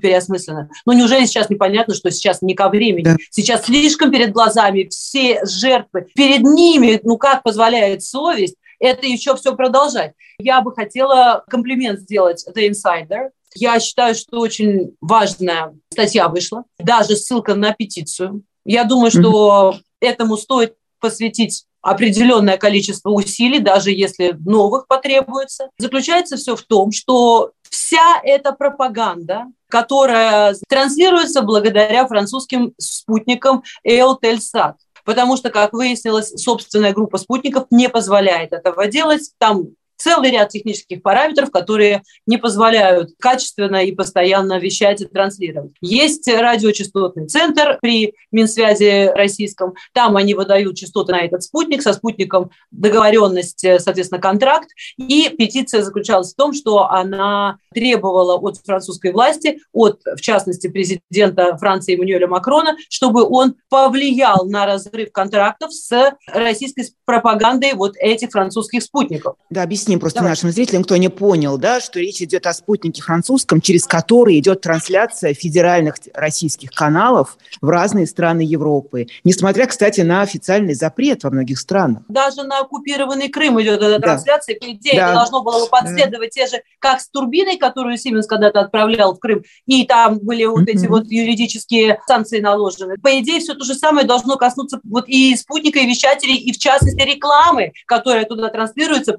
переосмыслена. 0.00 0.70
Но 0.86 0.92
неужели 0.92 1.26
сейчас 1.26 1.50
непонятно, 1.50 1.94
что 1.94 2.10
сейчас 2.10 2.42
не 2.42 2.54
ко 2.54 2.68
времени? 2.68 3.04
Да. 3.04 3.16
Сейчас 3.30 3.64
слишком 3.66 4.10
перед 4.10 4.32
глазами 4.32 4.88
все 4.90 5.44
жертвы. 5.44 6.06
Перед 6.14 6.42
ними, 6.42 7.00
ну 7.02 7.18
как 7.18 7.42
позволяет 7.42 8.02
совесть, 8.02 8.56
это 8.80 9.06
еще 9.06 9.36
все 9.36 9.54
продолжать. 9.54 10.12
Я 10.38 10.60
бы 10.60 10.72
хотела 10.72 11.44
комплимент 11.48 12.00
сделать 12.00 12.46
The 12.48 12.70
Insider. 12.70 13.30
Я 13.54 13.80
считаю, 13.80 14.14
что 14.14 14.38
очень 14.38 14.94
важная 15.00 15.74
статья 15.90 16.28
вышла. 16.28 16.64
Даже 16.78 17.16
ссылка 17.16 17.54
на 17.54 17.72
петицию 17.72 18.42
я 18.72 18.84
думаю, 18.84 19.10
что 19.10 19.74
mm-hmm. 19.74 19.82
этому 20.00 20.36
стоит 20.36 20.74
посвятить 21.00 21.64
определенное 21.80 22.58
количество 22.58 23.10
усилий, 23.10 23.60
даже 23.60 23.90
если 23.90 24.36
новых 24.44 24.86
потребуется. 24.88 25.70
Заключается 25.78 26.36
все 26.36 26.56
в 26.56 26.62
том, 26.62 26.92
что 26.92 27.52
вся 27.62 28.20
эта 28.24 28.52
пропаганда, 28.52 29.46
которая 29.68 30.54
транслируется 30.68 31.42
благодаря 31.42 32.06
французским 32.06 32.74
спутникам 32.78 33.62
Эотельсат, 33.84 34.76
потому 35.04 35.36
что, 35.36 35.50
как 35.50 35.72
выяснилось, 35.72 36.30
собственная 36.36 36.92
группа 36.92 37.16
спутников 37.18 37.66
не 37.70 37.88
позволяет 37.88 38.52
этого 38.52 38.86
делать. 38.88 39.30
Там 39.38 39.68
целый 39.98 40.30
ряд 40.30 40.48
технических 40.48 41.02
параметров, 41.02 41.50
которые 41.50 42.02
не 42.26 42.38
позволяют 42.38 43.10
качественно 43.18 43.84
и 43.84 43.92
постоянно 43.92 44.58
вещать 44.58 45.00
и 45.00 45.04
транслировать. 45.04 45.72
Есть 45.80 46.28
радиочастотный 46.28 47.26
центр 47.26 47.78
при 47.82 48.14
Минсвязи 48.32 49.10
российском. 49.14 49.74
Там 49.92 50.16
они 50.16 50.34
выдают 50.34 50.76
частоты 50.76 51.12
на 51.12 51.20
этот 51.22 51.42
спутник. 51.42 51.82
Со 51.82 51.92
спутником 51.92 52.50
договоренность, 52.70 53.64
соответственно, 53.80 54.20
контракт. 54.20 54.68
И 54.96 55.28
петиция 55.36 55.82
заключалась 55.82 56.32
в 56.32 56.36
том, 56.36 56.52
что 56.52 56.88
она 56.88 57.58
требовала 57.74 58.36
от 58.36 58.58
французской 58.64 59.12
власти, 59.12 59.58
от, 59.72 60.00
в 60.04 60.20
частности, 60.20 60.68
президента 60.68 61.56
Франции 61.56 61.94
Эммануэля 61.94 62.28
Макрона, 62.28 62.76
чтобы 62.88 63.24
он 63.28 63.56
повлиял 63.68 64.46
на 64.46 64.66
разрыв 64.66 65.10
контрактов 65.12 65.72
с 65.72 66.12
российской 66.28 66.84
пропагандой 67.04 67.74
вот 67.74 67.96
этих 67.96 68.30
французских 68.30 68.82
спутников. 68.82 69.36
Да, 69.50 69.62
объясните 69.62 69.87
Объясним 69.88 70.00
просто 70.00 70.18
Давай. 70.18 70.32
нашим 70.32 70.50
зрителям, 70.50 70.84
кто 70.84 70.98
не 70.98 71.08
понял, 71.08 71.56
да, 71.56 71.80
что 71.80 71.98
речь 71.98 72.20
идет 72.20 72.46
о 72.46 72.52
спутнике 72.52 73.00
французском, 73.00 73.62
через 73.62 73.86
который 73.86 74.38
идет 74.38 74.60
трансляция 74.60 75.32
федеральных 75.32 75.94
российских 76.12 76.72
каналов 76.72 77.38
в 77.62 77.70
разные 77.70 78.06
страны 78.06 78.42
Европы. 78.42 79.06
Несмотря, 79.24 79.64
кстати, 79.64 80.02
на 80.02 80.20
официальный 80.20 80.74
запрет 80.74 81.24
во 81.24 81.30
многих 81.30 81.58
странах. 81.58 82.02
Даже 82.08 82.42
на 82.42 82.58
оккупированный 82.58 83.30
Крым 83.30 83.62
идет 83.62 83.80
эта 83.80 83.98
да. 83.98 84.08
трансляция. 84.08 84.58
По 84.60 84.70
идее, 84.70 84.96
да. 84.96 85.06
это 85.06 85.14
должно 85.14 85.42
было 85.42 85.60
бы 85.64 85.70
последовать 85.70 86.32
да. 86.36 86.44
те 86.44 86.50
же, 86.50 86.62
как 86.80 87.00
с 87.00 87.08
турбиной, 87.08 87.56
которую 87.56 87.96
Сименс 87.96 88.26
когда-то 88.26 88.60
отправлял 88.60 89.14
в 89.14 89.18
Крым, 89.18 89.42
и 89.64 89.86
там 89.86 90.18
были 90.18 90.44
вот 90.44 90.64
mm-hmm. 90.64 90.72
эти 90.72 90.86
вот 90.86 91.06
юридические 91.06 92.02
санкции 92.06 92.40
наложены. 92.40 92.96
По 92.98 93.18
идее, 93.20 93.40
все 93.40 93.54
то 93.54 93.64
же 93.64 93.74
самое 93.74 94.06
должно 94.06 94.36
коснуться 94.36 94.80
вот 94.84 95.08
и 95.08 95.34
спутника, 95.34 95.78
и 95.78 95.86
вещателей, 95.86 96.36
и 96.36 96.52
в 96.52 96.58
частности 96.58 97.00
рекламы, 97.00 97.72
которая 97.86 98.26
туда 98.26 98.50
транслируется, 98.50 99.18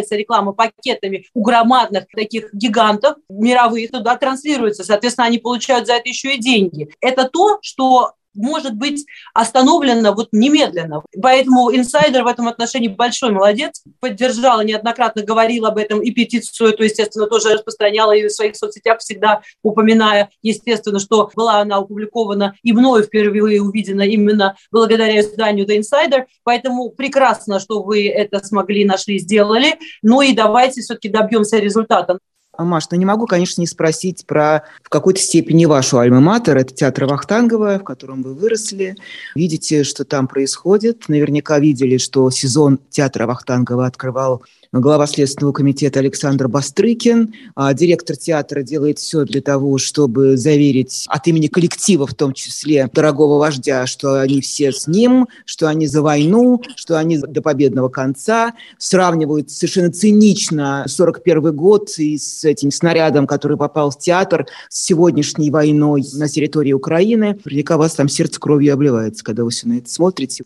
покупается 0.00 0.16
реклама 0.16 0.52
пакетами 0.52 1.26
у 1.34 1.42
громадных 1.42 2.06
таких 2.14 2.52
гигантов 2.52 3.16
мировых, 3.28 3.90
туда 3.90 4.16
транслируется. 4.16 4.84
Соответственно, 4.84 5.26
они 5.26 5.38
получают 5.38 5.86
за 5.86 5.94
это 5.94 6.08
еще 6.08 6.34
и 6.34 6.40
деньги. 6.40 6.90
Это 7.00 7.28
то, 7.28 7.58
что 7.62 8.12
может 8.40 8.74
быть 8.74 9.06
остановлено 9.34 10.12
вот 10.12 10.28
немедленно. 10.32 11.02
Поэтому 11.20 11.74
инсайдер 11.74 12.24
в 12.24 12.26
этом 12.26 12.48
отношении 12.48 12.88
большой 12.88 13.30
молодец, 13.30 13.82
поддержала, 14.00 14.62
неоднократно 14.62 15.22
говорил 15.22 15.66
об 15.66 15.78
этом 15.78 16.00
и 16.00 16.10
петицию, 16.10 16.72
то, 16.72 16.84
естественно, 16.84 17.26
тоже 17.26 17.54
распространяла 17.54 18.12
ее 18.12 18.28
в 18.28 18.32
своих 18.32 18.56
соцсетях, 18.56 18.98
всегда 19.00 19.42
упоминая, 19.62 20.30
естественно, 20.42 20.98
что 20.98 21.30
была 21.34 21.60
она 21.60 21.76
опубликована 21.76 22.54
и 22.62 22.72
мною 22.72 23.04
впервые 23.04 23.62
увидена 23.62 24.02
именно 24.02 24.56
благодаря 24.70 25.20
изданию 25.20 25.66
The 25.66 25.80
Insider, 25.80 26.24
поэтому 26.44 26.90
прекрасно, 26.90 27.60
что 27.60 27.82
вы 27.82 28.08
это 28.08 28.44
смогли, 28.44 28.84
нашли, 28.84 29.18
сделали, 29.18 29.78
ну 30.02 30.22
и 30.22 30.32
давайте 30.32 30.80
все-таки 30.80 31.08
добьемся 31.08 31.58
результата. 31.58 32.18
Маш, 32.58 32.90
ну 32.90 32.98
не 32.98 33.04
могу, 33.06 33.26
конечно, 33.26 33.60
не 33.60 33.66
спросить 33.66 34.26
про 34.26 34.64
в 34.82 34.88
какой-то 34.88 35.20
степени 35.20 35.64
вашу 35.64 35.98
альма-матер. 35.98 36.56
Это 36.58 36.74
театр 36.74 37.06
Вахтангова, 37.06 37.78
в 37.78 37.84
котором 37.84 38.22
вы 38.22 38.34
выросли. 38.34 38.96
Видите, 39.34 39.84
что 39.84 40.04
там 40.04 40.28
происходит. 40.28 41.08
Наверняка 41.08 41.58
видели, 41.58 41.96
что 41.96 42.30
сезон 42.30 42.78
театра 42.90 43.26
Вахтангова 43.26 43.86
открывал 43.86 44.42
глава 44.72 45.06
Следственного 45.06 45.52
комитета 45.52 45.98
Александр 45.98 46.46
Бастрыкин. 46.46 47.34
А 47.56 47.74
директор 47.74 48.16
театра 48.16 48.62
делает 48.62 48.98
все 48.98 49.24
для 49.24 49.40
того, 49.40 49.78
чтобы 49.78 50.36
заверить 50.36 51.06
от 51.08 51.26
имени 51.26 51.48
коллектива, 51.48 52.06
в 52.06 52.14
том 52.14 52.32
числе 52.32 52.88
дорогого 52.92 53.38
вождя, 53.38 53.86
что 53.86 54.20
они 54.20 54.40
все 54.40 54.70
с 54.72 54.86
ним, 54.86 55.26
что 55.44 55.68
они 55.68 55.86
за 55.86 56.02
войну, 56.02 56.62
что 56.76 56.98
они 56.98 57.18
до 57.18 57.42
победного 57.42 57.88
конца. 57.88 58.54
Сравнивают 58.78 59.50
совершенно 59.50 59.90
цинично 59.90 60.84
41 60.86 61.54
год 61.54 61.90
и 61.98 62.16
с 62.16 62.44
этим 62.44 62.70
снарядом, 62.70 63.26
который 63.26 63.56
попал 63.56 63.90
в 63.90 63.98
театр, 63.98 64.46
с 64.68 64.84
сегодняшней 64.84 65.50
войной 65.50 66.04
на 66.14 66.28
территории 66.28 66.72
Украины. 66.72 67.38
Наверняка 67.44 67.76
вас 67.76 67.94
там 67.94 68.08
сердце 68.08 68.38
кровью 68.38 68.74
обливается, 68.74 69.24
когда 69.24 69.42
вы 69.42 69.50
все 69.50 69.66
на 69.66 69.78
это 69.78 69.90
смотрите. 69.90 70.44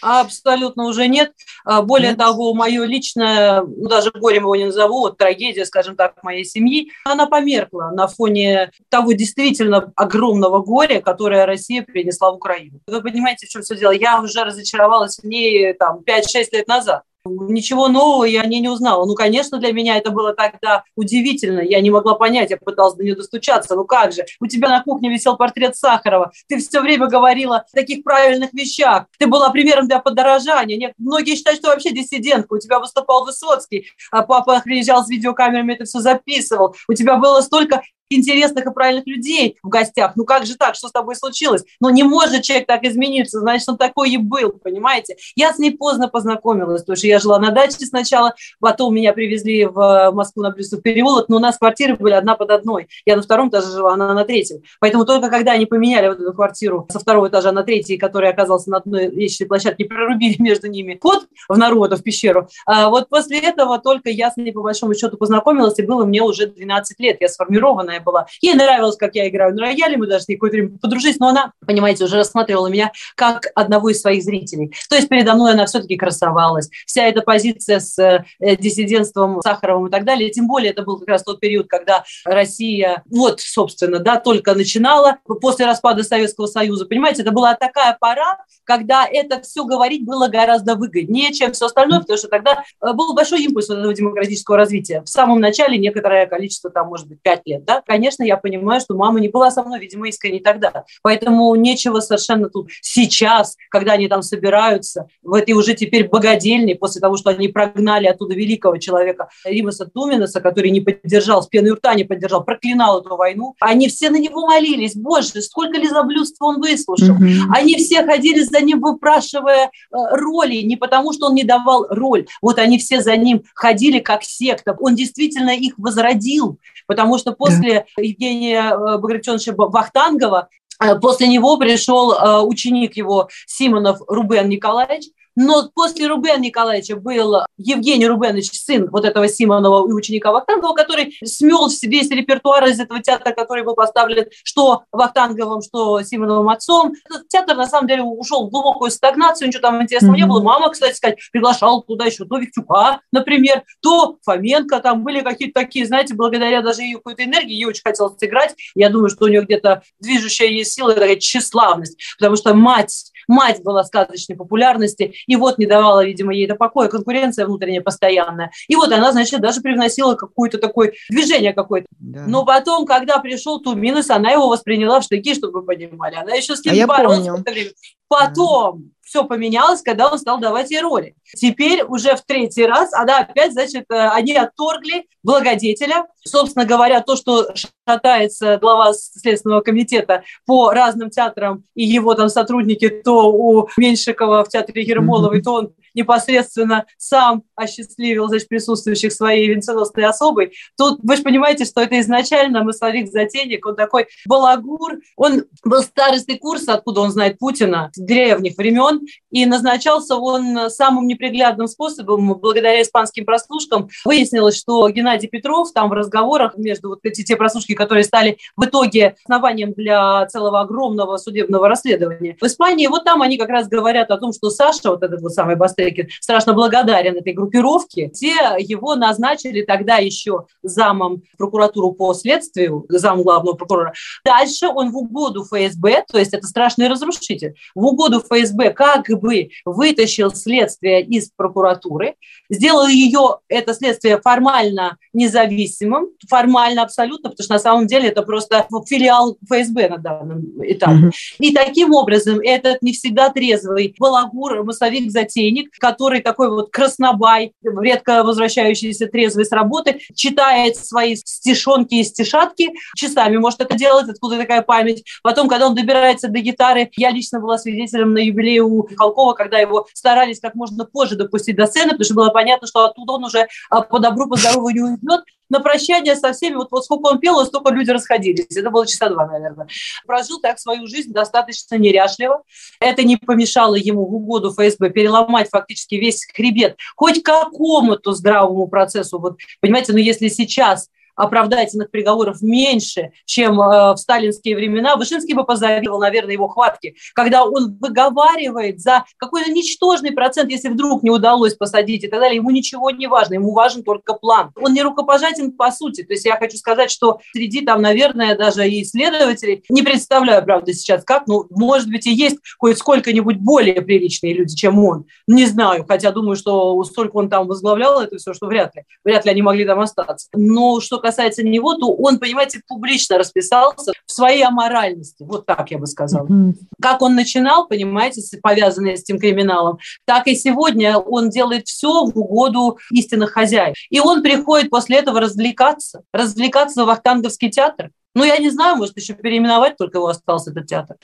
Абсолютно 0.00 0.86
уже 0.86 1.08
нет. 1.08 1.32
А, 1.64 1.82
более 1.82 2.10
нет. 2.10 2.18
того, 2.18 2.54
мое 2.54 2.84
личное, 2.84 3.62
ну, 3.62 3.88
даже 3.88 4.10
горем 4.10 4.42
его 4.42 4.56
не 4.56 4.66
назову, 4.66 5.00
вот 5.00 5.18
трагедия, 5.18 5.64
скажем 5.64 5.96
так, 5.96 6.22
моей 6.22 6.44
семьи, 6.44 6.90
она 7.04 7.26
померкла 7.26 7.90
на 7.94 8.06
фоне 8.06 8.70
того 8.88 9.12
действительно 9.12 9.92
огромного 9.96 10.60
горя, 10.60 11.00
которое 11.00 11.46
Россия 11.46 11.82
принесла 11.82 12.30
в 12.30 12.36
Украину. 12.36 12.80
Вы 12.86 13.02
понимаете, 13.02 13.46
в 13.46 13.50
чем 13.50 13.62
все 13.62 13.76
дело? 13.76 13.92
Я 13.92 14.20
уже 14.20 14.44
разочаровалась 14.44 15.18
в 15.18 15.24
ней 15.24 15.72
там 15.74 16.00
5-6 16.06 16.48
лет 16.52 16.68
назад. 16.68 17.02
Ничего 17.28 17.88
нового 17.88 18.24
я 18.24 18.44
не, 18.44 18.60
не 18.60 18.68
узнала. 18.68 19.04
Ну, 19.06 19.14
конечно, 19.14 19.58
для 19.58 19.72
меня 19.72 19.96
это 19.96 20.10
было 20.10 20.34
тогда 20.34 20.84
удивительно. 20.96 21.60
Я 21.60 21.80
не 21.80 21.90
могла 21.90 22.14
понять, 22.14 22.50
я 22.50 22.56
пыталась 22.56 22.94
до 22.94 23.04
нее 23.04 23.14
достучаться. 23.14 23.74
Ну 23.74 23.84
как 23.84 24.12
же? 24.12 24.24
У 24.40 24.46
тебя 24.46 24.68
на 24.68 24.82
кухне 24.82 25.10
висел 25.10 25.36
портрет 25.36 25.76
Сахарова. 25.76 26.32
Ты 26.48 26.58
все 26.58 26.80
время 26.80 27.06
говорила 27.06 27.58
о 27.58 27.64
таких 27.72 28.04
правильных 28.04 28.52
вещах. 28.52 29.06
Ты 29.18 29.26
была 29.26 29.50
примером 29.50 29.88
для 29.88 29.98
подорожания. 29.98 30.76
Нет, 30.76 30.92
многие 30.98 31.36
считают, 31.36 31.60
что 31.60 31.68
вообще 31.68 31.90
диссидентка. 31.90 32.54
У 32.54 32.58
тебя 32.58 32.80
выступал 32.80 33.24
Высоцкий, 33.24 33.86
а 34.10 34.22
папа 34.22 34.60
приезжал 34.64 35.04
с 35.04 35.08
видеокамерами, 35.08 35.74
это 35.74 35.84
все 35.84 36.00
записывал. 36.00 36.74
У 36.88 36.94
тебя 36.94 37.16
было 37.16 37.40
столько 37.40 37.82
интересных 38.10 38.66
и 38.66 38.72
правильных 38.72 39.06
людей 39.06 39.58
в 39.62 39.68
гостях. 39.68 40.12
Ну 40.16 40.24
как 40.24 40.46
же 40.46 40.56
так? 40.56 40.74
Что 40.74 40.88
с 40.88 40.92
тобой 40.92 41.16
случилось? 41.16 41.64
Ну 41.80 41.90
не 41.90 42.02
может 42.02 42.42
человек 42.42 42.66
так 42.66 42.84
измениться, 42.84 43.40
значит, 43.40 43.68
он 43.68 43.76
такой 43.76 44.10
и 44.10 44.16
был, 44.16 44.52
понимаете? 44.52 45.16
Я 45.36 45.52
с 45.52 45.58
ней 45.58 45.70
поздно 45.70 46.08
познакомилась, 46.08 46.82
потому 46.82 46.96
что 46.96 47.06
я 47.06 47.18
жила 47.18 47.38
на 47.38 47.50
даче 47.50 47.86
сначала, 47.86 48.34
потом 48.60 48.94
меня 48.94 49.12
привезли 49.12 49.66
в 49.66 50.10
Москву 50.12 50.42
на 50.42 50.50
Плюсов 50.50 50.82
переулок, 50.82 51.28
но 51.28 51.36
у 51.36 51.40
нас 51.40 51.58
квартиры 51.58 51.96
были 51.96 52.14
одна 52.14 52.34
под 52.34 52.50
одной. 52.50 52.88
Я 53.04 53.16
на 53.16 53.22
втором 53.22 53.48
этаже 53.50 53.70
жила, 53.70 53.94
она 53.94 54.14
на 54.14 54.24
третьем. 54.24 54.62
Поэтому 54.80 55.04
только 55.04 55.30
когда 55.30 55.52
они 55.52 55.66
поменяли 55.66 56.08
вот 56.08 56.20
эту 56.20 56.32
квартиру 56.32 56.86
со 56.90 56.98
второго 56.98 57.28
этажа 57.28 57.52
на 57.52 57.62
третий, 57.62 57.96
который 57.96 58.30
оказался 58.30 58.70
на 58.70 58.78
одной 58.78 59.08
лестничной 59.08 59.46
площадке, 59.46 59.84
прорубили 59.84 60.36
между 60.42 60.68
ними 60.68 60.98
ход 61.00 61.26
в 61.48 61.56
народу, 61.56 61.96
в 61.96 62.02
пещеру, 62.02 62.48
а 62.66 62.88
вот 62.90 63.08
после 63.08 63.40
этого 63.40 63.78
только 63.78 64.10
я 64.10 64.30
с 64.30 64.36
ней 64.36 64.52
по 64.52 64.62
большому 64.62 64.94
счету 64.94 65.16
познакомилась, 65.16 65.78
и 65.78 65.82
было 65.82 66.04
мне 66.04 66.22
уже 66.22 66.46
12 66.46 66.98
лет. 67.00 67.18
Я 67.20 67.28
сформированная 67.28 67.97
классная 67.98 68.00
была. 68.00 68.26
Ей 68.40 68.54
нравилось, 68.54 68.96
как 68.96 69.14
я 69.14 69.28
играю 69.28 69.54
на 69.54 69.62
рояле, 69.62 69.96
мы 69.96 70.06
даже 70.06 70.24
какое-то 70.26 70.56
время 70.56 70.78
подружились, 70.78 71.18
но 71.18 71.28
она, 71.28 71.52
понимаете, 71.66 72.04
уже 72.04 72.16
рассматривала 72.16 72.68
меня 72.68 72.92
как 73.14 73.46
одного 73.54 73.90
из 73.90 74.00
своих 74.00 74.22
зрителей. 74.22 74.72
То 74.88 74.96
есть 74.96 75.08
передо 75.08 75.34
мной 75.34 75.52
она 75.52 75.66
все-таки 75.66 75.96
красовалась. 75.96 76.68
Вся 76.86 77.04
эта 77.04 77.22
позиция 77.22 77.80
с 77.80 77.98
э, 77.98 78.24
диссидентством 78.56 79.40
Сахаровым 79.42 79.88
и 79.88 79.90
так 79.90 80.04
далее, 80.04 80.30
тем 80.30 80.46
более 80.46 80.70
это 80.70 80.82
был 80.82 80.98
как 80.98 81.08
раз 81.08 81.22
тот 81.22 81.40
период, 81.40 81.68
когда 81.68 82.04
Россия, 82.24 83.02
вот, 83.10 83.40
собственно, 83.40 83.98
да, 83.98 84.18
только 84.18 84.54
начинала 84.54 85.18
после 85.40 85.66
распада 85.66 86.02
Советского 86.02 86.46
Союза, 86.46 86.86
понимаете, 86.86 87.22
это 87.22 87.32
была 87.32 87.54
такая 87.54 87.96
пора, 87.98 88.38
когда 88.64 89.06
это 89.06 89.40
все 89.40 89.64
говорить 89.64 90.04
было 90.04 90.28
гораздо 90.28 90.74
выгоднее, 90.74 91.32
чем 91.32 91.52
все 91.52 91.66
остальное, 91.66 92.00
потому 92.00 92.18
что 92.18 92.28
тогда 92.28 92.64
э, 92.82 92.92
был 92.92 93.14
большой 93.14 93.42
импульс 93.44 93.70
этого 93.70 93.92
демократического 93.92 94.56
развития. 94.56 95.02
В 95.02 95.08
самом 95.08 95.40
начале 95.40 95.78
некоторое 95.78 96.26
количество, 96.26 96.70
там, 96.70 96.88
может 96.88 97.08
быть, 97.08 97.20
пять 97.22 97.42
лет, 97.46 97.64
да, 97.64 97.82
конечно, 97.88 98.22
я 98.22 98.36
понимаю, 98.36 98.80
что 98.80 98.94
мама 98.94 99.18
не 99.18 99.28
была 99.28 99.50
со 99.50 99.64
мной, 99.64 99.80
видимо, 99.80 100.08
искренне 100.08 100.40
тогда. 100.40 100.84
Поэтому 101.02 101.54
нечего 101.54 102.00
совершенно 102.00 102.48
тут 102.48 102.68
сейчас, 102.82 103.56
когда 103.70 103.92
они 103.92 104.08
там 104.08 104.22
собираются, 104.22 105.08
в 105.22 105.34
этой 105.34 105.52
уже 105.52 105.74
теперь 105.74 106.08
богадельне, 106.08 106.76
после 106.76 107.00
того, 107.00 107.16
что 107.16 107.30
они 107.30 107.48
прогнали 107.48 108.06
оттуда 108.06 108.34
великого 108.34 108.76
человека 108.76 109.28
Римаса 109.44 109.86
Туминаса, 109.86 110.40
который 110.40 110.70
не 110.70 110.80
поддержал, 110.80 111.42
с 111.42 111.46
пеной 111.46 111.72
рта 111.72 111.94
не 111.94 112.04
поддержал, 112.04 112.44
проклинал 112.44 113.00
эту 113.00 113.16
войну. 113.16 113.54
Они 113.60 113.88
все 113.88 114.10
на 114.10 114.18
него 114.18 114.46
молились. 114.46 114.94
Боже, 114.94 115.40
сколько 115.42 115.78
лизоблюдства 115.78 116.46
он 116.46 116.60
выслушал. 116.60 117.16
Mm-hmm. 117.16 117.52
Они 117.54 117.76
все 117.76 118.04
ходили 118.04 118.42
за 118.42 118.60
ним, 118.60 118.80
выпрашивая 118.80 119.66
э, 119.66 119.68
роли, 119.90 120.56
не 120.56 120.76
потому, 120.76 121.12
что 121.12 121.26
он 121.26 121.34
не 121.34 121.44
давал 121.44 121.86
роль. 121.88 122.26
Вот 122.42 122.58
они 122.58 122.78
все 122.78 123.00
за 123.00 123.16
ним 123.16 123.42
ходили 123.54 123.98
как 123.98 124.22
секта. 124.22 124.76
Он 124.78 124.94
действительно 124.94 125.50
их 125.50 125.74
возродил, 125.78 126.58
потому 126.86 127.18
что 127.18 127.32
после 127.32 127.77
Евгения 127.96 128.72
э, 128.72 128.98
Багратионовича 128.98 129.54
Вахтангова, 129.56 130.48
э, 130.82 130.98
После 130.98 131.28
него 131.28 131.56
пришел 131.58 132.12
э, 132.12 132.40
ученик 132.42 132.96
его 132.96 133.28
Симонов 133.46 134.00
Рубен 134.06 134.48
Николаевич, 134.48 135.06
но 135.40 135.70
после 135.72 136.08
Рубена 136.08 136.38
Николаевича 136.38 136.96
был 136.96 137.44
Евгений 137.58 138.08
Рубенович, 138.08 138.50
сын 138.50 138.88
вот 138.90 139.04
этого 139.04 139.28
Симонова 139.28 139.88
и 139.88 139.92
ученика 139.92 140.32
Вахтангова, 140.32 140.74
который 140.74 141.16
смел 141.24 141.68
весь 141.82 142.10
репертуар 142.10 142.66
из 142.66 142.80
этого 142.80 143.00
театра, 143.00 143.32
который 143.32 143.62
был 143.62 143.76
поставлен 143.76 144.26
что 144.42 144.82
Вахтанговым, 144.90 145.62
что 145.62 146.02
Симоновым 146.02 146.48
отцом. 146.48 146.92
Этот 147.08 147.28
театр, 147.28 147.56
на 147.56 147.66
самом 147.68 147.86
деле, 147.86 148.02
ушел 148.02 148.48
в 148.48 148.50
глубокую 148.50 148.90
стагнацию, 148.90 149.46
ничего 149.46 149.62
там 149.62 149.80
интересного 149.80 150.16
mm-hmm. 150.16 150.18
не 150.18 150.26
было. 150.26 150.42
Мама, 150.42 150.70
кстати 150.70 150.96
сказать, 150.96 151.18
приглашала 151.30 151.84
туда 151.84 152.06
еще 152.06 152.24
то 152.24 152.36
Виктюка, 152.36 153.00
например, 153.12 153.62
то 153.80 154.18
Фоменко, 154.24 154.80
там 154.80 155.04
были 155.04 155.20
какие-то 155.20 155.60
такие, 155.60 155.86
знаете, 155.86 156.14
благодаря 156.14 156.62
даже 156.62 156.82
ее 156.82 156.96
какой-то 156.96 157.22
энергии, 157.22 157.54
ей 157.54 157.66
очень 157.66 157.82
хотелось 157.84 158.18
сыграть. 158.18 158.56
Я 158.74 158.90
думаю, 158.90 159.08
что 159.08 159.26
у 159.26 159.28
нее 159.28 159.42
где-то 159.42 159.82
движущая 160.00 160.48
есть 160.48 160.72
сила, 160.72 160.94
такая 160.94 161.14
тщеславность, 161.14 161.96
потому 162.18 162.34
что 162.34 162.54
мать, 162.54 163.07
мать 163.28 163.62
была 163.62 163.84
сказочной 163.84 164.36
популярности, 164.36 165.14
и 165.26 165.36
вот 165.36 165.58
не 165.58 165.66
давала, 165.66 166.04
видимо, 166.04 166.34
ей 166.34 166.46
это 166.46 166.56
покоя, 166.56 166.88
конкуренция 166.88 167.46
внутренняя 167.46 167.82
постоянная. 167.82 168.50
И 168.66 168.74
вот 168.74 168.90
она, 168.90 169.12
значит, 169.12 169.40
даже 169.40 169.60
привносила 169.60 170.14
какое-то 170.14 170.58
такое 170.58 170.94
движение 171.08 171.52
какое-то. 171.52 171.86
Да. 171.98 172.24
Но 172.26 172.44
потом, 172.44 172.86
когда 172.86 173.18
пришел 173.18 173.60
Туминус, 173.60 174.10
она 174.10 174.32
его 174.32 174.48
восприняла 174.48 175.00
в 175.00 175.04
штыки, 175.04 175.34
чтобы 175.34 175.60
вы 175.60 175.66
понимали. 175.66 176.16
Она 176.16 176.34
еще 176.34 176.56
с 176.56 176.64
ним 176.64 176.82
а 176.82 176.86
боролась 176.86 177.28
в 177.28 177.40
это 177.40 177.50
время. 177.50 177.70
Потом 178.08 178.90
все 179.08 179.24
поменялось, 179.24 179.80
когда 179.80 180.10
он 180.10 180.18
стал 180.18 180.38
давать 180.38 180.70
ей 180.70 180.80
роли. 180.82 181.14
Теперь 181.34 181.82
уже 181.82 182.14
в 182.14 182.22
третий 182.22 182.66
раз 182.66 182.92
она 182.92 183.20
опять, 183.20 183.52
значит, 183.52 183.84
э, 183.90 184.08
они 184.08 184.34
отторгли 184.34 185.06
благодетеля. 185.22 186.06
Собственно 186.24 186.66
говоря, 186.66 187.00
то, 187.00 187.16
что 187.16 187.54
шатается 187.88 188.58
глава 188.58 188.92
Следственного 188.92 189.62
комитета 189.62 190.22
по 190.46 190.70
разным 190.70 191.08
театрам, 191.10 191.64
и 191.74 191.84
его 191.84 192.14
там 192.14 192.28
сотрудники 192.28 192.88
то 192.88 193.32
у 193.32 193.68
Меньшикова 193.78 194.44
в 194.44 194.48
театре 194.48 194.82
Ермоловой, 194.82 195.40
то 195.40 195.54
он 195.54 195.72
непосредственно 195.94 196.84
сам 196.96 197.42
осчастливил 197.54 198.28
значит, 198.28 198.48
присутствующих 198.48 199.12
своей 199.12 199.48
венценосной 199.48 200.04
особой. 200.04 200.52
Тут 200.76 201.00
вы 201.02 201.16
же 201.16 201.22
понимаете, 201.22 201.64
что 201.64 201.80
это 201.80 201.98
изначально 202.00 202.62
масловик-затейник, 202.62 203.66
он 203.66 203.74
такой 203.74 204.06
балагур, 204.26 204.98
он 205.16 205.44
был 205.64 205.82
старостый 205.82 206.38
курс, 206.38 206.68
откуда 206.68 207.00
он 207.00 207.10
знает 207.10 207.38
Путина, 207.38 207.90
с 207.94 208.00
древних 208.00 208.56
времен, 208.56 209.00
и 209.30 209.44
назначался 209.46 210.16
он 210.16 210.70
самым 210.70 211.06
неприглядным 211.06 211.66
способом, 211.66 212.38
благодаря 212.38 212.80
испанским 212.80 213.24
прослушкам. 213.24 213.88
Выяснилось, 214.04 214.56
что 214.56 214.88
Геннадий 214.88 215.28
Петров 215.28 215.72
там 215.72 215.88
в 215.88 215.92
разговорах 215.92 216.56
между 216.56 216.90
вот 216.90 217.00
эти 217.02 217.24
те 217.24 217.36
прослушки, 217.36 217.74
которые 217.78 218.04
стали 218.04 218.38
в 218.56 218.64
итоге 218.64 219.14
основанием 219.24 219.72
для 219.72 220.26
целого 220.26 220.60
огромного 220.60 221.16
судебного 221.16 221.68
расследования. 221.68 222.36
В 222.40 222.44
Испании 222.44 222.86
вот 222.88 223.04
там 223.04 223.22
они 223.22 223.38
как 223.38 223.48
раз 223.48 223.68
говорят 223.68 224.10
о 224.10 224.18
том, 224.18 224.32
что 224.32 224.50
Саша, 224.50 224.90
вот 224.90 225.02
этот 225.02 225.22
вот 225.22 225.32
самый 225.32 225.56
Бастекин, 225.56 226.08
страшно 226.20 226.52
благодарен 226.52 227.16
этой 227.16 227.32
группировке. 227.32 228.08
Те 228.08 228.34
его 228.58 228.96
назначили 228.96 229.62
тогда 229.62 229.96
еще 229.96 230.46
замом 230.62 231.22
прокуратуру 231.38 231.92
по 231.92 232.12
следствию, 232.14 232.84
зам 232.88 233.22
главного 233.22 233.54
прокурора. 233.54 233.92
Дальше 234.24 234.66
он 234.66 234.90
в 234.90 234.96
угоду 234.96 235.44
ФСБ, 235.44 236.04
то 236.10 236.18
есть 236.18 236.34
это 236.34 236.46
страшный 236.46 236.88
разрушитель, 236.88 237.54
в 237.74 237.84
угоду 237.84 238.20
ФСБ 238.20 238.70
как 238.70 239.08
бы 239.20 239.50
вытащил 239.64 240.34
следствие 240.34 241.02
из 241.04 241.30
прокуратуры, 241.30 242.16
сделал 242.50 242.88
ее, 242.88 243.38
это 243.48 243.72
следствие, 243.74 244.20
формально 244.20 244.98
независимым, 245.12 246.08
формально 246.28 246.82
абсолютно, 246.82 247.30
потому 247.30 247.44
что 247.44 247.54
на 247.54 247.60
самом 247.68 247.86
деле 247.86 248.08
это 248.08 248.22
просто 248.22 248.66
филиал 248.86 249.36
ФСБ 249.44 249.88
на 249.88 249.98
данном 249.98 250.42
этапе. 250.62 250.92
Mm-hmm. 250.92 251.12
И 251.38 251.54
таким 251.54 251.94
образом 251.94 252.40
этот 252.40 252.82
не 252.82 252.92
всегда 252.92 253.30
трезвый 253.30 253.94
балагур, 253.98 254.64
массовик-затейник, 254.64 255.70
который 255.78 256.20
такой 256.20 256.50
вот 256.50 256.70
краснобай, 256.70 257.52
редко 257.62 258.24
возвращающийся 258.24 259.06
трезвый 259.06 259.44
с 259.44 259.52
работы, 259.52 260.00
читает 260.14 260.76
свои 260.76 261.16
стишонки 261.16 261.94
и 261.94 262.04
стишатки, 262.04 262.70
часами 262.96 263.36
может 263.36 263.60
это 263.60 263.76
делать, 263.76 264.08
откуда 264.08 264.38
такая 264.38 264.62
память. 264.62 265.04
Потом, 265.22 265.48
когда 265.48 265.66
он 265.66 265.74
добирается 265.74 266.28
до 266.28 266.40
гитары, 266.40 266.90
я 266.96 267.10
лично 267.10 267.40
была 267.40 267.58
свидетелем 267.58 268.12
на 268.12 268.18
юбилее 268.18 268.62
у 268.62 268.88
Халкова, 268.96 269.34
когда 269.34 269.58
его 269.58 269.86
старались 269.92 270.40
как 270.40 270.54
можно 270.54 270.84
позже 270.84 271.16
допустить 271.16 271.56
до 271.56 271.66
сцены, 271.66 271.90
потому 271.90 272.04
что 272.04 272.14
было 272.14 272.30
понятно, 272.30 272.66
что 272.66 272.84
оттуда 272.84 273.14
он 273.14 273.24
уже 273.24 273.46
а, 273.70 273.82
по 273.82 273.98
добру, 273.98 274.28
по 274.28 274.36
здорову 274.36 274.70
не 274.70 274.80
уйдет, 274.80 275.24
на 275.48 275.60
прощание 275.60 276.16
со 276.16 276.32
всеми, 276.32 276.56
вот, 276.56 276.68
вот 276.70 276.84
сколько 276.84 277.08
он 277.08 277.18
пел, 277.18 277.44
столько 277.46 277.72
люди 277.72 277.90
расходились. 277.90 278.56
Это 278.56 278.70
было 278.70 278.86
часа 278.86 279.08
два, 279.08 279.26
наверное. 279.26 279.68
Прожил 280.06 280.40
так 280.40 280.58
свою 280.58 280.86
жизнь 280.86 281.12
достаточно 281.12 281.76
неряшливо. 281.76 282.42
Это 282.80 283.02
не 283.02 283.16
помешало 283.16 283.74
ему 283.74 284.06
в 284.06 284.14
угоду 284.14 284.50
ФСБ 284.50 284.90
переломать 284.90 285.48
фактически 285.50 285.94
весь 285.96 286.26
хребет 286.34 286.76
хоть 286.96 287.22
какому-то 287.22 288.12
здравому 288.12 288.68
процессу. 288.68 289.18
Вот, 289.18 289.38
понимаете, 289.60 289.92
но 289.92 289.98
ну, 289.98 290.04
если 290.04 290.28
сейчас 290.28 290.88
оправдательных 291.18 291.90
приговоров 291.90 292.40
меньше, 292.40 293.10
чем 293.24 293.60
э, 293.60 293.92
в 293.92 293.96
сталинские 293.96 294.56
времена, 294.56 294.96
Вышинский 294.96 295.34
бы 295.34 295.44
позавидовал, 295.44 296.00
наверное, 296.00 296.32
его 296.32 296.48
хватки, 296.48 296.96
когда 297.14 297.44
он 297.44 297.76
выговаривает 297.80 298.80
за 298.80 299.04
какой-то 299.18 299.50
ничтожный 299.50 300.12
процент, 300.12 300.50
если 300.50 300.68
вдруг 300.68 301.02
не 301.02 301.10
удалось 301.10 301.54
посадить 301.54 302.04
и 302.04 302.08
так 302.08 302.20
далее, 302.20 302.36
ему 302.36 302.50
ничего 302.50 302.90
не 302.90 303.06
важно, 303.06 303.34
ему 303.34 303.52
важен 303.52 303.82
только 303.82 304.14
план. 304.14 304.52
Он 304.56 304.72
не 304.72 304.82
рукопожатен 304.82 305.52
по 305.52 305.70
сути. 305.72 306.02
То 306.02 306.12
есть 306.12 306.24
я 306.24 306.36
хочу 306.36 306.56
сказать, 306.56 306.90
что 306.90 307.18
среди 307.32 307.62
там, 307.62 307.82
наверное, 307.82 308.36
даже 308.36 308.68
и 308.68 308.82
исследователей, 308.82 309.64
не 309.68 309.82
представляю, 309.82 310.44
правда, 310.44 310.72
сейчас 310.72 311.04
как, 311.04 311.26
ну, 311.26 311.46
может 311.50 311.88
быть, 311.88 312.06
и 312.06 312.12
есть 312.12 312.38
хоть 312.58 312.78
сколько-нибудь 312.78 313.36
более 313.38 313.82
приличные 313.82 314.34
люди, 314.34 314.54
чем 314.54 314.78
он. 314.84 315.06
Не 315.26 315.46
знаю, 315.46 315.84
хотя 315.88 316.12
думаю, 316.12 316.36
что 316.36 316.82
столько 316.84 317.16
он 317.16 317.28
там 317.28 317.48
возглавлял 317.48 318.00
это 318.00 318.16
все, 318.18 318.32
что 318.32 318.46
вряд 318.46 318.74
ли. 318.76 318.84
Вряд 319.04 319.24
ли 319.24 319.30
они 319.30 319.42
могли 319.42 319.64
там 319.64 319.80
остаться. 319.80 320.28
Но 320.34 320.80
что 320.80 320.98
касается 321.08 321.42
него, 321.42 321.74
то 321.74 321.90
он, 321.94 322.18
понимаете, 322.18 322.60
публично 322.68 323.16
расписался 323.16 323.92
в 324.06 324.12
своей 324.12 324.44
аморальности. 324.44 325.24
Вот 325.24 325.46
так 325.46 325.70
я 325.70 325.78
бы 325.78 325.86
сказала. 325.86 326.26
Mm-hmm. 326.26 326.54
Как 326.82 327.00
он 327.00 327.14
начинал, 327.14 327.66
понимаете, 327.66 328.20
повязанный 328.42 328.96
с 328.96 329.00
этим 329.00 329.18
криминалом, 329.18 329.78
так 330.04 330.26
и 330.26 330.34
сегодня 330.34 330.98
он 330.98 331.30
делает 331.30 331.66
все 331.66 332.04
в 332.04 332.18
угоду 332.18 332.78
истинных 332.90 333.30
хозяев. 333.30 333.74
И 333.88 334.00
он 334.00 334.22
приходит 334.22 334.68
после 334.68 334.98
этого 334.98 335.18
развлекаться, 335.20 336.02
развлекаться 336.12 336.84
в 336.84 336.86
Вахтанговский 336.88 337.50
театр. 337.50 337.90
Ну, 338.14 338.24
я 338.24 338.36
не 338.36 338.50
знаю, 338.50 338.76
может, 338.76 338.96
еще 338.98 339.14
переименовать 339.14 339.76
только 339.76 339.98
его 339.98 340.08
остался 340.08 340.50
этот 340.50 340.66
театр. 340.66 340.96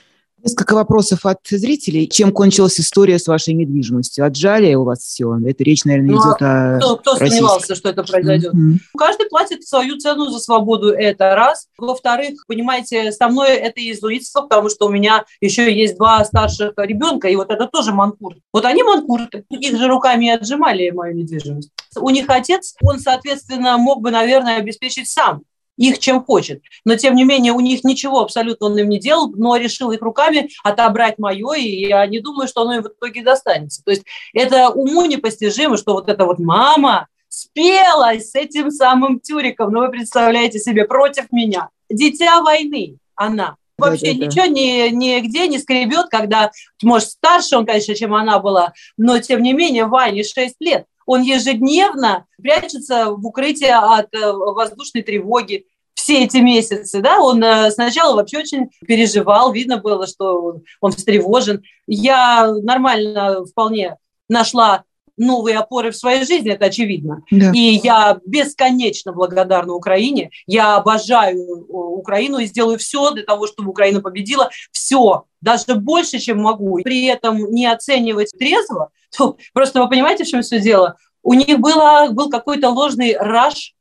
Несколько 0.43 0.75
вопросов 0.75 1.25
от 1.25 1.39
зрителей. 1.47 2.07
Чем 2.07 2.31
кончилась 2.31 2.79
история 2.79 3.17
с 3.17 3.27
вашей 3.27 3.53
недвижимостью? 3.53 4.25
Отжали 4.25 4.75
у 4.75 4.83
вас 4.83 4.99
все? 4.99 5.35
Это 5.45 5.63
речь, 5.63 5.85
наверное, 5.85 6.15
ну, 6.15 6.21
идет 6.21 6.41
о 6.41 6.77
Кто, 6.79 6.95
кто 6.97 7.15
сомневался, 7.15 7.73
что 7.73 7.89
это 7.89 8.03
произойдет? 8.03 8.53
Mm-hmm. 8.53 8.77
Каждый 8.97 9.27
платит 9.27 9.65
свою 9.65 9.97
цену 9.97 10.29
за 10.29 10.39
свободу, 10.39 10.89
это 10.89 11.35
раз. 11.35 11.67
Во-вторых, 11.77 12.45
понимаете, 12.47 13.11
со 13.11 13.27
мной 13.27 13.53
это 13.53 13.79
иезуитство, 13.81 14.41
потому 14.41 14.69
что 14.69 14.85
у 14.85 14.89
меня 14.89 15.25
еще 15.41 15.73
есть 15.73 15.97
два 15.97 16.23
старших 16.23 16.73
ребенка, 16.77 17.27
и 17.27 17.35
вот 17.35 17.49
это 17.49 17.67
тоже 17.67 17.91
манкурт. 17.91 18.37
Вот 18.53 18.65
они 18.65 18.83
манкурты, 18.83 19.45
их 19.49 19.77
же 19.77 19.87
руками 19.87 20.29
отжимали 20.29 20.91
мою 20.91 21.15
недвижимость. 21.15 21.71
У 21.97 22.09
них 22.09 22.25
отец, 22.29 22.75
он, 22.81 22.99
соответственно, 22.99 23.77
мог 23.77 24.01
бы, 24.01 24.11
наверное, 24.11 24.57
обеспечить 24.57 25.09
сам 25.09 25.41
их 25.77 25.99
чем 25.99 26.23
хочет. 26.23 26.61
Но, 26.85 26.95
тем 26.95 27.15
не 27.15 27.23
менее, 27.23 27.53
у 27.53 27.59
них 27.59 27.83
ничего 27.83 28.21
абсолютно 28.21 28.67
он 28.67 28.77
им 28.77 28.89
не 28.89 28.99
делал, 28.99 29.31
но 29.35 29.55
решил 29.57 29.91
их 29.91 30.01
руками 30.01 30.49
отобрать 30.63 31.17
мое, 31.17 31.53
и 31.55 31.87
я 31.87 32.05
не 32.07 32.19
думаю, 32.19 32.47
что 32.47 32.61
оно 32.61 32.75
им 32.75 32.83
в 32.83 32.87
итоге 32.87 33.23
достанется. 33.23 33.83
То 33.83 33.91
есть 33.91 34.03
это 34.33 34.69
уму 34.69 35.05
непостижимо, 35.05 35.77
что 35.77 35.93
вот 35.93 36.09
эта 36.09 36.25
вот 36.25 36.39
мама 36.39 37.07
спелась 37.29 38.31
с 38.31 38.35
этим 38.35 38.71
самым 38.71 39.19
Тюриком, 39.19 39.71
ну 39.71 39.81
вы 39.81 39.89
представляете 39.89 40.59
себе, 40.59 40.85
против 40.85 41.31
меня. 41.31 41.69
Дитя 41.89 42.41
войны 42.41 42.97
она. 43.15 43.55
Вообще 43.77 44.13
да, 44.13 44.19
да, 44.19 44.25
ничего 44.25 44.45
ни, 44.45 44.89
нигде 44.89 45.49
не 45.49 45.59
скребет, 45.59 46.07
когда, 46.09 46.51
может, 46.81 47.09
старше 47.09 47.57
он, 47.57 47.65
конечно, 47.65 47.93
чем 47.93 48.13
она 48.13 48.39
была, 48.39 48.71
но, 48.95 49.19
тем 49.19 49.43
не 49.43 49.51
менее, 49.51 49.85
Ване 49.85 50.23
6 50.23 50.55
лет 50.61 50.85
он 51.05 51.21
ежедневно 51.21 52.25
прячется 52.41 53.11
в 53.11 53.25
укрытии 53.25 53.69
от 53.69 54.13
э, 54.13 54.31
воздушной 54.31 55.03
тревоги 55.03 55.65
все 55.93 56.23
эти 56.25 56.37
месяцы, 56.37 57.01
да, 57.01 57.19
он 57.19 57.43
э, 57.43 57.71
сначала 57.71 58.15
вообще 58.15 58.39
очень 58.39 58.69
переживал, 58.85 59.51
видно 59.51 59.77
было, 59.77 60.05
что 60.05 60.57
он 60.81 60.91
встревожен. 60.91 61.63
Я 61.87 62.53
нормально 62.61 63.45
вполне 63.45 63.97
нашла 64.27 64.83
новые 65.17 65.57
опоры 65.57 65.91
в 65.91 65.95
своей 65.95 66.25
жизни, 66.25 66.51
это 66.51 66.65
очевидно. 66.65 67.23
Да. 67.31 67.51
И 67.53 67.79
я 67.83 68.19
бесконечно 68.25 69.13
благодарна 69.13 69.73
Украине. 69.73 70.29
Я 70.45 70.75
обожаю 70.75 71.37
э, 71.37 71.63
Украину 71.69 72.39
и 72.39 72.45
сделаю 72.45 72.77
все 72.77 73.11
для 73.11 73.23
того, 73.23 73.47
чтобы 73.47 73.69
Украина 73.69 74.01
победила. 74.01 74.49
Все, 74.71 75.23
даже 75.41 75.75
больше, 75.75 76.19
чем 76.19 76.41
могу. 76.41 76.81
При 76.83 77.05
этом 77.05 77.37
не 77.51 77.65
оценивать 77.65 78.31
трезво. 78.37 78.91
То, 79.17 79.37
просто 79.53 79.81
вы 79.81 79.89
понимаете, 79.89 80.23
в 80.23 80.27
чем 80.27 80.41
все 80.41 80.59
дело? 80.59 80.95
У 81.23 81.33
них 81.33 81.59
было, 81.59 82.07
был 82.11 82.29
какой-то 82.29 82.69
ложный 82.69 83.17
раш 83.17 83.73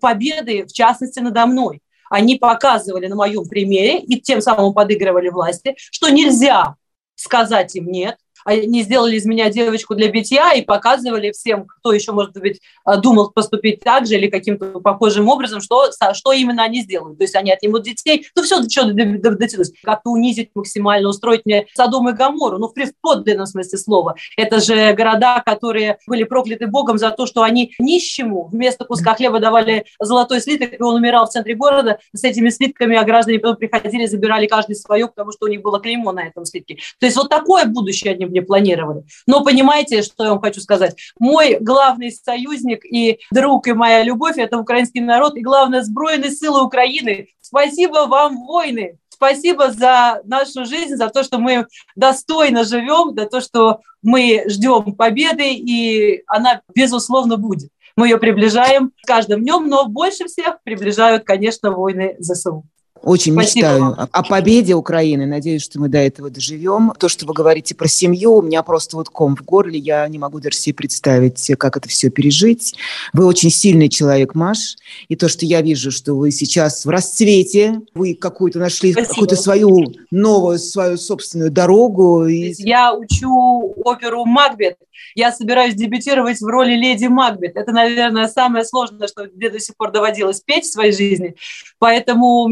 победы, 0.00 0.66
в 0.66 0.72
частности, 0.72 1.20
надо 1.20 1.46
мной. 1.46 1.80
Они 2.10 2.36
показывали 2.36 3.06
на 3.06 3.16
моем 3.16 3.44
примере 3.48 4.00
и 4.00 4.20
тем 4.20 4.40
самым 4.40 4.74
подыгрывали 4.74 5.30
власти, 5.30 5.74
что 5.76 6.10
нельзя 6.10 6.76
сказать 7.14 7.74
им 7.74 7.86
нет, 7.86 8.16
они 8.44 8.82
сделали 8.82 9.16
из 9.16 9.24
меня 9.24 9.50
девочку 9.50 9.94
для 9.94 10.08
битья 10.08 10.52
и 10.52 10.62
показывали 10.62 11.32
всем, 11.32 11.66
кто 11.66 11.92
еще, 11.92 12.12
может 12.12 12.34
быть, 12.34 12.60
э, 12.86 12.96
думал 12.98 13.30
поступить 13.30 13.80
так 13.80 14.06
же 14.06 14.14
или 14.14 14.28
каким-то 14.28 14.80
похожим 14.80 15.28
образом, 15.28 15.60
что, 15.60 15.90
что 16.12 16.32
именно 16.32 16.62
они 16.62 16.82
сделают. 16.82 17.18
То 17.18 17.24
есть 17.24 17.34
они 17.34 17.52
отнимут 17.52 17.82
детей, 17.84 18.26
ну 18.34 18.42
все, 18.42 18.62
что 18.68 18.92
дотянулось. 18.92 19.72
Как-то 19.82 20.10
унизить 20.10 20.50
максимально, 20.54 21.08
устроить 21.08 21.44
мне 21.44 21.66
Содом 21.74 22.08
и 22.08 22.12
Гамору, 22.12 22.58
ну 22.58 22.68
в 22.68 22.74
подлинном 23.00 23.46
смысле 23.46 23.78
слова. 23.78 24.14
Это 24.36 24.60
же 24.60 24.92
города, 24.94 25.42
которые 25.44 25.98
были 26.06 26.24
прокляты 26.24 26.66
Богом 26.66 26.98
за 26.98 27.10
то, 27.10 27.26
что 27.26 27.42
они 27.42 27.74
нищему 27.78 28.48
вместо 28.48 28.84
куска 28.84 29.14
хлеба 29.14 29.40
давали 29.40 29.84
золотой 30.00 30.40
слиток, 30.40 30.78
и 30.78 30.82
он 30.82 30.96
умирал 30.96 31.26
в 31.26 31.30
центре 31.30 31.54
города 31.54 31.98
с 32.12 32.24
этими 32.24 32.48
слитками, 32.48 32.96
а 32.96 33.04
граждане 33.04 33.38
потом 33.38 33.56
приходили, 33.56 34.06
забирали 34.06 34.46
каждый 34.46 34.76
свое, 34.76 35.08
потому 35.08 35.32
что 35.32 35.46
у 35.46 35.48
них 35.48 35.62
было 35.62 35.80
клеймо 35.80 36.12
на 36.12 36.26
этом 36.26 36.44
слитке. 36.44 36.78
То 36.98 37.06
есть 37.06 37.16
вот 37.16 37.28
такое 37.28 37.66
будущее 37.66 38.14
они 38.14 38.26
мне 38.32 38.42
планировали. 38.42 39.04
Но 39.26 39.44
понимаете, 39.44 40.02
что 40.02 40.24
я 40.24 40.30
вам 40.30 40.40
хочу 40.40 40.60
сказать? 40.60 40.96
Мой 41.18 41.58
главный 41.60 42.10
союзник 42.10 42.84
и 42.84 43.20
друг, 43.30 43.68
и 43.68 43.72
моя 43.72 44.02
любовь– 44.02 44.36
это 44.36 44.58
украинский 44.58 45.00
народ, 45.00 45.36
и, 45.36 45.42
главное, 45.42 45.82
сбройные 45.82 46.30
силы 46.30 46.64
Украины. 46.64 47.28
Спасибо 47.40 48.06
вам, 48.06 48.44
войны! 48.46 48.98
Спасибо 49.08 49.70
за 49.70 50.20
нашу 50.24 50.64
жизнь, 50.64 50.96
за 50.96 51.08
то, 51.08 51.22
что 51.22 51.38
мы 51.38 51.68
достойно 51.94 52.64
живем, 52.64 53.14
за 53.14 53.26
то, 53.26 53.40
что 53.40 53.78
мы 54.02 54.42
ждем 54.48 54.94
победы, 54.96 55.52
и 55.54 56.24
она, 56.26 56.60
безусловно, 56.74 57.36
будет. 57.36 57.70
Мы 57.94 58.08
ее 58.08 58.18
приближаем 58.18 58.90
каждым 59.06 59.42
днем, 59.42 59.68
но 59.68 59.86
больше 59.86 60.24
всех 60.24 60.60
приближают, 60.64 61.24
конечно, 61.24 61.70
войны 61.70 62.16
ЗСУ. 62.18 62.64
Очень 63.02 63.32
Спасибо 63.32 63.68
мечтаю 63.68 64.08
о 64.12 64.22
победе 64.22 64.74
Украины. 64.74 65.26
Надеюсь, 65.26 65.62
что 65.62 65.80
мы 65.80 65.88
до 65.88 65.98
этого 65.98 66.30
доживем. 66.30 66.92
То, 66.98 67.08
что 67.08 67.26
вы 67.26 67.34
говорите 67.34 67.74
про 67.74 67.88
семью, 67.88 68.34
у 68.34 68.42
меня 68.42 68.62
просто 68.62 68.96
вот 68.96 69.08
ком 69.08 69.34
в 69.36 69.42
горле. 69.42 69.78
Я 69.78 70.06
не 70.06 70.18
могу 70.18 70.38
даже 70.38 70.56
себе 70.56 70.74
представить, 70.74 71.50
как 71.58 71.76
это 71.76 71.88
все 71.88 72.10
пережить. 72.10 72.74
Вы 73.12 73.26
очень 73.26 73.50
сильный 73.50 73.88
человек, 73.88 74.34
Маш. 74.34 74.76
И 75.08 75.16
то, 75.16 75.28
что 75.28 75.44
я 75.44 75.62
вижу, 75.62 75.90
что 75.90 76.14
вы 76.14 76.30
сейчас 76.30 76.84
в 76.84 76.88
расцвете, 76.88 77.80
вы 77.94 78.14
какую-то 78.14 78.58
нашли 78.60 78.92
какую-то 78.94 79.34
свою 79.36 79.92
новую, 80.10 80.58
свою 80.58 80.96
собственную 80.96 81.50
дорогу. 81.50 82.26
Я 82.26 82.94
учу 82.94 83.74
оперу 83.84 84.24
«Макбет». 84.24 84.76
Я 85.14 85.32
собираюсь 85.32 85.74
дебютировать 85.74 86.40
в 86.40 86.46
роли 86.46 86.74
леди 86.74 87.06
Макбет. 87.06 87.56
Это, 87.56 87.72
наверное, 87.72 88.28
самое 88.28 88.64
сложное, 88.64 89.08
что 89.08 89.26
мне 89.34 89.50
до 89.50 89.58
сих 89.58 89.76
пор 89.76 89.90
доводилось 89.90 90.40
петь 90.40 90.64
в 90.64 90.72
своей 90.72 90.92
жизни. 90.92 91.34
Поэтому 91.78 92.42
у 92.42 92.48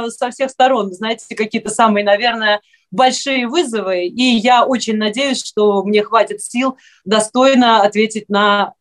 меня 0.00 0.10
со 0.10 0.30
всех 0.30 0.50
сторон, 0.50 0.92
знаете, 0.92 1.34
какие-то 1.34 1.70
самые, 1.70 2.04
наверное, 2.04 2.60
большие 2.90 3.48
вызовы, 3.48 4.06
и 4.06 4.36
я 4.36 4.64
очень 4.64 4.96
надеюсь, 4.96 5.42
что 5.42 5.82
мне 5.82 6.02
хватит 6.02 6.42
сил 6.42 6.76
достойно 7.04 7.82
ответить 7.82 8.28
на 8.28 8.74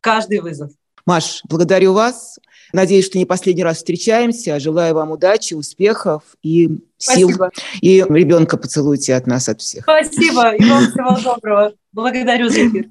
каждый 0.00 0.40
вызов. 0.40 0.70
Маш, 1.04 1.40
благодарю 1.44 1.92
вас. 1.92 2.38
Надеюсь, 2.72 3.06
что 3.06 3.18
не 3.18 3.24
последний 3.24 3.62
раз 3.62 3.78
встречаемся. 3.78 4.58
Желаю 4.58 4.94
вам 4.94 5.12
удачи, 5.12 5.54
успехов 5.54 6.22
и 6.42 6.66
сил. 6.98 7.30
Спасибо. 7.30 7.50
И 7.80 8.04
ребенка 8.08 8.56
поцелуйте 8.56 9.14
от 9.14 9.26
нас, 9.26 9.48
от 9.48 9.60
всех. 9.60 9.84
Спасибо. 9.84 10.54
И 10.54 10.64
вам 10.64 10.90
всего 10.90 11.16
доброго. 11.22 11.74
Благодарю 11.92 12.48
за 12.48 12.68
эфир. 12.68 12.86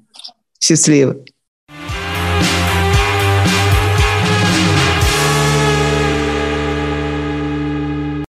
Счастливо. 0.58 1.16